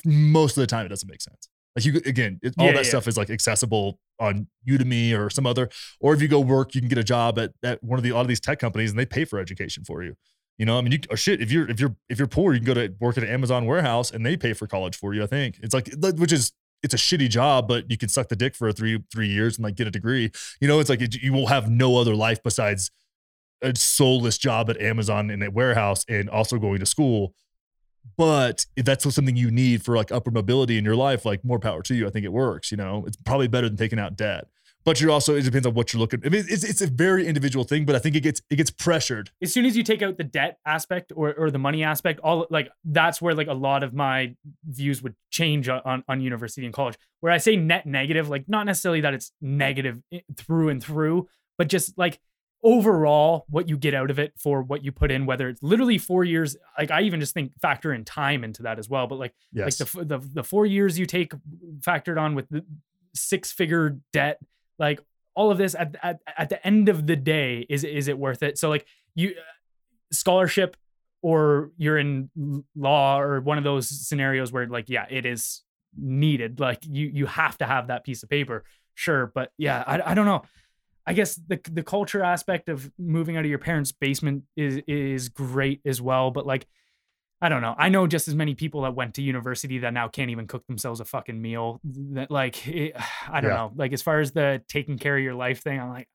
[0.04, 1.48] most of the time it doesn't make sense.
[1.76, 2.88] Like you again, it, all Yeah, that yeah.
[2.88, 5.68] stuff is like accessible on Udemy or some other.
[6.00, 8.10] Or if you go work, you can get a job at, at one of the
[8.10, 10.16] a lot of these tech companies and they pay for education for you.
[10.58, 11.40] You know, I mean, you or shit.
[11.42, 13.66] If you're if you're if you're poor, you can go to work at an Amazon
[13.66, 15.22] warehouse and they pay for college for you.
[15.22, 16.52] I think it's like which is
[16.82, 19.64] it's a shitty job, but you can suck the dick for three three years and
[19.64, 20.30] like get a degree.
[20.60, 22.90] You know, it's like it, you will have no other life besides
[23.62, 27.34] a soulless job at Amazon in a warehouse and also going to school.
[28.16, 31.58] But if that's something you need for like upper mobility in your life, like more
[31.58, 32.06] power to you.
[32.06, 32.70] I think it works.
[32.70, 34.46] You know, it's probably better than taking out debt.
[34.86, 36.22] But you're also it depends on what you're looking.
[36.24, 38.70] I mean, it's it's a very individual thing, but I think it gets it gets
[38.70, 39.32] pressured.
[39.42, 42.46] as soon as you take out the debt aspect or, or the money aspect, all
[42.50, 46.72] like that's where like a lot of my views would change on, on, university and
[46.72, 46.96] college.
[47.18, 50.00] Where I say net negative, like not necessarily that it's negative
[50.36, 51.26] through and through,
[51.58, 52.20] but just like
[52.62, 55.98] overall what you get out of it for what you put in, whether it's literally
[55.98, 56.56] four years.
[56.78, 59.08] Like I even just think factor in time into that as well.
[59.08, 59.80] But like Yes.
[59.80, 61.32] like the, the the four years you take
[61.80, 62.64] factored on with the
[63.14, 64.38] six figure debt
[64.78, 65.00] like
[65.34, 68.42] all of this at, at at the end of the day is is it worth
[68.42, 68.58] it?
[68.58, 69.42] So like you uh,
[70.12, 70.76] scholarship
[71.22, 72.30] or you're in
[72.76, 75.62] law or one of those scenarios where like yeah it is
[75.98, 80.12] needed like you you have to have that piece of paper sure but yeah i,
[80.12, 80.42] I don't know.
[81.08, 85.28] I guess the the culture aspect of moving out of your parents basement is is
[85.28, 86.66] great as well but like
[87.40, 87.74] I don't know.
[87.76, 90.66] I know just as many people that went to university that now can't even cook
[90.66, 91.80] themselves a fucking meal.
[91.84, 92.94] That like, it,
[93.30, 93.56] I don't Yeah.
[93.56, 93.72] know.
[93.76, 96.08] Like as far as the taking care of your life thing, I'm like,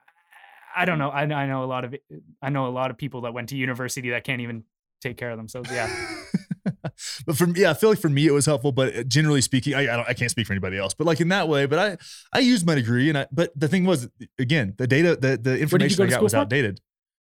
[0.75, 1.09] I don't know.
[1.09, 1.93] I, I know a lot of
[2.41, 4.63] I know a lot of people that went to university that can't even
[5.01, 5.69] take care of themselves.
[5.69, 5.89] Yeah,
[7.25, 8.71] but for me, yeah, I feel like for me it was helpful.
[8.71, 10.93] But uh, generally speaking, I I, don't, I can't speak for anybody else.
[10.93, 11.97] But like in that way, but I
[12.37, 14.07] I used my degree, and I but the thing was
[14.39, 16.37] again the data the the information I got was for?
[16.39, 16.79] outdated.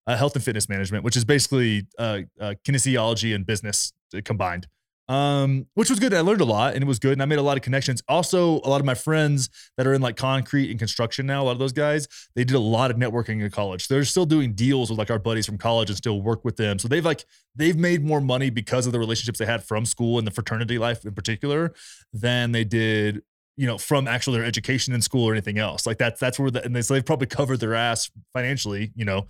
[0.07, 4.68] Uh, health and fitness management, which is basically uh, uh, kinesiology and business uh, combined,
[5.07, 6.14] um, which was good.
[6.14, 8.02] I learned a lot, and it was good, and I made a lot of connections.
[8.07, 11.45] Also, a lot of my friends that are in like concrete and construction now, a
[11.45, 13.88] lot of those guys, they did a lot of networking in college.
[13.88, 16.80] They're still doing deals with like our buddies from college and still work with them.
[16.80, 17.26] So they've like
[17.56, 20.80] they've made more money because of the relationships they had from school and the fraternity
[20.80, 21.73] life in particular
[22.11, 23.22] than they did
[23.57, 26.52] you know from actually their education in school or anything else like that's that's where
[26.52, 29.26] the, and they, so they've probably covered their ass financially you know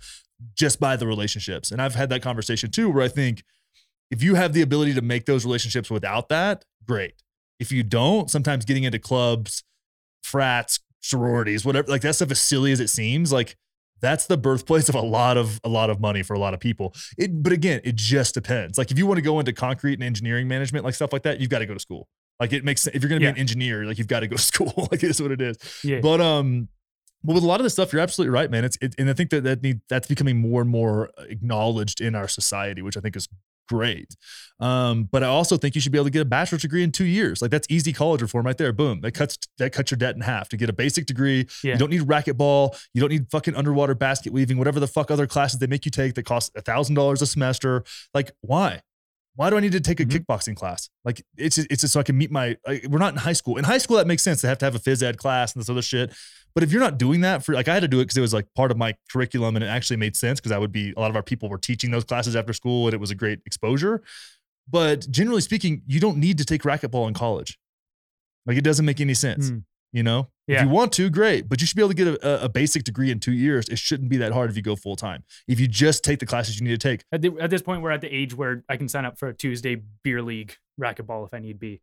[0.54, 1.70] just by the relationships.
[1.70, 3.42] And i've had that conversation too where i think
[4.10, 7.14] if you have the ability to make those relationships without that great.
[7.58, 9.64] If you don't sometimes getting into clubs
[10.22, 13.56] frats sororities whatever like that stuff as silly as it seems like
[14.00, 16.60] that's the birthplace of a lot of a lot of money for a lot of
[16.60, 16.94] people.
[17.16, 18.76] It but again it just depends.
[18.76, 21.40] Like if you want to go into concrete and engineering management like stuff like that
[21.40, 22.06] you've got to go to school.
[22.38, 23.32] Like it makes sense if you're going to Yeah.
[23.32, 24.88] be an engineer like you've got to go to school.
[24.90, 25.56] Like it's what it is.
[25.82, 26.00] Yeah.
[26.00, 26.68] but um
[27.24, 29.12] but with a lot of this stuff you're absolutely right man it's it, and i
[29.12, 33.00] think that that need that's becoming more and more acknowledged in our society which i
[33.00, 33.28] think is
[33.68, 34.14] great
[34.60, 36.92] um but i also think you should be able to get a bachelor's degree in
[36.92, 39.98] two years like that's easy college reform right there boom that cuts that cuts your
[39.98, 41.72] debt in half to get a basic degree Yeah.
[41.72, 45.26] you don't need racquetball you don't need fucking underwater basket weaving whatever the fuck other
[45.26, 47.82] classes they make you take that cost a thousand dollars a semester
[48.14, 48.82] like why
[49.34, 50.24] why do I need to take a Mhm.
[50.24, 50.88] kickboxing class?
[51.04, 52.56] Like it's it's just so I can meet my.
[52.66, 53.58] Like, we're not in high school.
[53.58, 54.40] In high school, that makes sense.
[54.40, 56.10] They have to have a phys ed class and this other shit.
[56.56, 58.22] But if you're not doing that for like, I had to do it because it
[58.22, 60.94] was like part of my curriculum and it actually made sense because I would be
[60.96, 63.14] a lot of our people were teaching those classes after school and it was a
[63.14, 64.02] great exposure.
[64.66, 67.58] But generally speaking, you don't need to take racquetball in college.
[68.46, 69.50] Like it doesn't make any sense.
[69.50, 69.64] Mm.
[69.92, 72.28] You know, if you want to, great, but you should be able to get a,
[72.28, 73.68] a- a basic degree in two years.
[73.68, 75.24] It shouldn't be that hard if you go full time.
[75.48, 77.82] If you just take the classes you need to take, At, the, at this point,
[77.82, 81.26] we're at the age where I can sign up for a Tuesday beer league racquetball
[81.26, 81.80] if I need be.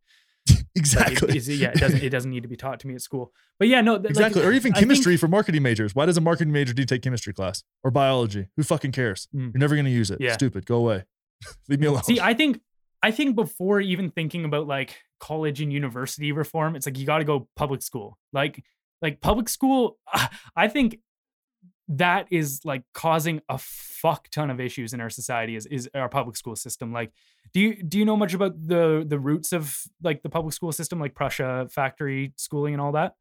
[0.76, 1.54] Like, it- exactly.
[1.54, 3.32] yeah, it doesn't it doesn't need to be taught to me at school.
[3.58, 4.42] But yeah, no, th- like, Exactly.
[4.42, 5.94] or even I think- chemistry for marketing majors.
[5.94, 8.48] Why does a marketing major to take chemistry class or biology?
[8.56, 9.28] Who fucking cares?
[9.34, 9.52] Mm.
[9.54, 10.20] You're never going to use it.
[10.20, 10.32] Yeah.
[10.32, 10.66] Stupid.
[10.66, 11.04] Go away.
[11.68, 12.02] Leave me alone.
[12.04, 12.60] See, I think
[13.02, 17.18] I think before even thinking about like college and university reform, it's like you got
[17.18, 18.18] to go public school.
[18.32, 18.64] Like
[19.02, 19.98] like public school,
[20.56, 20.98] I think
[21.88, 26.08] that is like causing a fuck ton of issues in our society is is our
[26.08, 26.92] public school system.
[26.92, 27.12] Like
[27.54, 30.72] do you do you know much about the the roots of like the public school
[30.72, 33.14] system like Prussia factory schooling and all that?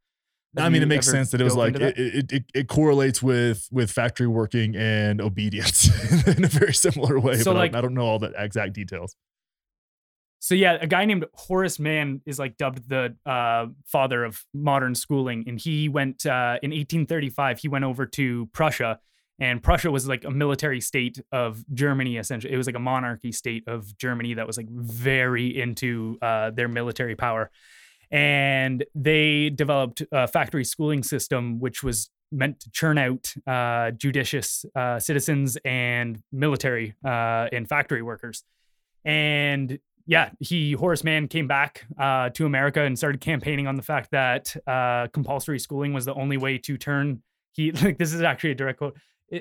[0.56, 3.68] I mean, it makes sense that it was like it, it, it, it correlates with
[3.72, 5.88] with factory working and obedience
[6.28, 7.38] in a very similar way.
[7.38, 9.16] So, but I- like- I, don't know all the exact details.
[10.40, 14.94] So yeah, a guy named Horace Mann is like dubbed the uh, father of modern
[14.94, 17.60] schooling, and he went uh, in 1835.
[17.60, 19.00] He went over to Prussia,
[19.40, 22.18] and Prussia was like a military state of Germany.
[22.18, 26.52] Essentially, it was like a monarchy state of Germany that was like very into uh,
[26.52, 27.50] their military power,
[28.12, 34.66] and they developed a factory schooling system which was meant to churn out uh, judicious
[34.76, 38.44] uh, citizens and military uh, and factory workers,
[39.04, 43.82] and yeah, he Horace Mann came back uh, to America and started campaigning on the
[43.82, 47.24] fact that uh, compulsory schooling was the only way to turn
[47.54, 48.98] he like this is actually a direct quote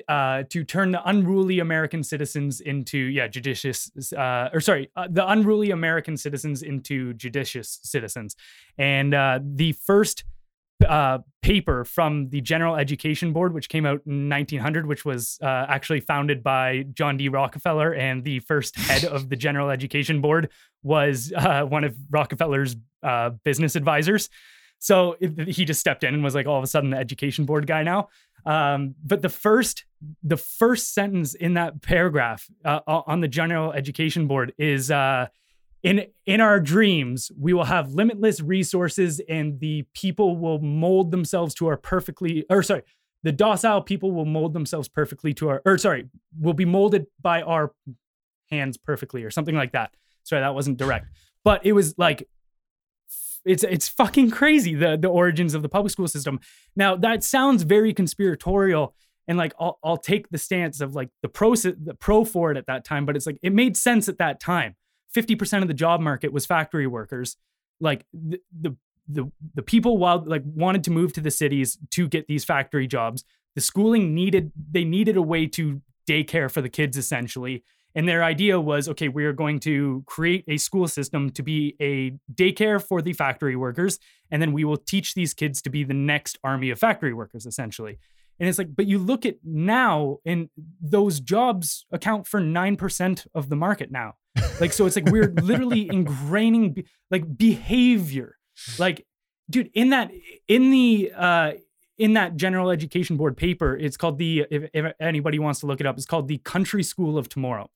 [0.07, 5.27] uh, to turn the unruly American citizens into yeah judicious uh, or sorry uh, the
[5.27, 8.35] unruly American citizens into judicious citizens,
[8.77, 10.23] and uh, the first
[10.87, 15.45] uh, paper from the General Education Board, which came out in 1900, which was uh,
[15.45, 17.29] actually founded by John D.
[17.29, 20.49] Rockefeller, and the first head of the General Education Board
[20.81, 22.75] was one of Rockefeller's
[23.43, 24.29] business advisors.
[24.83, 27.45] So it- he just stepped in and was like all of a sudden the education
[27.45, 28.09] board guy now.
[28.45, 29.85] Um, but the first,
[30.21, 34.91] the first sentence in that paragraph uh, on the General Education Board is.
[34.91, 35.27] Uh,
[35.83, 41.53] in in our dreams we will have limitless resources and the people will mold themselves
[41.53, 42.83] to our perfectly or sorry
[43.23, 47.41] the docile people will mold themselves perfectly to our or sorry will be molded by
[47.41, 47.73] our
[48.49, 49.89] hands perfectly or something like that
[50.23, 51.07] sorry that wasn't direct
[51.43, 52.29] but it was like
[53.45, 56.39] it's it's fucking crazy the the origins of the public school system.
[56.75, 58.95] Now that sounds very conspiratorial
[59.27, 62.57] and like I'll, I'll take the stance of like the pro the pro for it
[62.57, 64.75] at that time but it's like it made sense at that time.
[65.15, 67.37] 50% of the job market was factory workers.
[67.79, 68.75] Like the the
[69.07, 72.87] the, the people while like wanted to move to the cities to get these factory
[72.87, 73.25] jobs.
[73.55, 77.63] The schooling needed they needed a way to daycare for the kids essentially
[77.95, 81.75] and their idea was okay we are going to create a school system to be
[81.79, 83.99] a daycare for the factory workers
[84.33, 87.45] and then we will teach these kids to be the next army of factory workers
[87.45, 87.99] essentially.
[88.39, 90.49] And it's like but you look at now and
[90.81, 94.15] those jobs account for 9% of the market now.
[94.59, 98.37] Like so it's like we're literally ingraining be- like behavior.
[98.79, 99.05] Like
[99.51, 100.09] dude in that
[100.47, 101.51] in the uh
[101.99, 105.79] in that general education board paper it's called the if, if anybody wants to look
[105.79, 107.69] it up it's called the country school of tomorrow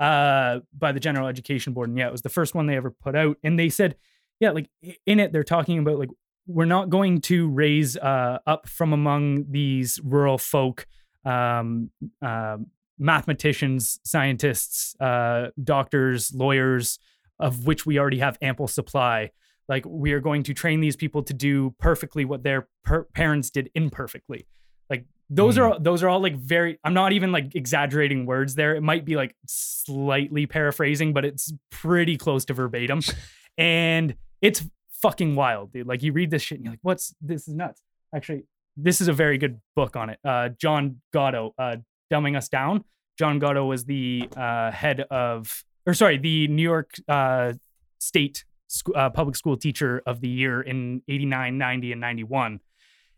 [0.00, 2.90] uh by the general education board and yeah it was the first one they ever
[2.90, 3.96] put out and they said
[4.40, 4.68] yeah like
[5.06, 6.10] in it they're talking about like
[6.46, 10.86] we're not going to raise uh up from among these rural folk
[11.24, 11.90] um
[12.20, 12.56] uh,
[12.98, 16.98] mathematicians scientists uh doctors lawyers
[17.42, 19.30] of which we already have ample supply.
[19.68, 23.50] Like we are going to train these people to do perfectly what their per- parents
[23.50, 24.46] did imperfectly.
[24.88, 28.74] Like those are those are all like very i'm not even like exaggerating words there.
[28.74, 33.00] It might be like slightly paraphrasing but it's pretty close to verbatim.
[33.58, 34.64] And it's
[35.02, 35.86] fucking wild dude.
[35.86, 37.82] Like you read this shit and you're like what's this is nuts.
[38.14, 38.44] Actually
[38.78, 40.18] this is a very good book on it.
[40.24, 41.76] Uh john gatto uh
[42.10, 42.84] dumbing us down.
[43.18, 47.52] John gatto was the uh head of or sorry the new york uh
[47.98, 52.60] state sc- uh, public school teacher of the year in 89 90 and 91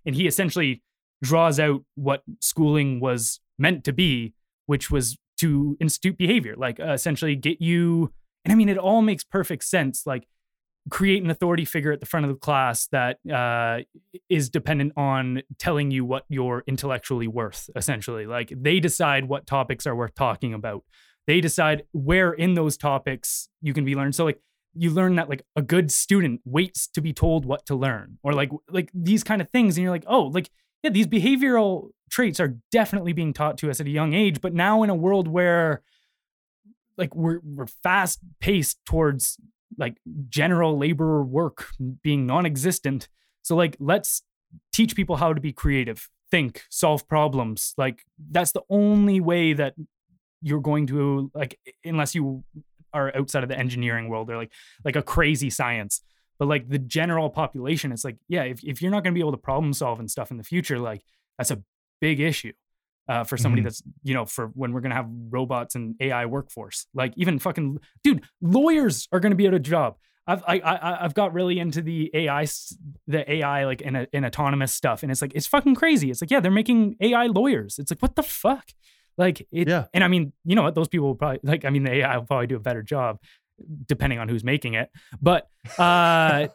[0.04, 0.82] and he essentially
[1.22, 4.34] draws out what schooling was meant to be
[4.66, 8.12] which was to institute behavior like uh, essentially get you
[8.44, 10.26] and i mean it all makes perfect sense like
[10.90, 13.78] create an authority figure at the front of the class that uh,
[14.28, 18.26] is dependent on telling you what you're intellectually worth essentially.
[18.26, 20.84] Like they decide what topics are worth talking about.
[21.26, 24.14] They decide where in those topics you can be learned.
[24.14, 24.40] So like
[24.74, 28.32] you learn that like a good student waits to be told what to learn or
[28.32, 30.50] like like these kind of things and you're like oh like
[30.85, 34.55] yeah these behavioral traits are definitely being taught to us at a young age but
[34.55, 35.82] now in a world where
[36.97, 39.36] like we're we're fast paced towards
[39.77, 39.97] like
[40.28, 41.66] general labor work
[42.02, 43.09] being non-existent
[43.43, 44.23] so like let's
[44.73, 49.74] teach people how to be creative think solve problems like that's the only way that
[50.43, 52.44] you're going to like unless you
[52.94, 54.52] are outside of the engineering world or like
[54.85, 56.01] like a crazy science.
[56.39, 59.20] But like the general population, it's like, yeah, if, if you're not going to be
[59.20, 61.02] able to problem solve and stuff in the future, like
[61.39, 61.62] that's a
[62.01, 62.52] big issue
[63.09, 63.65] uh, for somebody Mhm.
[63.66, 66.86] that's, you know, for when we're going to have robots and AI workforce.
[66.94, 69.97] Like even fucking, dude, lawyers are going to be out of job.
[70.27, 72.47] I've I, I I've got really into the AI
[73.06, 76.11] the AI like in a, in autonomous stuff, and it's like it's fucking crazy.
[76.11, 77.78] It's like yeah, they're making AI lawyers.
[77.78, 78.65] It's like what the fuck,
[79.19, 79.69] like it.
[79.69, 79.85] Yeah.
[79.93, 80.74] And I mean, you know what?
[80.74, 81.66] Those people will probably like.
[81.66, 83.19] I mean, the AI will probably do a better job,
[83.86, 84.90] depending on who's making it.
[85.20, 85.48] But
[85.78, 86.48] uh,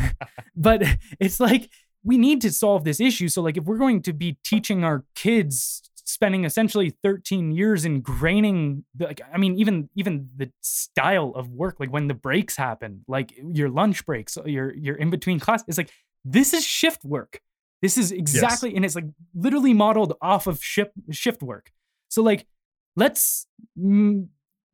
[0.56, 0.82] but
[1.20, 1.70] it's like
[2.02, 3.28] we need to solve this issue.
[3.28, 8.82] So like if we're going to be teaching our kids spending essentially 13 years ingraining
[8.94, 13.02] the, like i mean even even the style of work like when the breaks happen
[13.08, 15.90] like your lunch breaks your your in between class it's like
[16.24, 17.40] this is shift work
[17.80, 21.70] this is exactly and it's like literally modeled off of shift shift work
[22.08, 22.46] so like
[22.96, 23.46] let's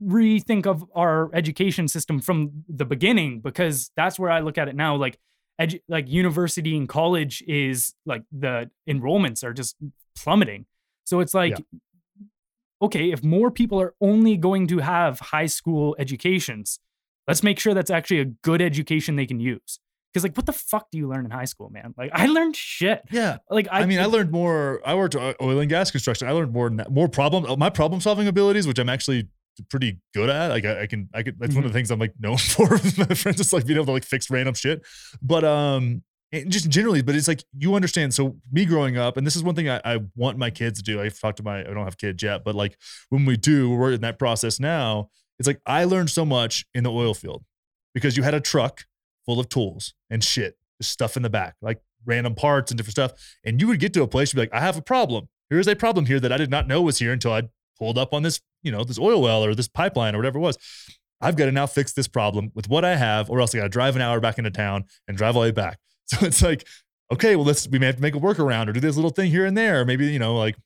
[0.03, 4.75] rethink of our education system from the beginning because that's where i look at it
[4.75, 5.19] now like
[5.61, 9.77] edu- like university and college is like the enrollments are just
[10.17, 10.65] plummeting
[11.05, 11.63] so it's like
[12.81, 16.81] okay if more people are only going to have high school educations
[17.29, 19.81] let's make sure that's actually a good education they can use
[20.13, 22.57] because like what the fuck do you learn in high school man like i learned
[22.57, 23.37] shit Yeah.
[23.51, 24.81] like i, I, mean, I learned more.
[24.85, 26.27] I worked uh, oil and gas construction.
[26.27, 29.29] I learned more more problem my problem solving abilities, which I'm actually
[29.69, 30.49] pretty good at.
[30.49, 32.69] Like I, I can I could that's one of the things I'm like known for.
[32.69, 34.83] with my friends just like being able to like fix random shit.
[35.23, 36.03] But um
[36.33, 38.15] and just generally, but it's like you understand.
[38.15, 40.85] So me growing up, and this is one thing I, I want my kids to
[40.85, 41.01] do.
[41.01, 42.77] I've talked to my I don't have kids yet, but like
[43.09, 45.09] when we do, we're in that process now.
[45.39, 47.45] It's like I learned so much in the oil field
[47.95, 48.85] because you had a truck
[49.27, 52.93] full of tools and shit, just stuff in the back, like random parts and different
[52.93, 53.13] stuff.
[53.45, 55.29] And you would get to a place, you'd be like, I have a problem.
[55.49, 57.43] Here's a problem here that I did not know was here until I
[57.81, 60.43] pulled up on this, you know, this oil well or this pipeline or whatever it
[60.43, 60.59] was.
[61.21, 63.65] I've got to now fix this problem with what I have, or else I got
[63.65, 65.79] to drive an hour back into town and drive all the way back.
[66.11, 66.67] So it's like,
[67.13, 69.31] okay, well, let's we may have to make a workaround or do this little thing
[69.31, 69.85] here and there.
[69.85, 70.57] Maybe, you know, like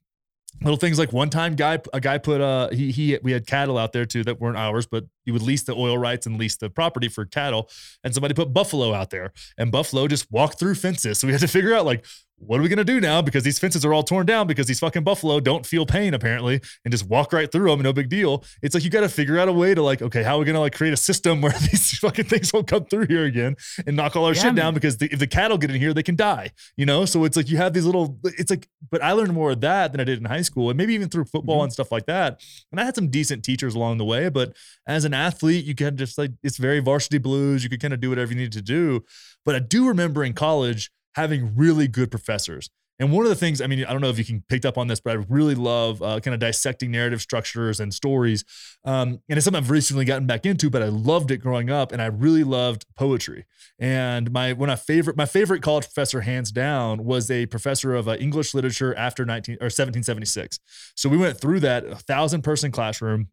[0.62, 3.76] little things like one time guy a guy put uh he he we had cattle
[3.76, 6.56] out there too that weren't ours but you would lease the oil rights and lease
[6.56, 7.68] the property for cattle
[8.02, 11.18] and somebody put buffalo out there and buffalo just walked through fences.
[11.18, 12.04] So we had to figure out like
[12.38, 13.22] what are we gonna do now?
[13.22, 16.60] Because these fences are all torn down because these fucking buffalo don't feel pain apparently
[16.84, 18.44] and just walk right through them no big deal.
[18.60, 20.44] It's like you got to figure out a way to like okay how are we
[20.44, 23.54] gonna like create a system where these fucking things won't come through here again
[23.86, 24.66] and knock all our Yeah, shit down?
[24.66, 24.74] Man.
[24.74, 27.04] because the, if the cattle get in here they can die you know?
[27.04, 29.92] So it's like you have these little it's like but i learned more of that
[29.92, 31.64] than i did in high school and maybe even through football Mhm.
[31.64, 32.40] and stuff like that.
[32.72, 34.54] And i had some decent teachers along the way but
[34.88, 38.00] as an athlete you can just like it's very varsity blues you could kind of
[38.00, 39.02] do whatever you need to do
[39.44, 42.68] but i do remember in college having really good professors
[43.00, 44.78] and one of the things, I mean, I don't know if you can pick up
[44.78, 48.44] on this, but I really love uh, kind of dissecting narrative structures and stories.
[48.84, 51.90] Um, and it's something I've recently gotten back into, but I loved it growing up,
[51.90, 53.46] and I really loved poetry.
[53.80, 58.08] And my one of favorite, my favorite college professor, hands down, was a professor of
[58.08, 60.60] uh, English literature after 19 or 1776.
[60.94, 63.28] So we went through that a thousand person classroom.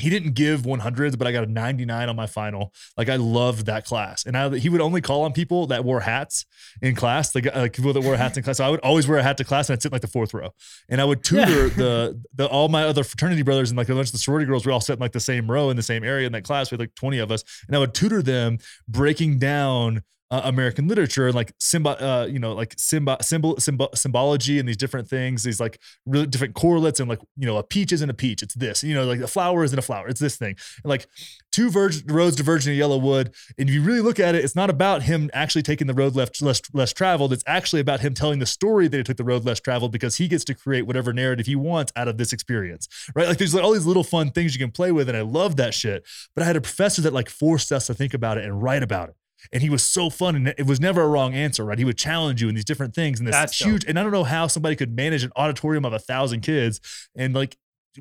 [0.00, 2.72] He didn't give 100s, but I got a 99 on my final.
[2.96, 6.00] Like I loved that class, and I, he would only call on people that wore
[6.00, 6.46] hats
[6.80, 8.56] in class, like, like uh, people that wore hats in class.
[8.56, 10.08] So I would always wear a hat to class, and I'd sit in like the
[10.08, 10.50] fourth row,
[10.88, 14.08] and I would tutor the the all my other fraternity brothers and like a bunch
[14.08, 14.64] of the sorority girls.
[14.64, 16.70] We all sat in like the same row in the same area in that class.
[16.70, 18.58] We had like 20 of us, and I would tutor them
[18.88, 20.02] breaking down
[20.32, 24.66] uh, American literature and like symbo- uh, you know, like symbol, symbol, symbol, symbology and
[24.66, 28.08] these different things, these like really different correlates and like, you know, a peach isn't
[28.08, 30.56] a peach, it's this, you know, like a flower isn't a flower, it's this thing.
[30.82, 31.06] And like
[31.52, 33.34] two verge- roads diverging in yellow wood.
[33.58, 36.16] And if you really look at it, it's not about him actually taking the road
[36.16, 37.34] left less less traveled.
[37.34, 40.16] It's actually about him telling the story that he took the road less traveled because
[40.16, 42.88] he gets to create whatever narrative he wants out of this experience.
[43.14, 43.28] Right.
[43.28, 45.10] Like there's like all these little fun things you can play with.
[45.10, 46.06] And I love that shit.
[46.34, 48.82] But I had a professor that like forced us to think about it and write
[48.82, 49.16] about it.
[49.52, 51.78] And he was so fun, and it was never a wrong answer, right?
[51.78, 53.68] He would challenge you in these different things, and this That's dope.
[53.68, 53.84] huge.
[53.86, 56.80] And I don't know how somebody could manage an auditorium of a thousand kids
[57.16, 57.56] and like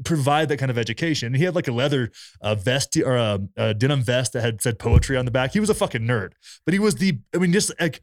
[0.05, 1.34] provide that kind of education.
[1.34, 2.11] He had like a leather
[2.41, 5.53] uh, vest or a, a denim vest that had said poetry on the back.
[5.53, 6.31] He was a fucking nerd,
[6.65, 8.01] but he was the, I mean, just like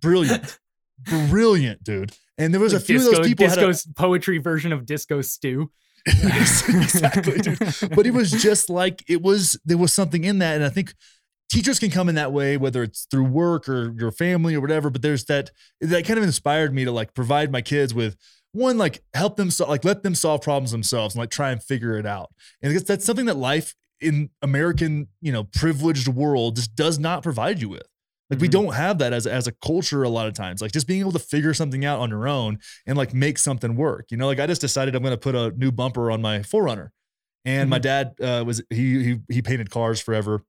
[0.00, 0.58] brilliant,
[1.28, 2.12] brilliant dude.
[2.36, 4.86] And there was a few disco, of those people had a- disco's poetry version of
[4.86, 5.70] Disco Stu.
[6.06, 7.58] Exactly, dude.
[7.94, 9.58] But it was just like it was.
[9.64, 10.94] There was something in that, and I think
[11.50, 14.90] teachers can come in that way, whether it's through work or your family or whatever.
[14.90, 15.50] But there's that
[15.80, 18.16] that kind of inspired me to like provide my kids with
[18.52, 21.62] one, like help them sol- like let them solve problems themselves and like try and
[21.62, 22.30] figure it out.
[22.62, 26.98] And I guess that's something that life in American, you know, privileged world just does
[26.98, 27.82] not provide you with.
[28.30, 28.52] Like we Mhm.
[28.52, 30.62] don't have that as as a culture a lot of times.
[30.62, 33.76] Like just being able to figure something out on your own and like make something
[33.76, 34.06] work.
[34.10, 36.38] You know, like I just decided I'm going to put a new bumper on my
[36.40, 36.88] 4Runner.
[37.44, 37.82] And my Mhm.
[37.82, 40.42] dad uh, was he he he painted cars forever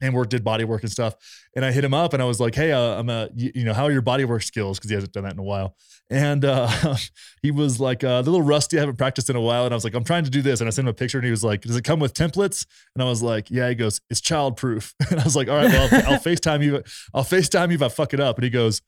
[0.00, 1.14] and worked did body work and stuff.
[1.54, 3.64] And I hit him up and I was like, "Hey, uh, I'm a you, you
[3.64, 5.76] know how are your body work skills?" Because he hasn't done that in a while.
[6.10, 6.68] And uh,
[7.42, 8.76] he was like uh, a little rusty.
[8.76, 9.64] I haven't practiced in a while.
[9.64, 11.18] And I was like, "I'm trying to do this." And I sent him a picture
[11.18, 13.74] and he was like, "Does it come with templates?" And I was like, "Yeah." He
[13.74, 16.82] goes, "It's child proof." And I was like, "All right, well, I'll, I'll Facetime you.
[17.14, 18.82] I'll Facetime you if I fuck it up." And he goes.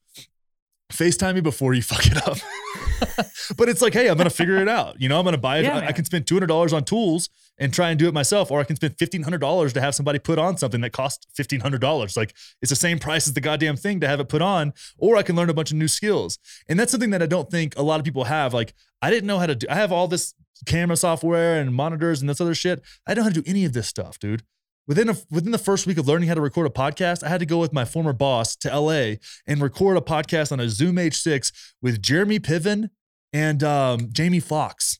[0.90, 2.38] FaceTime me before you fuck it up.
[3.56, 5.00] but it's like, hey, I'm gonna figure it out.
[5.00, 5.64] You know, I'm gonna buy it.
[5.64, 7.28] Yeah, I- I can spend two hundred dollars on tools
[7.60, 9.94] and try and do it myself, or I can spend fifteen hundred dollars to have
[9.94, 12.16] somebody put on something that costs fifteen hundred dollars.
[12.16, 15.16] Like it's the same price as the goddamn thing to have it put on, or
[15.16, 16.38] I can learn a bunch of new skills.
[16.68, 18.54] And that's something that I don't think a lot of people have.
[18.54, 19.66] Like I didn't know how to do.
[19.70, 20.34] I have all this
[20.66, 22.82] camera software and monitors and this other shit.
[23.06, 24.42] I don't know how to do any of this stuff, dude.
[24.88, 27.40] Within a, within the first week of learning how to record a podcast, I had
[27.40, 29.16] to go with my former boss to LA
[29.46, 31.52] and record a podcast on a Zoom H6
[31.82, 32.88] with Jeremy Piven
[33.34, 34.98] and um, Jamie Foxx.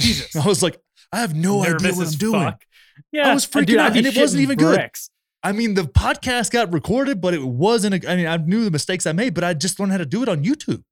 [0.00, 0.34] Jesus.
[0.44, 0.80] I was like,
[1.12, 2.42] I have no idea what I'm doing.
[2.42, 2.64] fuck.
[3.12, 4.90] Yeah, I was freaking dude, out, and it wasn't even good.
[5.44, 8.04] I mean, the podcast got recorded, but it wasn't.
[8.04, 10.06] A, I mean, I knew the mistakes I made, but I just learned how to
[10.06, 10.82] do it on YouTube.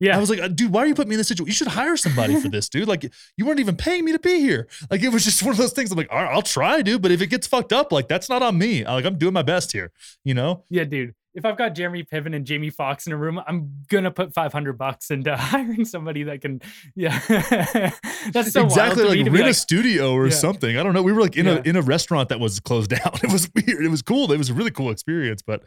[0.00, 1.48] Yeah, I was like, dude, why are you putting me in this situation?
[1.48, 2.86] You should hire somebody for this, dude.
[2.86, 4.68] Like, you weren't even paying me to be here.
[4.90, 5.90] Like, it was just one of those things.
[5.90, 7.02] I'm like, all right, I'll try, dude.
[7.02, 8.84] But if it gets fucked up, like, that's not on me.
[8.84, 9.90] I- Like, I'm doing my best here,
[10.24, 10.64] you know?
[10.70, 11.14] yeah, dude.
[11.34, 14.76] If I've got Jeremy Piven and Jamie Foxx in a room, I'm gonna put 500
[14.76, 16.60] bucks into hiring somebody that can.
[16.96, 17.16] Yeah,
[18.32, 20.32] that's so exactly wild like rent be a studio or Yeah.
[20.34, 20.76] something.
[20.76, 21.02] I don't know.
[21.02, 21.58] We were like in Yeah.
[21.64, 23.12] a in a restaurant that was closed down.
[23.22, 23.84] It was weird.
[23.84, 24.32] It was cool.
[24.32, 25.62] It was a really cool experience, but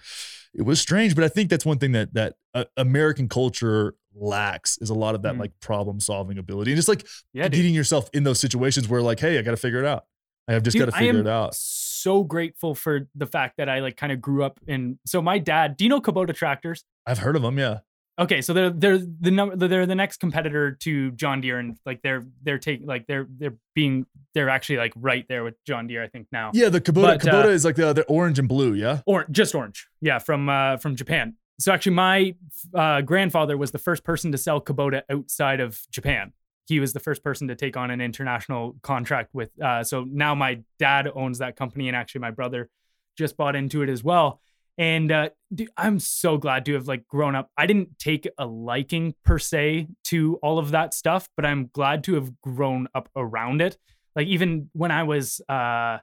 [0.54, 1.16] it was strange.
[1.16, 5.16] But I think that's one thing that that uh, American culture lacks is a lot
[5.16, 5.40] of that Mm.
[5.40, 9.20] like problem solving ability and just like yeah, getting yourself in those situations where like,
[9.20, 10.06] hey, I got to figure it out.
[10.48, 11.56] I have just got to figure it out.
[11.56, 14.98] So grateful for the fact that I like kind of grew up in.
[15.06, 16.84] So my dad, do you know Kubota tractors?
[17.06, 17.58] I've heard of them.
[17.60, 17.80] Yeah.
[18.20, 22.02] Okay, so they're they're the number they're the next competitor to John Deere, and like
[22.02, 26.04] they're they're taking like they're they're being they're actually like right there with John Deere,
[26.04, 26.52] I think now.
[26.54, 26.70] Yeah.
[26.70, 28.74] The Kubota, But, uh, Kubota is like the, the orange and blue.
[28.74, 29.00] Yeah.
[29.06, 32.34] or just orange yeah from uh from japan so actually my
[32.74, 36.34] uh grandfather was the first person to sell kubota outside of japan.
[36.68, 40.34] He was the first person to take on an international contract with uh so now
[40.36, 42.70] my dad owns that company and actually my brother
[43.18, 44.42] just bought into it as well.
[44.78, 47.52] And uh dude, i'm so glad to have like grown up.
[47.58, 52.04] I didn't take a liking per se to all of that stuff but i'm glad
[52.06, 53.78] to have grown up around it.
[54.16, 56.00] Like even when i was uh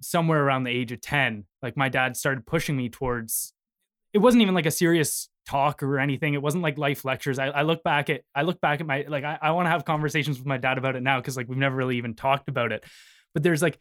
[0.00, 3.54] somewhere around the age of 10 like my dad started pushing me towards
[4.12, 7.46] it wasn't even like a serious talk or anything it wasn't like life lectures i,
[7.46, 9.84] I look back at i look back at my like i, I want to have
[9.84, 12.70] conversations with my dad about it now because like we've never really even talked about
[12.70, 12.84] it
[13.34, 13.78] but there's like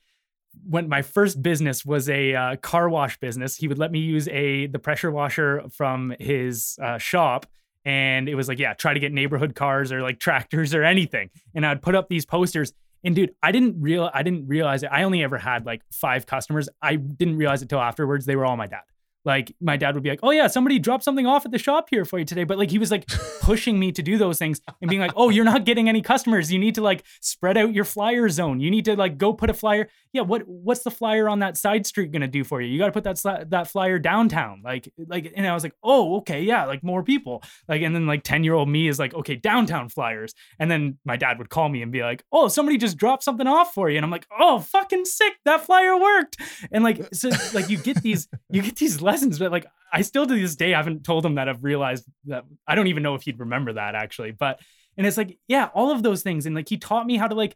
[0.67, 4.27] when my first business was a uh, car wash business he would let me use
[4.29, 7.45] a the pressure washer from his uh, shop
[7.85, 11.29] and it was like yeah try to get neighborhood cars or like tractors or anything
[11.53, 14.89] and i'd put up these posters and dude, I didn't real I didn't realize it.
[14.91, 16.69] I only ever had like five customers.
[16.81, 18.25] I didn't realize it till afterwards.
[18.25, 18.81] They were all my dad.
[19.23, 21.87] Like my dad would be like, "Oh yeah, somebody dropped something off at the shop
[21.89, 23.07] here for you today." But like he was like
[23.41, 26.51] pushing me to do those things and being like, "Oh, you're not getting any customers.
[26.51, 28.59] You need to like spread out your flyer zone.
[28.59, 29.89] You need to like go put a flyer.
[30.13, 32.67] Yeah, what what's the flyer on that side street gonna do for you?
[32.67, 34.61] You got to put that sli- that flyer downtown.
[34.63, 38.07] Like like." And I was like, "Oh, okay, yeah, like more people." Like and then
[38.07, 41.49] like ten year old me is like, "Okay, downtown flyers." And then my dad would
[41.49, 44.11] call me and be like, "Oh, somebody just dropped something off for you," and I'm
[44.11, 45.33] like, "Oh, fucking sick!
[45.45, 46.37] That flyer worked."
[46.71, 50.25] And like, so like you get these, you get these lessons, but like I still
[50.25, 53.23] to this day haven't told him that I've realized that I don't even know if
[53.23, 54.59] he'd remember that actually, but
[54.97, 57.35] and it's like, yeah, all of those things, and like he taught me how to
[57.35, 57.55] like,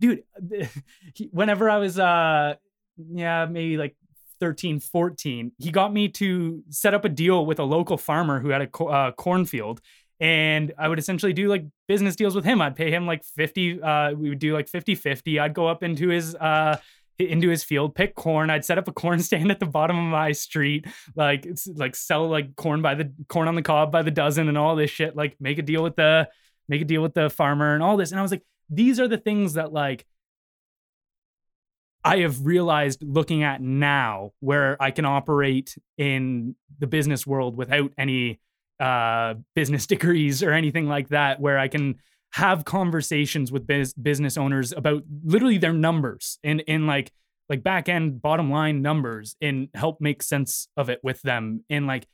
[0.00, 0.22] dude,
[1.14, 2.54] he, whenever I was uh,
[2.96, 3.96] yeah, maybe like
[4.40, 8.50] 13, 14, he got me to set up a deal with a local farmer who
[8.50, 9.80] had a co- uh, cornfield
[10.18, 12.62] and I would essentially do like business deals with him.
[12.62, 15.40] I'd pay him like 50 uh we would do like 50-50.
[15.40, 16.78] I'd go up into his uh
[17.18, 18.50] into his field, pick corn.
[18.50, 22.28] I'd set up a corn stand at the bottom of my street, like like sell
[22.28, 25.16] like corn by the corn on the cob by the dozen and all this shit.
[25.16, 26.28] Like make a deal with the
[26.68, 28.10] make a deal with the farmer and all this.
[28.10, 30.04] And I was like, these are the things that like
[32.06, 37.90] I have realized looking at now where I can operate in the business world without
[37.98, 38.40] any
[38.78, 41.96] uh, business degrees or anything like that, where I can
[42.36, 47.10] have conversations with biz- business owners about literally their numbers and in like
[47.48, 51.64] like back end bottom line numbers and help make sense of it with them.
[51.70, 52.06] And like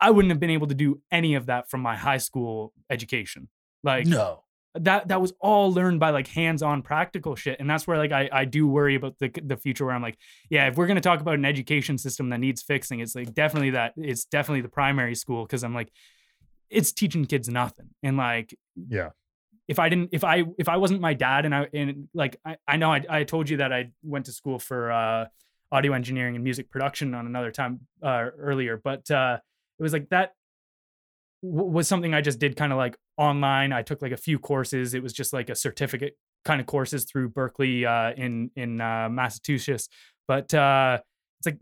[0.00, 3.48] I wouldn't have been able to do any of that from my high school education.
[3.82, 4.44] Like no.
[4.74, 8.28] that that was all learned by like hands-on practical shit and that's where like I,
[8.32, 10.16] I do worry about the the future where i'm like
[10.50, 13.34] yeah if we're going to talk about an education system that needs fixing it's like
[13.34, 15.90] definitely that it's definitely the primary school because i'm like
[16.70, 18.54] it's teaching kids nothing and like
[18.88, 19.10] Yeah.
[19.68, 22.56] If I didn't, if I, if I wasn't my dad and I, and like, I,
[22.66, 25.26] I know I, I told you that I went to school for uh,
[25.70, 29.38] audio engineering and music production on another time uh, earlier, but uh,
[29.78, 30.32] it was like that
[31.42, 33.72] w- was something I just did kind of like online.
[33.72, 34.94] I took like a few courses.
[34.94, 39.08] It was just like a certificate kind of courses through Berklee, uh, in in uh,
[39.10, 39.88] Massachusetts,
[40.26, 40.98] but uh,
[41.38, 41.58] it's like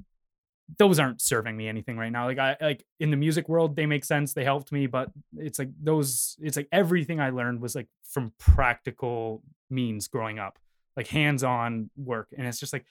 [0.79, 2.27] those aren't serving me anything right now.
[2.27, 4.33] Like I like in the music world, they make sense.
[4.35, 6.37] They helped me, but it's like those.
[6.41, 10.59] It's like everything I learned was like from practical means growing up,
[10.97, 12.85] like hands-on work, and it's just like,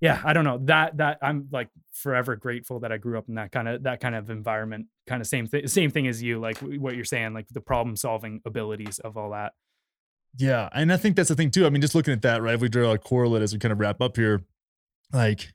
[0.00, 3.36] yeah, I don't know that that I'm like forever grateful that I grew up in
[3.36, 4.86] that kind of that kind of environment.
[5.06, 8.42] Kind of same thing, same thing as you, like what you're saying, like the problem-solving
[8.44, 9.52] abilities of all that.
[10.36, 11.64] Yeah, and I think that's the thing too.
[11.64, 12.54] I mean, just looking at that, right?
[12.54, 14.44] If we draw a correlate as we kind of wrap up here,
[15.12, 15.52] like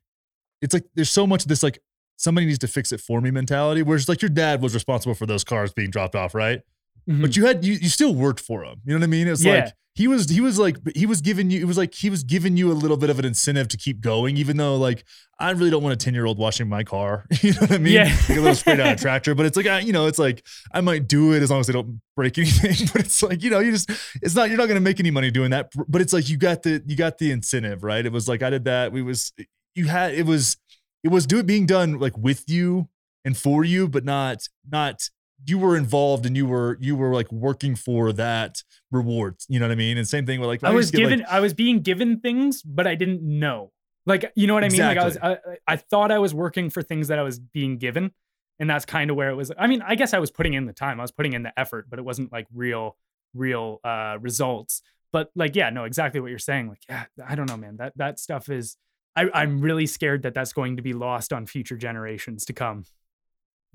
[0.61, 1.79] it's like there's so much of this like
[2.17, 3.81] somebody needs to fix it for me mentality.
[3.81, 6.61] Whereas like your dad was responsible for those cars being dropped off, right?
[7.09, 7.21] Mhm.
[7.21, 8.81] But you had you, you still worked for him.
[8.85, 9.27] You know what I mean?
[9.27, 9.53] It's Yeah.
[9.65, 12.23] like he was he was like he was giving you it was like he was
[12.23, 15.03] giving you a little bit of an incentive to keep going, even though like
[15.39, 17.25] I really don't want a 10 year old washing my car.
[17.41, 17.93] You know what I mean?
[17.93, 18.03] Yeah.
[18.27, 19.33] Like a little straight out of tractor.
[19.35, 21.67] But it's like I, you know, it's like I might do it as long as
[21.67, 22.87] they don't break anything.
[22.93, 23.89] But it's like, you know, you just
[24.21, 25.71] it's not you're not gonna make any money doing that.
[25.87, 28.05] But it's like you got the you got the incentive, right?
[28.05, 28.91] It was like I did that.
[28.91, 29.31] We was
[29.75, 30.57] you had it was
[31.03, 32.89] it was do it being done like with you
[33.25, 35.09] and for you, but not not
[35.45, 39.37] you were involved and you were you were like working for that reward.
[39.47, 39.97] You know what I mean?
[39.97, 42.61] And same thing with like I was get, like, given, I was being given things,
[42.61, 43.71] but I didn't know.
[44.05, 44.81] Like, you know what I mean?
[44.81, 45.37] Like, I was, I,
[45.67, 48.11] I thought I was working for things that I was being given,
[48.57, 49.51] and that's kind of where it was.
[49.57, 51.57] I mean, I guess I was putting in the time, I was putting in the
[51.59, 52.97] effort, but it wasn't like real,
[53.33, 54.81] real uh results.
[55.11, 56.69] But like, yeah, no, exactly what you're saying.
[56.69, 57.77] Like, yeah, I don't know, man.
[57.77, 58.77] That that stuff is.
[59.19, 62.85] I, I'm really scared that that's going to be lost on future generations to come.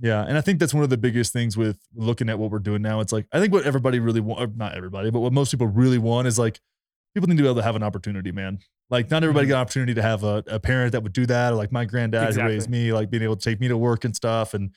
[0.01, 2.59] Yeah, and I think that's one of the biggest things with looking at what we're
[2.59, 3.01] doing now.
[3.01, 5.99] It's like I think what everybody really want, not everybody, but what most people really
[5.99, 6.61] want is like
[7.15, 8.59] people need to be able to have an opportunity, man.
[8.91, 9.51] Like not everybody Mhm.
[9.51, 11.85] got an opportunity to have a, a parent that would do that, or like my
[11.85, 14.73] granddad who raised me, like being able to take me to work and stuff, and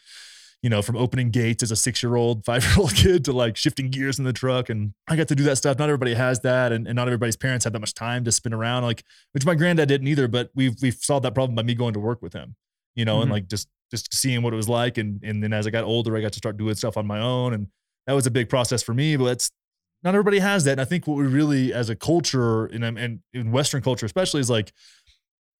[0.67, 3.31] you know, from opening gates as a six year old, five year old kid to
[3.31, 5.79] like shifting gears in the truck, and I got to do that stuff.
[5.79, 8.53] Not everybody has that, and, and not everybody's parents have that much time to spin
[8.53, 10.27] around, like which my granddad didn't either.
[10.27, 12.57] But we've we've solved that problem by me going to work with him,
[12.95, 13.35] you know, and Mhm.
[13.35, 16.17] like just just seeing what it was like, and and then as I got older,
[16.17, 17.67] I got to start doing stuff on my own, and
[18.05, 19.15] that was a big process for me.
[19.15, 19.51] But it's
[20.03, 23.19] not everybody has that, and I think what we really, as a culture, and and
[23.33, 24.73] in Western culture especially, is like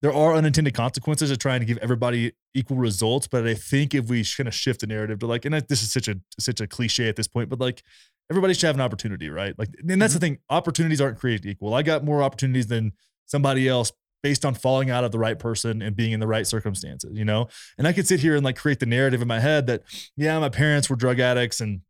[0.00, 3.26] there are unintended consequences of trying to give everybody equal results.
[3.26, 5.92] But I think if we kind of shift the narrative to like, and this is
[5.92, 7.82] such a such a cliche at this point, but like
[8.30, 9.58] everybody should have an opportunity, right?
[9.58, 10.34] Like, and that's the mm-hmm.
[10.34, 10.38] thing.
[10.50, 11.74] Opportunities aren't created equal.
[11.74, 12.92] I got more opportunities than
[13.26, 13.92] somebody else
[14.22, 17.24] based on falling out of the right person and being in the right circumstances, you
[17.24, 17.48] know?
[17.76, 19.82] And I could sit here and like create the narrative in my head that,
[20.16, 21.82] yeah, my parents were drug addicts and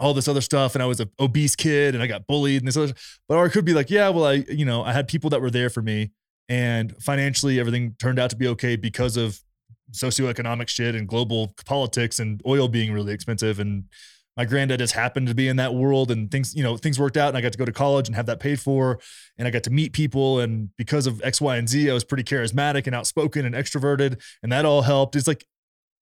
[0.00, 0.74] all this other stuff.
[0.74, 2.92] And I was an obese kid and I got bullied and this other,
[3.28, 5.40] but or it could be like, yeah, well, I, you know, I had people that
[5.40, 6.10] were there for me
[6.50, 9.40] and financially everything turned out to be okay because of
[9.92, 13.60] socioeconomic shit and global politics and oil being really expensive.
[13.60, 13.84] And
[14.36, 17.16] my granddad just happened to be in that world and things, you know, things worked
[17.16, 18.98] out and I got to go to college and have that paid for.
[19.38, 20.40] And I got to meet people.
[20.40, 24.20] And because of X, Y, and Z, I was pretty charismatic and outspoken and extroverted.
[24.42, 25.14] And that all helped.
[25.14, 25.46] It's like,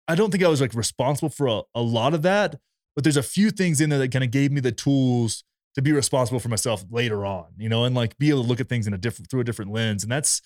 [0.06, 2.56] I don't think I was like responsible for a, a lot of that,
[2.94, 5.44] but there's a few things in there that kind of gave me the tools
[5.78, 8.60] to be responsible for myself later on, you know, and like be able to look
[8.60, 10.02] at things in a different through a different lens.
[10.02, 10.42] And that's,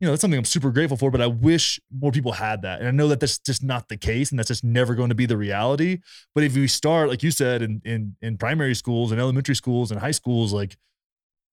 [0.00, 2.78] you know, that's something I'm super grateful for, but I wish more people had that.
[2.78, 5.14] And I know that that's just not the case and that's just never going to
[5.14, 5.98] be the reality.
[6.34, 9.90] But if we start, like you said, in in in primary schools and elementary schools
[9.90, 10.76] and high schools, like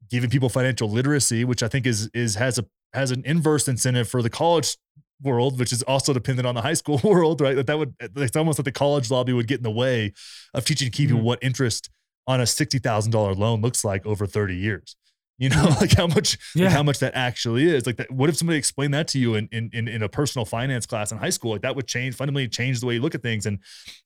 [0.10, 4.08] giving people financial literacy, which I think is is has a has an inverse incentive
[4.08, 4.78] for the college
[5.22, 7.56] world, which is also dependent on the high school world, right?
[7.56, 10.14] That that would it's almost like the college lobby would get in the way
[10.54, 11.24] of teaching people Mhm.
[11.24, 11.90] what interest
[12.28, 14.96] on a sixty thousand dollar loan looks like over thirty years.
[15.38, 17.86] You know, like how much like how much that actually is.
[17.86, 20.86] Like that, what if somebody explained that to you in, in in a personal finance
[20.86, 21.52] class in high school?
[21.52, 23.46] Like that would change fundamentally change the way you look at things.
[23.46, 23.60] And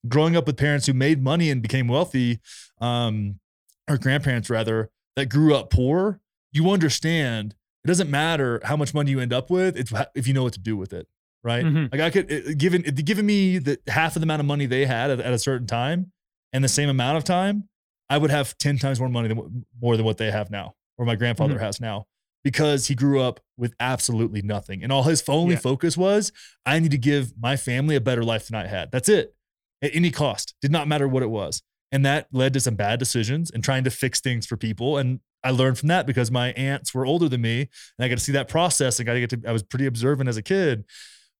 [0.07, 2.39] growing up with parents who made money and became wealthy,
[2.81, 3.39] um,
[3.87, 6.19] or grandparents rather, that grew up poor,
[6.51, 9.77] you understand it doesn't matter how much money you end up with.
[9.77, 11.07] It's if you know what to do with it,
[11.43, 11.63] right?
[11.63, 11.91] Mhm.
[11.91, 14.65] Like I could it- given it, given me the half of the amount of money
[14.65, 16.11] they had at, at a certain time,
[16.53, 17.69] and the same amount of time,
[18.09, 21.05] I would have ten times more money than more than what they have now, or
[21.05, 21.63] my grandfather Mm-hmm.
[21.63, 22.05] has now,
[22.43, 25.59] because he grew up with absolutely nothing, and all his only Yeah.
[25.59, 26.31] focus was,
[26.65, 28.91] I need to give my family a better life than I had.
[28.91, 29.35] That's it,
[29.81, 30.55] at any cost.
[30.61, 31.61] Did not matter what it was,
[31.91, 34.97] and that led to some bad decisions and trying to fix things for people.
[34.97, 37.61] And I learned from that because my aunts were older than me,
[37.97, 38.99] and I got to see that process.
[38.99, 39.41] And got to get to.
[39.47, 40.85] I was pretty observant as a kid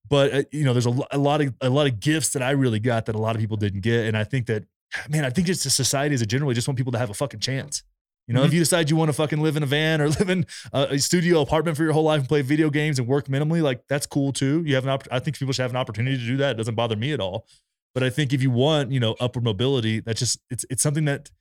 [0.10, 2.52] but uh, you know there's a, a lot of a lot of gifts that i
[2.52, 4.64] really got that a lot of people didn't get and i think that
[5.10, 7.14] man i think just the society as a general just want people to have a
[7.14, 7.84] fucking chance
[8.28, 8.48] You know, Mhm.
[8.48, 11.00] if you decide you want to fucking live in a van or live in a,
[11.00, 14.06] studio apartment for your whole life and play video games and work minimally, like that's
[14.06, 14.62] cool too.
[14.68, 16.52] You have an opp- I think people should have an opportunity to do that.
[16.52, 17.48] It doesn't bother me at all.
[17.96, 21.06] But I think if you want, you know, upward mobility, that's just it's it's something
[21.06, 21.32] that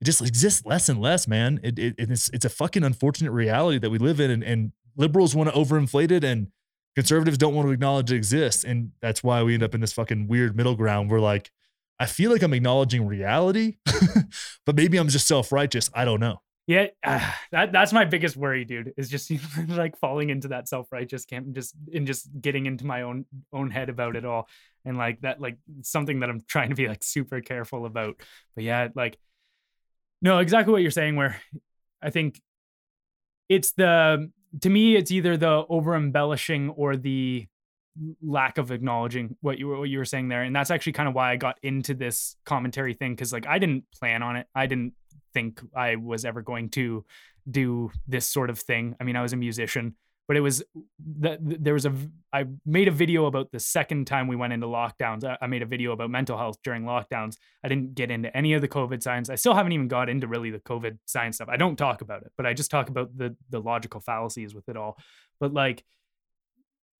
[0.00, 1.58] it just exists less and less, man.
[1.64, 5.34] It, it it's it's a fucking unfortunate reality that we live in, and, and liberals
[5.34, 6.46] want to overinflate it, and
[6.94, 9.92] conservatives don't want to acknowledge it exists, and that's why we end up in this
[9.92, 11.10] fucking weird middle ground.
[11.10, 11.50] Where like,
[12.00, 13.76] I feel like I'm acknowledging reality,
[14.66, 15.90] but maybe I'm just self righteous.
[15.92, 16.40] I don't know.
[16.66, 18.94] Yeah, ah, that that's my biggest worry, dude.
[18.96, 19.30] Is just
[19.68, 23.26] like falling into that self righteous camp and just and just getting into my own
[23.52, 24.48] own head about it all,
[24.86, 28.16] and like that, like something that I'm trying to be like super careful about.
[28.54, 29.18] But yeah, like
[30.22, 31.16] no, exactly what you're saying.
[31.16, 31.36] Where
[32.00, 32.40] I think
[33.50, 34.30] it's the
[34.62, 37.46] to me, it's either the over embellishing or the
[38.22, 41.08] lack of acknowledging what you were what you were saying there, and that's actually kind
[41.08, 44.46] of why I got into this commentary thing because like I didn't plan on it.
[44.54, 44.94] I didn't
[45.32, 47.04] think I was ever going to
[47.50, 48.96] do this sort of thing.
[49.00, 49.96] I mean, I was a musician,
[50.28, 50.62] but it was
[51.18, 51.94] that there was a
[52.32, 55.24] I made a video about the second time we went into lockdowns.
[55.24, 57.36] I, I made a video about mental health during lockdowns.
[57.64, 59.28] I didn't get into any of the COVID science.
[59.28, 61.48] I still haven't even got into really the COVID science stuff.
[61.50, 64.68] I don't talk about it, but I just talk about the the logical fallacies with
[64.68, 64.96] it all.
[65.40, 65.84] But like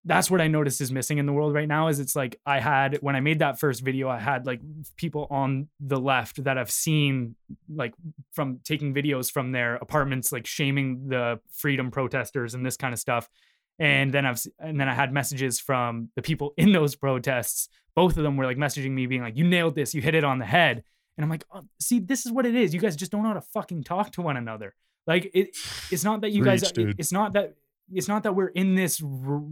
[0.04, 2.58] that's what I noticed is missing in the world right now is it's like I
[2.58, 4.60] had when I made that first video, I had like
[4.96, 7.36] people on the left that I've seen
[7.68, 7.92] like
[8.32, 12.98] from taking videos from their apartments, like shaming the freedom protesters and this kind of
[12.98, 13.28] stuff.
[13.78, 17.68] And then I've and then I had messages from the people in those protests.
[17.94, 19.94] Both of them were like messaging me, being like, "You nailed this.
[19.94, 20.82] You hit it on the head."
[21.16, 22.72] And I'm like, oh, "See, this is what it is.
[22.72, 24.74] You guys just don't know how to fucking talk to one another.
[25.06, 25.56] Like it.
[25.90, 26.70] It's not that you guys.
[26.72, 26.96] Dude.
[26.98, 27.54] It's not that.
[27.92, 29.42] It's not that we're in this r-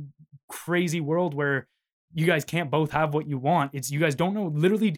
[0.48, 1.66] crazy world where
[2.14, 3.72] you guys can't both have what you want.
[3.74, 4.96] It's you guys don't know literally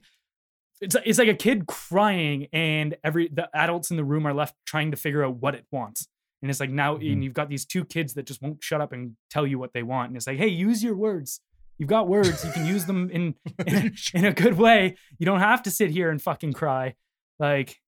[0.81, 4.55] it's it's like a kid crying and every the adults in the room are left
[4.67, 6.07] trying to figure out what it wants.
[6.43, 7.13] And it's like now Mhm.
[7.13, 9.73] and you've got these two kids that just won't shut up and tell you what
[9.75, 10.09] they want.
[10.09, 11.41] And it's like, hey, use your words.
[11.77, 12.45] You've got words.
[12.45, 13.35] You can use them in
[13.67, 14.97] in, in a good way.
[15.19, 16.95] You don't have to sit here and fucking cry.
[17.39, 17.79] Like,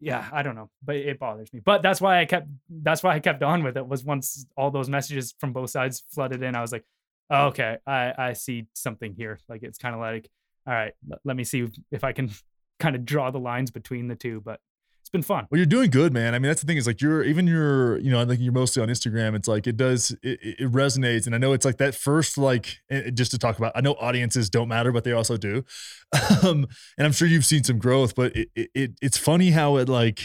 [0.00, 1.60] yeah, I don't know, but it bothers me.
[1.64, 4.70] But that's why I kept that's why I kept on with it was once all
[4.70, 6.84] those messages from both sides flooded in, I was like,
[7.30, 9.38] oh, okay, I I see something here.
[9.48, 10.28] Like it's kind of like,
[10.66, 10.94] all right,
[11.24, 12.30] let me see if I can
[12.78, 14.40] kind of draw the lines between the two.
[14.44, 14.60] But
[15.00, 15.46] it's been fun.
[15.50, 16.34] Well, you're doing good, man.
[16.34, 18.52] I mean, that's the thing is like you're even your, you know, I think you're
[18.52, 19.34] mostly on Instagram.
[19.34, 22.76] It's like it does, it, it resonates, and I know it's like that first, like
[23.14, 23.72] just to talk about.
[23.74, 25.64] I know audiences don't matter, but they also do,
[26.42, 26.66] um,
[26.98, 28.14] and I'm sure you've seen some growth.
[28.14, 30.20] But it, it it's funny how it like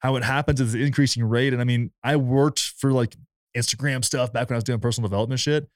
[0.00, 1.54] how it happens at the increasing rate.
[1.54, 3.16] And I mean, I worked for like
[3.56, 5.66] Instagram stuff back when I was doing personal development shit.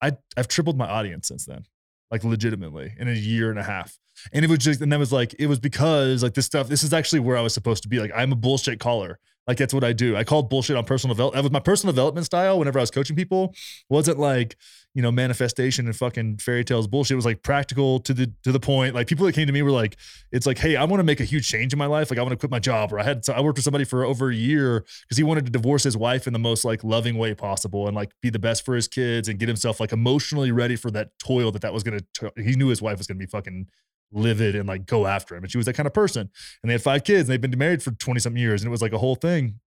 [0.00, 1.64] I I've tripled my audience since then,
[2.10, 3.98] like legitimately in a year and a half.
[4.32, 6.82] And it was just, and that was like, it was because like this stuff, this
[6.82, 7.98] is actually where I was supposed to be.
[7.98, 9.18] Like, I'm a bullshit caller.
[9.46, 10.16] Like, that's what I do.
[10.16, 11.36] I called bullshit on personal development.
[11.36, 13.54] That was my personal development style whenever I was coaching people.
[13.90, 14.56] Wasn't like,
[14.94, 17.12] you know, manifestation and fucking fairy tales bullshit.
[17.12, 18.94] It was like practical to the to the point.
[18.94, 19.96] Like people that came to me were like,
[20.32, 22.10] it's like, hey, I want to make a huge change in my life.
[22.10, 22.92] Like I want to quit my job.
[22.92, 25.50] Or I had I worked with somebody for over a year because he wanted to
[25.52, 28.64] divorce his wife in the most like loving way possible and like be the best
[28.64, 31.82] for his kids and get himself like emotionally ready for that toil that that was
[31.82, 32.00] gonna.
[32.36, 33.66] He knew his wife was gonna be fucking
[34.12, 35.42] livid and like go after him.
[35.42, 36.30] And she was that kind of person.
[36.62, 38.62] And they had five kids and they've been married for 20 something years.
[38.62, 39.60] And it was like a whole thing.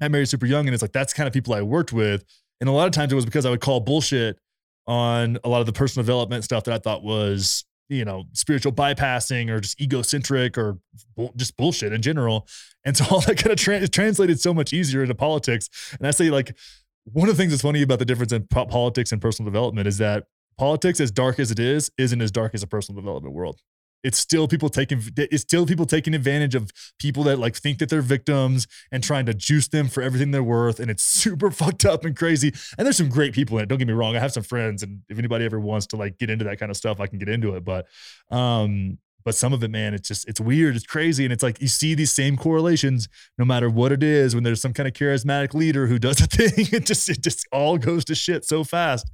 [0.00, 0.66] I married super young.
[0.66, 2.24] And it's like, that's kind of people I worked with.
[2.60, 4.38] And a lot of times it was because I would call bullshit
[4.86, 8.72] on a lot of the personal development stuff that I thought was, you know, spiritual
[8.72, 10.78] bypassing or just egocentric or
[11.16, 12.46] bull, just bullshit in general.
[12.84, 15.68] And so all that kind of tra- translated so much easier into politics.
[15.98, 16.56] And I say, like,
[17.04, 19.86] one of the things that's funny about the difference in po- politics and personal development
[19.86, 20.24] is that
[20.58, 23.60] politics, as dark as it is, isn't as dark as a personal development world
[24.04, 27.88] it's still people taking it's still people taking advantage of people that like think that
[27.88, 31.84] they're victims and trying to juice them for everything they're worth and it's super fucked
[31.84, 32.52] up and crazy.
[32.78, 34.14] And there's some great people in it don't get me wrong.
[34.14, 36.70] I have some friends and if anybody ever wants to like get into that kind
[36.70, 37.64] of stuff i can get into it.
[37.64, 37.86] But
[38.30, 41.60] um but some of it man it's just it's weird it's crazy and it's like
[41.60, 44.92] you see these same correlations no matter what it is when there's some kind of
[44.92, 48.64] charismatic leader who does a thing it just it just all goes to shit so
[48.64, 49.08] fast.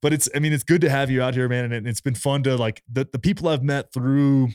[0.00, 2.00] But it's i mean it's good to have you out here man and it- it's
[2.00, 4.48] been fun to like the, the people i've met through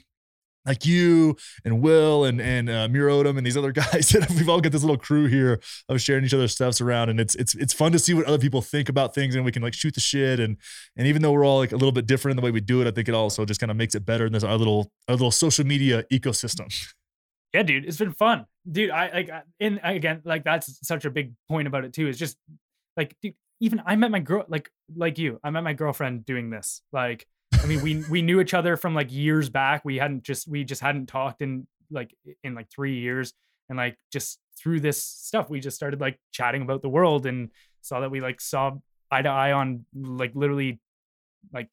[0.67, 1.35] like you
[1.65, 4.97] and Will and and uh, Odom and these other guys we've all got this little
[4.97, 8.13] crew here of sharing each other's stuffs around and it's it's it's fun to see
[8.13, 10.57] what other people think about things and we can like shoot the shit and
[10.95, 12.81] and even though we're all like a little bit different in the way we do
[12.81, 14.91] it I think it also just kind of makes it better in this our little
[15.07, 16.73] our little social media ecosystem.
[17.53, 18.91] Yeah, dude, it's been fun, dude.
[18.91, 19.29] I like,
[19.61, 22.07] and again, like that's such a big point about it too.
[22.07, 22.37] Is just
[22.97, 26.49] like, dude, even I met my girl, like, like you, I met my girlfriend doing
[26.49, 26.81] this.
[26.91, 27.25] Like,
[27.61, 29.83] I mean, we we knew each other from like years back.
[29.83, 33.33] We hadn't just we just hadn't talked in like in like three years,
[33.69, 37.49] and like just through this stuff we just started like chatting about the world and
[37.81, 38.71] saw that we like saw
[39.11, 40.79] eye to eye on like literally
[41.53, 41.69] like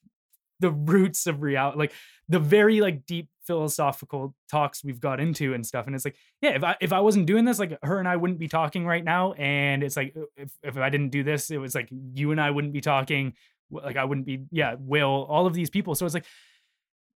[0.61, 1.93] the roots of reality like
[2.28, 5.86] the very like deep philosophical talks we've got into and stuff.
[5.86, 8.16] And it's like yeah if i if i wasn't doing this like her and i
[8.16, 9.32] wouldn't be talking right now.
[9.35, 12.51] And it's like if, if i didn't do this it was like you and i
[12.51, 13.35] wouldn't be talking
[13.70, 15.95] like i wouldn't be yeah will all of these people.
[15.95, 16.27] So it's like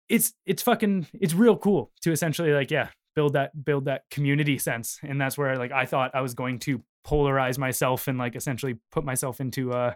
[0.09, 4.59] it's it's fucking it's real cool to essentially like yeah build that build that community
[4.59, 4.99] sense.
[5.03, 8.79] And that's where like i thought i was going to polarize myself and like essentially
[8.91, 9.95] put myself into uh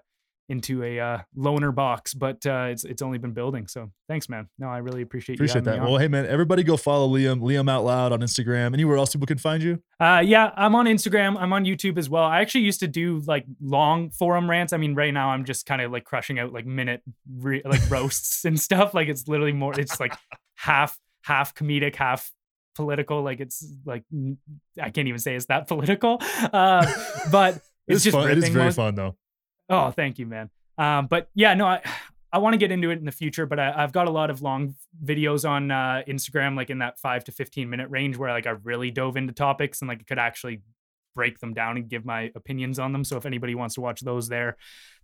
[0.51, 3.69] into a uh, loner box, but uh, it's it's only been building.
[3.69, 4.49] So thanks, man.
[4.59, 5.81] No, I really appreciate appreciate that.
[5.81, 8.75] Well, hey, man, everybody go follow Liam, Liam Out Loud on Instagram.
[8.75, 9.81] Anywhere else people can find you?
[10.01, 11.37] Uh, yeah, I'm on Instagram.
[11.39, 12.25] I'm on YouTube as well.
[12.25, 14.73] I actually used to do like long forum rants.
[14.73, 17.03] I mean, right now I'm just kind of like crushing out like minute
[17.33, 18.93] re- like roasts and stuff.
[18.93, 19.79] Like it's literally more.
[19.79, 20.15] It's like
[20.57, 22.33] half half comedic, half
[22.75, 23.23] political.
[23.23, 24.03] Like it's like
[24.81, 26.19] I can't even say it's that political.
[26.53, 26.93] Uh,
[27.31, 27.55] but
[27.87, 28.31] it's, it's just fun.
[28.33, 29.17] It is very fun though.
[29.71, 30.51] Oh, thank you, man.
[30.77, 31.83] Um, but yeah, no, I
[32.33, 34.31] I want to get into it in the future, but I, have got a lot
[34.31, 38.31] of long videos on uh, Instagram, like in that five to fifteen minute range, where
[38.31, 40.63] like I really dove into topics and like could actually
[41.17, 43.03] break them down and give my opinions on them.
[43.03, 44.57] So if anybody wants to watch those, there,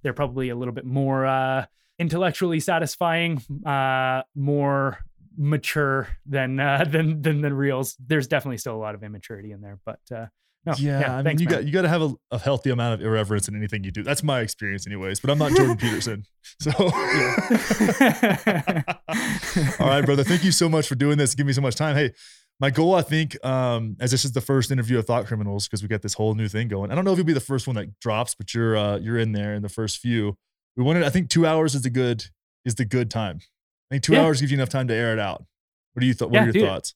[0.02, 1.66] they're probably a little bit more uh,
[1.98, 4.98] intellectually satisfying, uh, more
[5.36, 7.96] mature than uh, than than the reels.
[7.98, 10.26] There's definitely still a lot of immaturity in there, but uh,
[10.66, 11.54] no, yeah, yeah, I mean, you man.
[11.54, 14.02] got you got to have a, a, healthy amount of irreverence in anything you do.
[14.02, 15.20] That's my experience, anyways.
[15.20, 16.24] But I'm not Jordan Peterson,
[16.60, 16.70] so.
[19.78, 20.24] All right, brother.
[20.24, 21.36] Thank you so much for doing this.
[21.36, 21.94] Give me so much time.
[21.94, 22.12] Hey,
[22.58, 25.82] my goal, I think, um, as this is the first interview of Thought Criminals, because
[25.82, 26.90] we got this whole new thing going.
[26.90, 29.18] I don't know if you'll be the first one that drops, but you're uh, you're
[29.18, 30.36] in there in the first few.
[30.76, 32.24] We wanted, I think, two hours is a good
[32.64, 33.38] is the good time.
[33.90, 34.22] I think two yeah.
[34.22, 35.44] hours gives you enough time to air it out.
[35.92, 36.30] What do you thought?
[36.30, 36.62] What yeah, are your dude.
[36.64, 36.94] thoughts?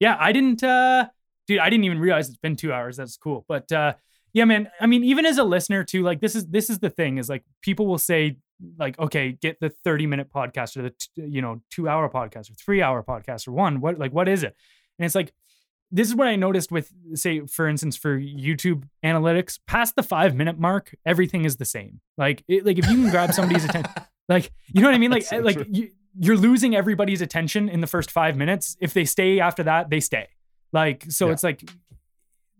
[0.00, 0.64] Yeah, I didn't.
[0.64, 1.06] uh
[1.46, 2.96] dude, I didn't even realize it's been two hours.
[2.96, 3.44] That's cool.
[3.48, 3.94] But uh,
[4.32, 4.70] yeah, man.
[4.80, 7.28] I mean, even as a listener too, like this is this is the thing is
[7.28, 8.38] like people will say
[8.78, 12.50] like, okay, get the 30 minute podcast or the t- you know two hour podcast
[12.50, 13.80] or three hour podcast or one.
[13.80, 14.54] What like what is it?
[14.98, 15.32] And it's like
[15.90, 20.34] this is what I noticed with say for instance for YouTube analytics, past the five
[20.34, 22.00] minute mark, everything is the same.
[22.18, 23.92] Like it, like if you can grab somebody's attention,
[24.28, 27.80] like you know what I mean, like so like you, you're losing everybody's attention in
[27.80, 28.76] the first five minutes.
[28.80, 30.28] If they stay after that, they stay.
[30.72, 31.32] Like, so yeah.
[31.32, 31.68] it's like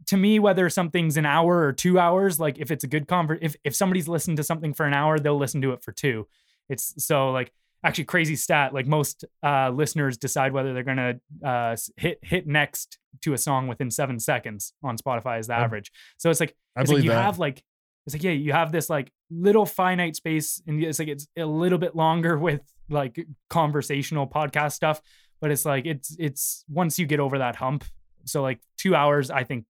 [0.07, 3.43] to me, whether something's an hour or two hours, like if it's a good convert,
[3.43, 6.27] if if somebody's listened to something for an hour, they'll listen to it for two.
[6.69, 7.53] It's so like
[7.85, 8.73] actually crazy stat.
[8.73, 11.15] Like most uh, listeners decide whether they're gonna
[11.45, 15.65] uh, hit hit next to a song within seven seconds on Spotify is the I,
[15.65, 15.91] average.
[16.19, 17.23] So it's like it's like you that.
[17.23, 17.63] have like
[18.07, 21.45] it's like yeah you have this like little finite space and it's like it's a
[21.45, 25.01] little bit longer with like conversational podcast stuff
[25.41, 27.85] but it's like it's it's once you get over that hump
[28.27, 29.65] so like two hours i think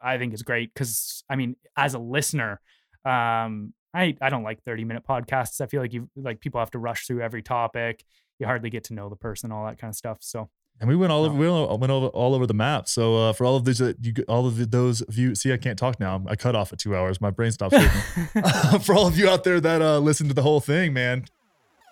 [0.00, 2.60] i think is great because i mean as a listener
[3.04, 6.70] um i i don't like 30 minute podcasts i feel like you like people have
[6.72, 8.04] to rush through every topic
[8.38, 10.48] you hardly get to know the person all that kind of stuff so
[10.80, 12.88] and we went all over, we went over all over the map.
[12.88, 15.56] So uh, for all of these, uh, you, all of those of you, see, I
[15.56, 16.22] can't talk now.
[16.28, 17.20] I cut off at two hours.
[17.20, 18.78] My brain stops working.
[18.80, 21.24] for all of you out there that uh, listen to the whole thing, man,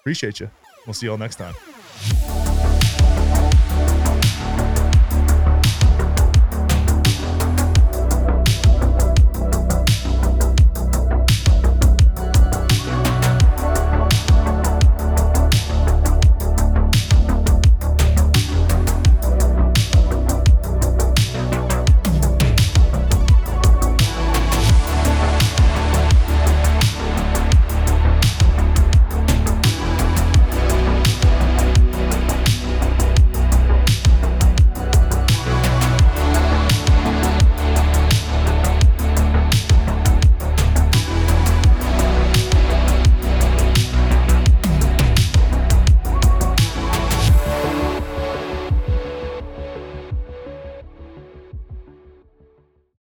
[0.00, 0.50] appreciate you.
[0.86, 1.54] We'll see you all next time.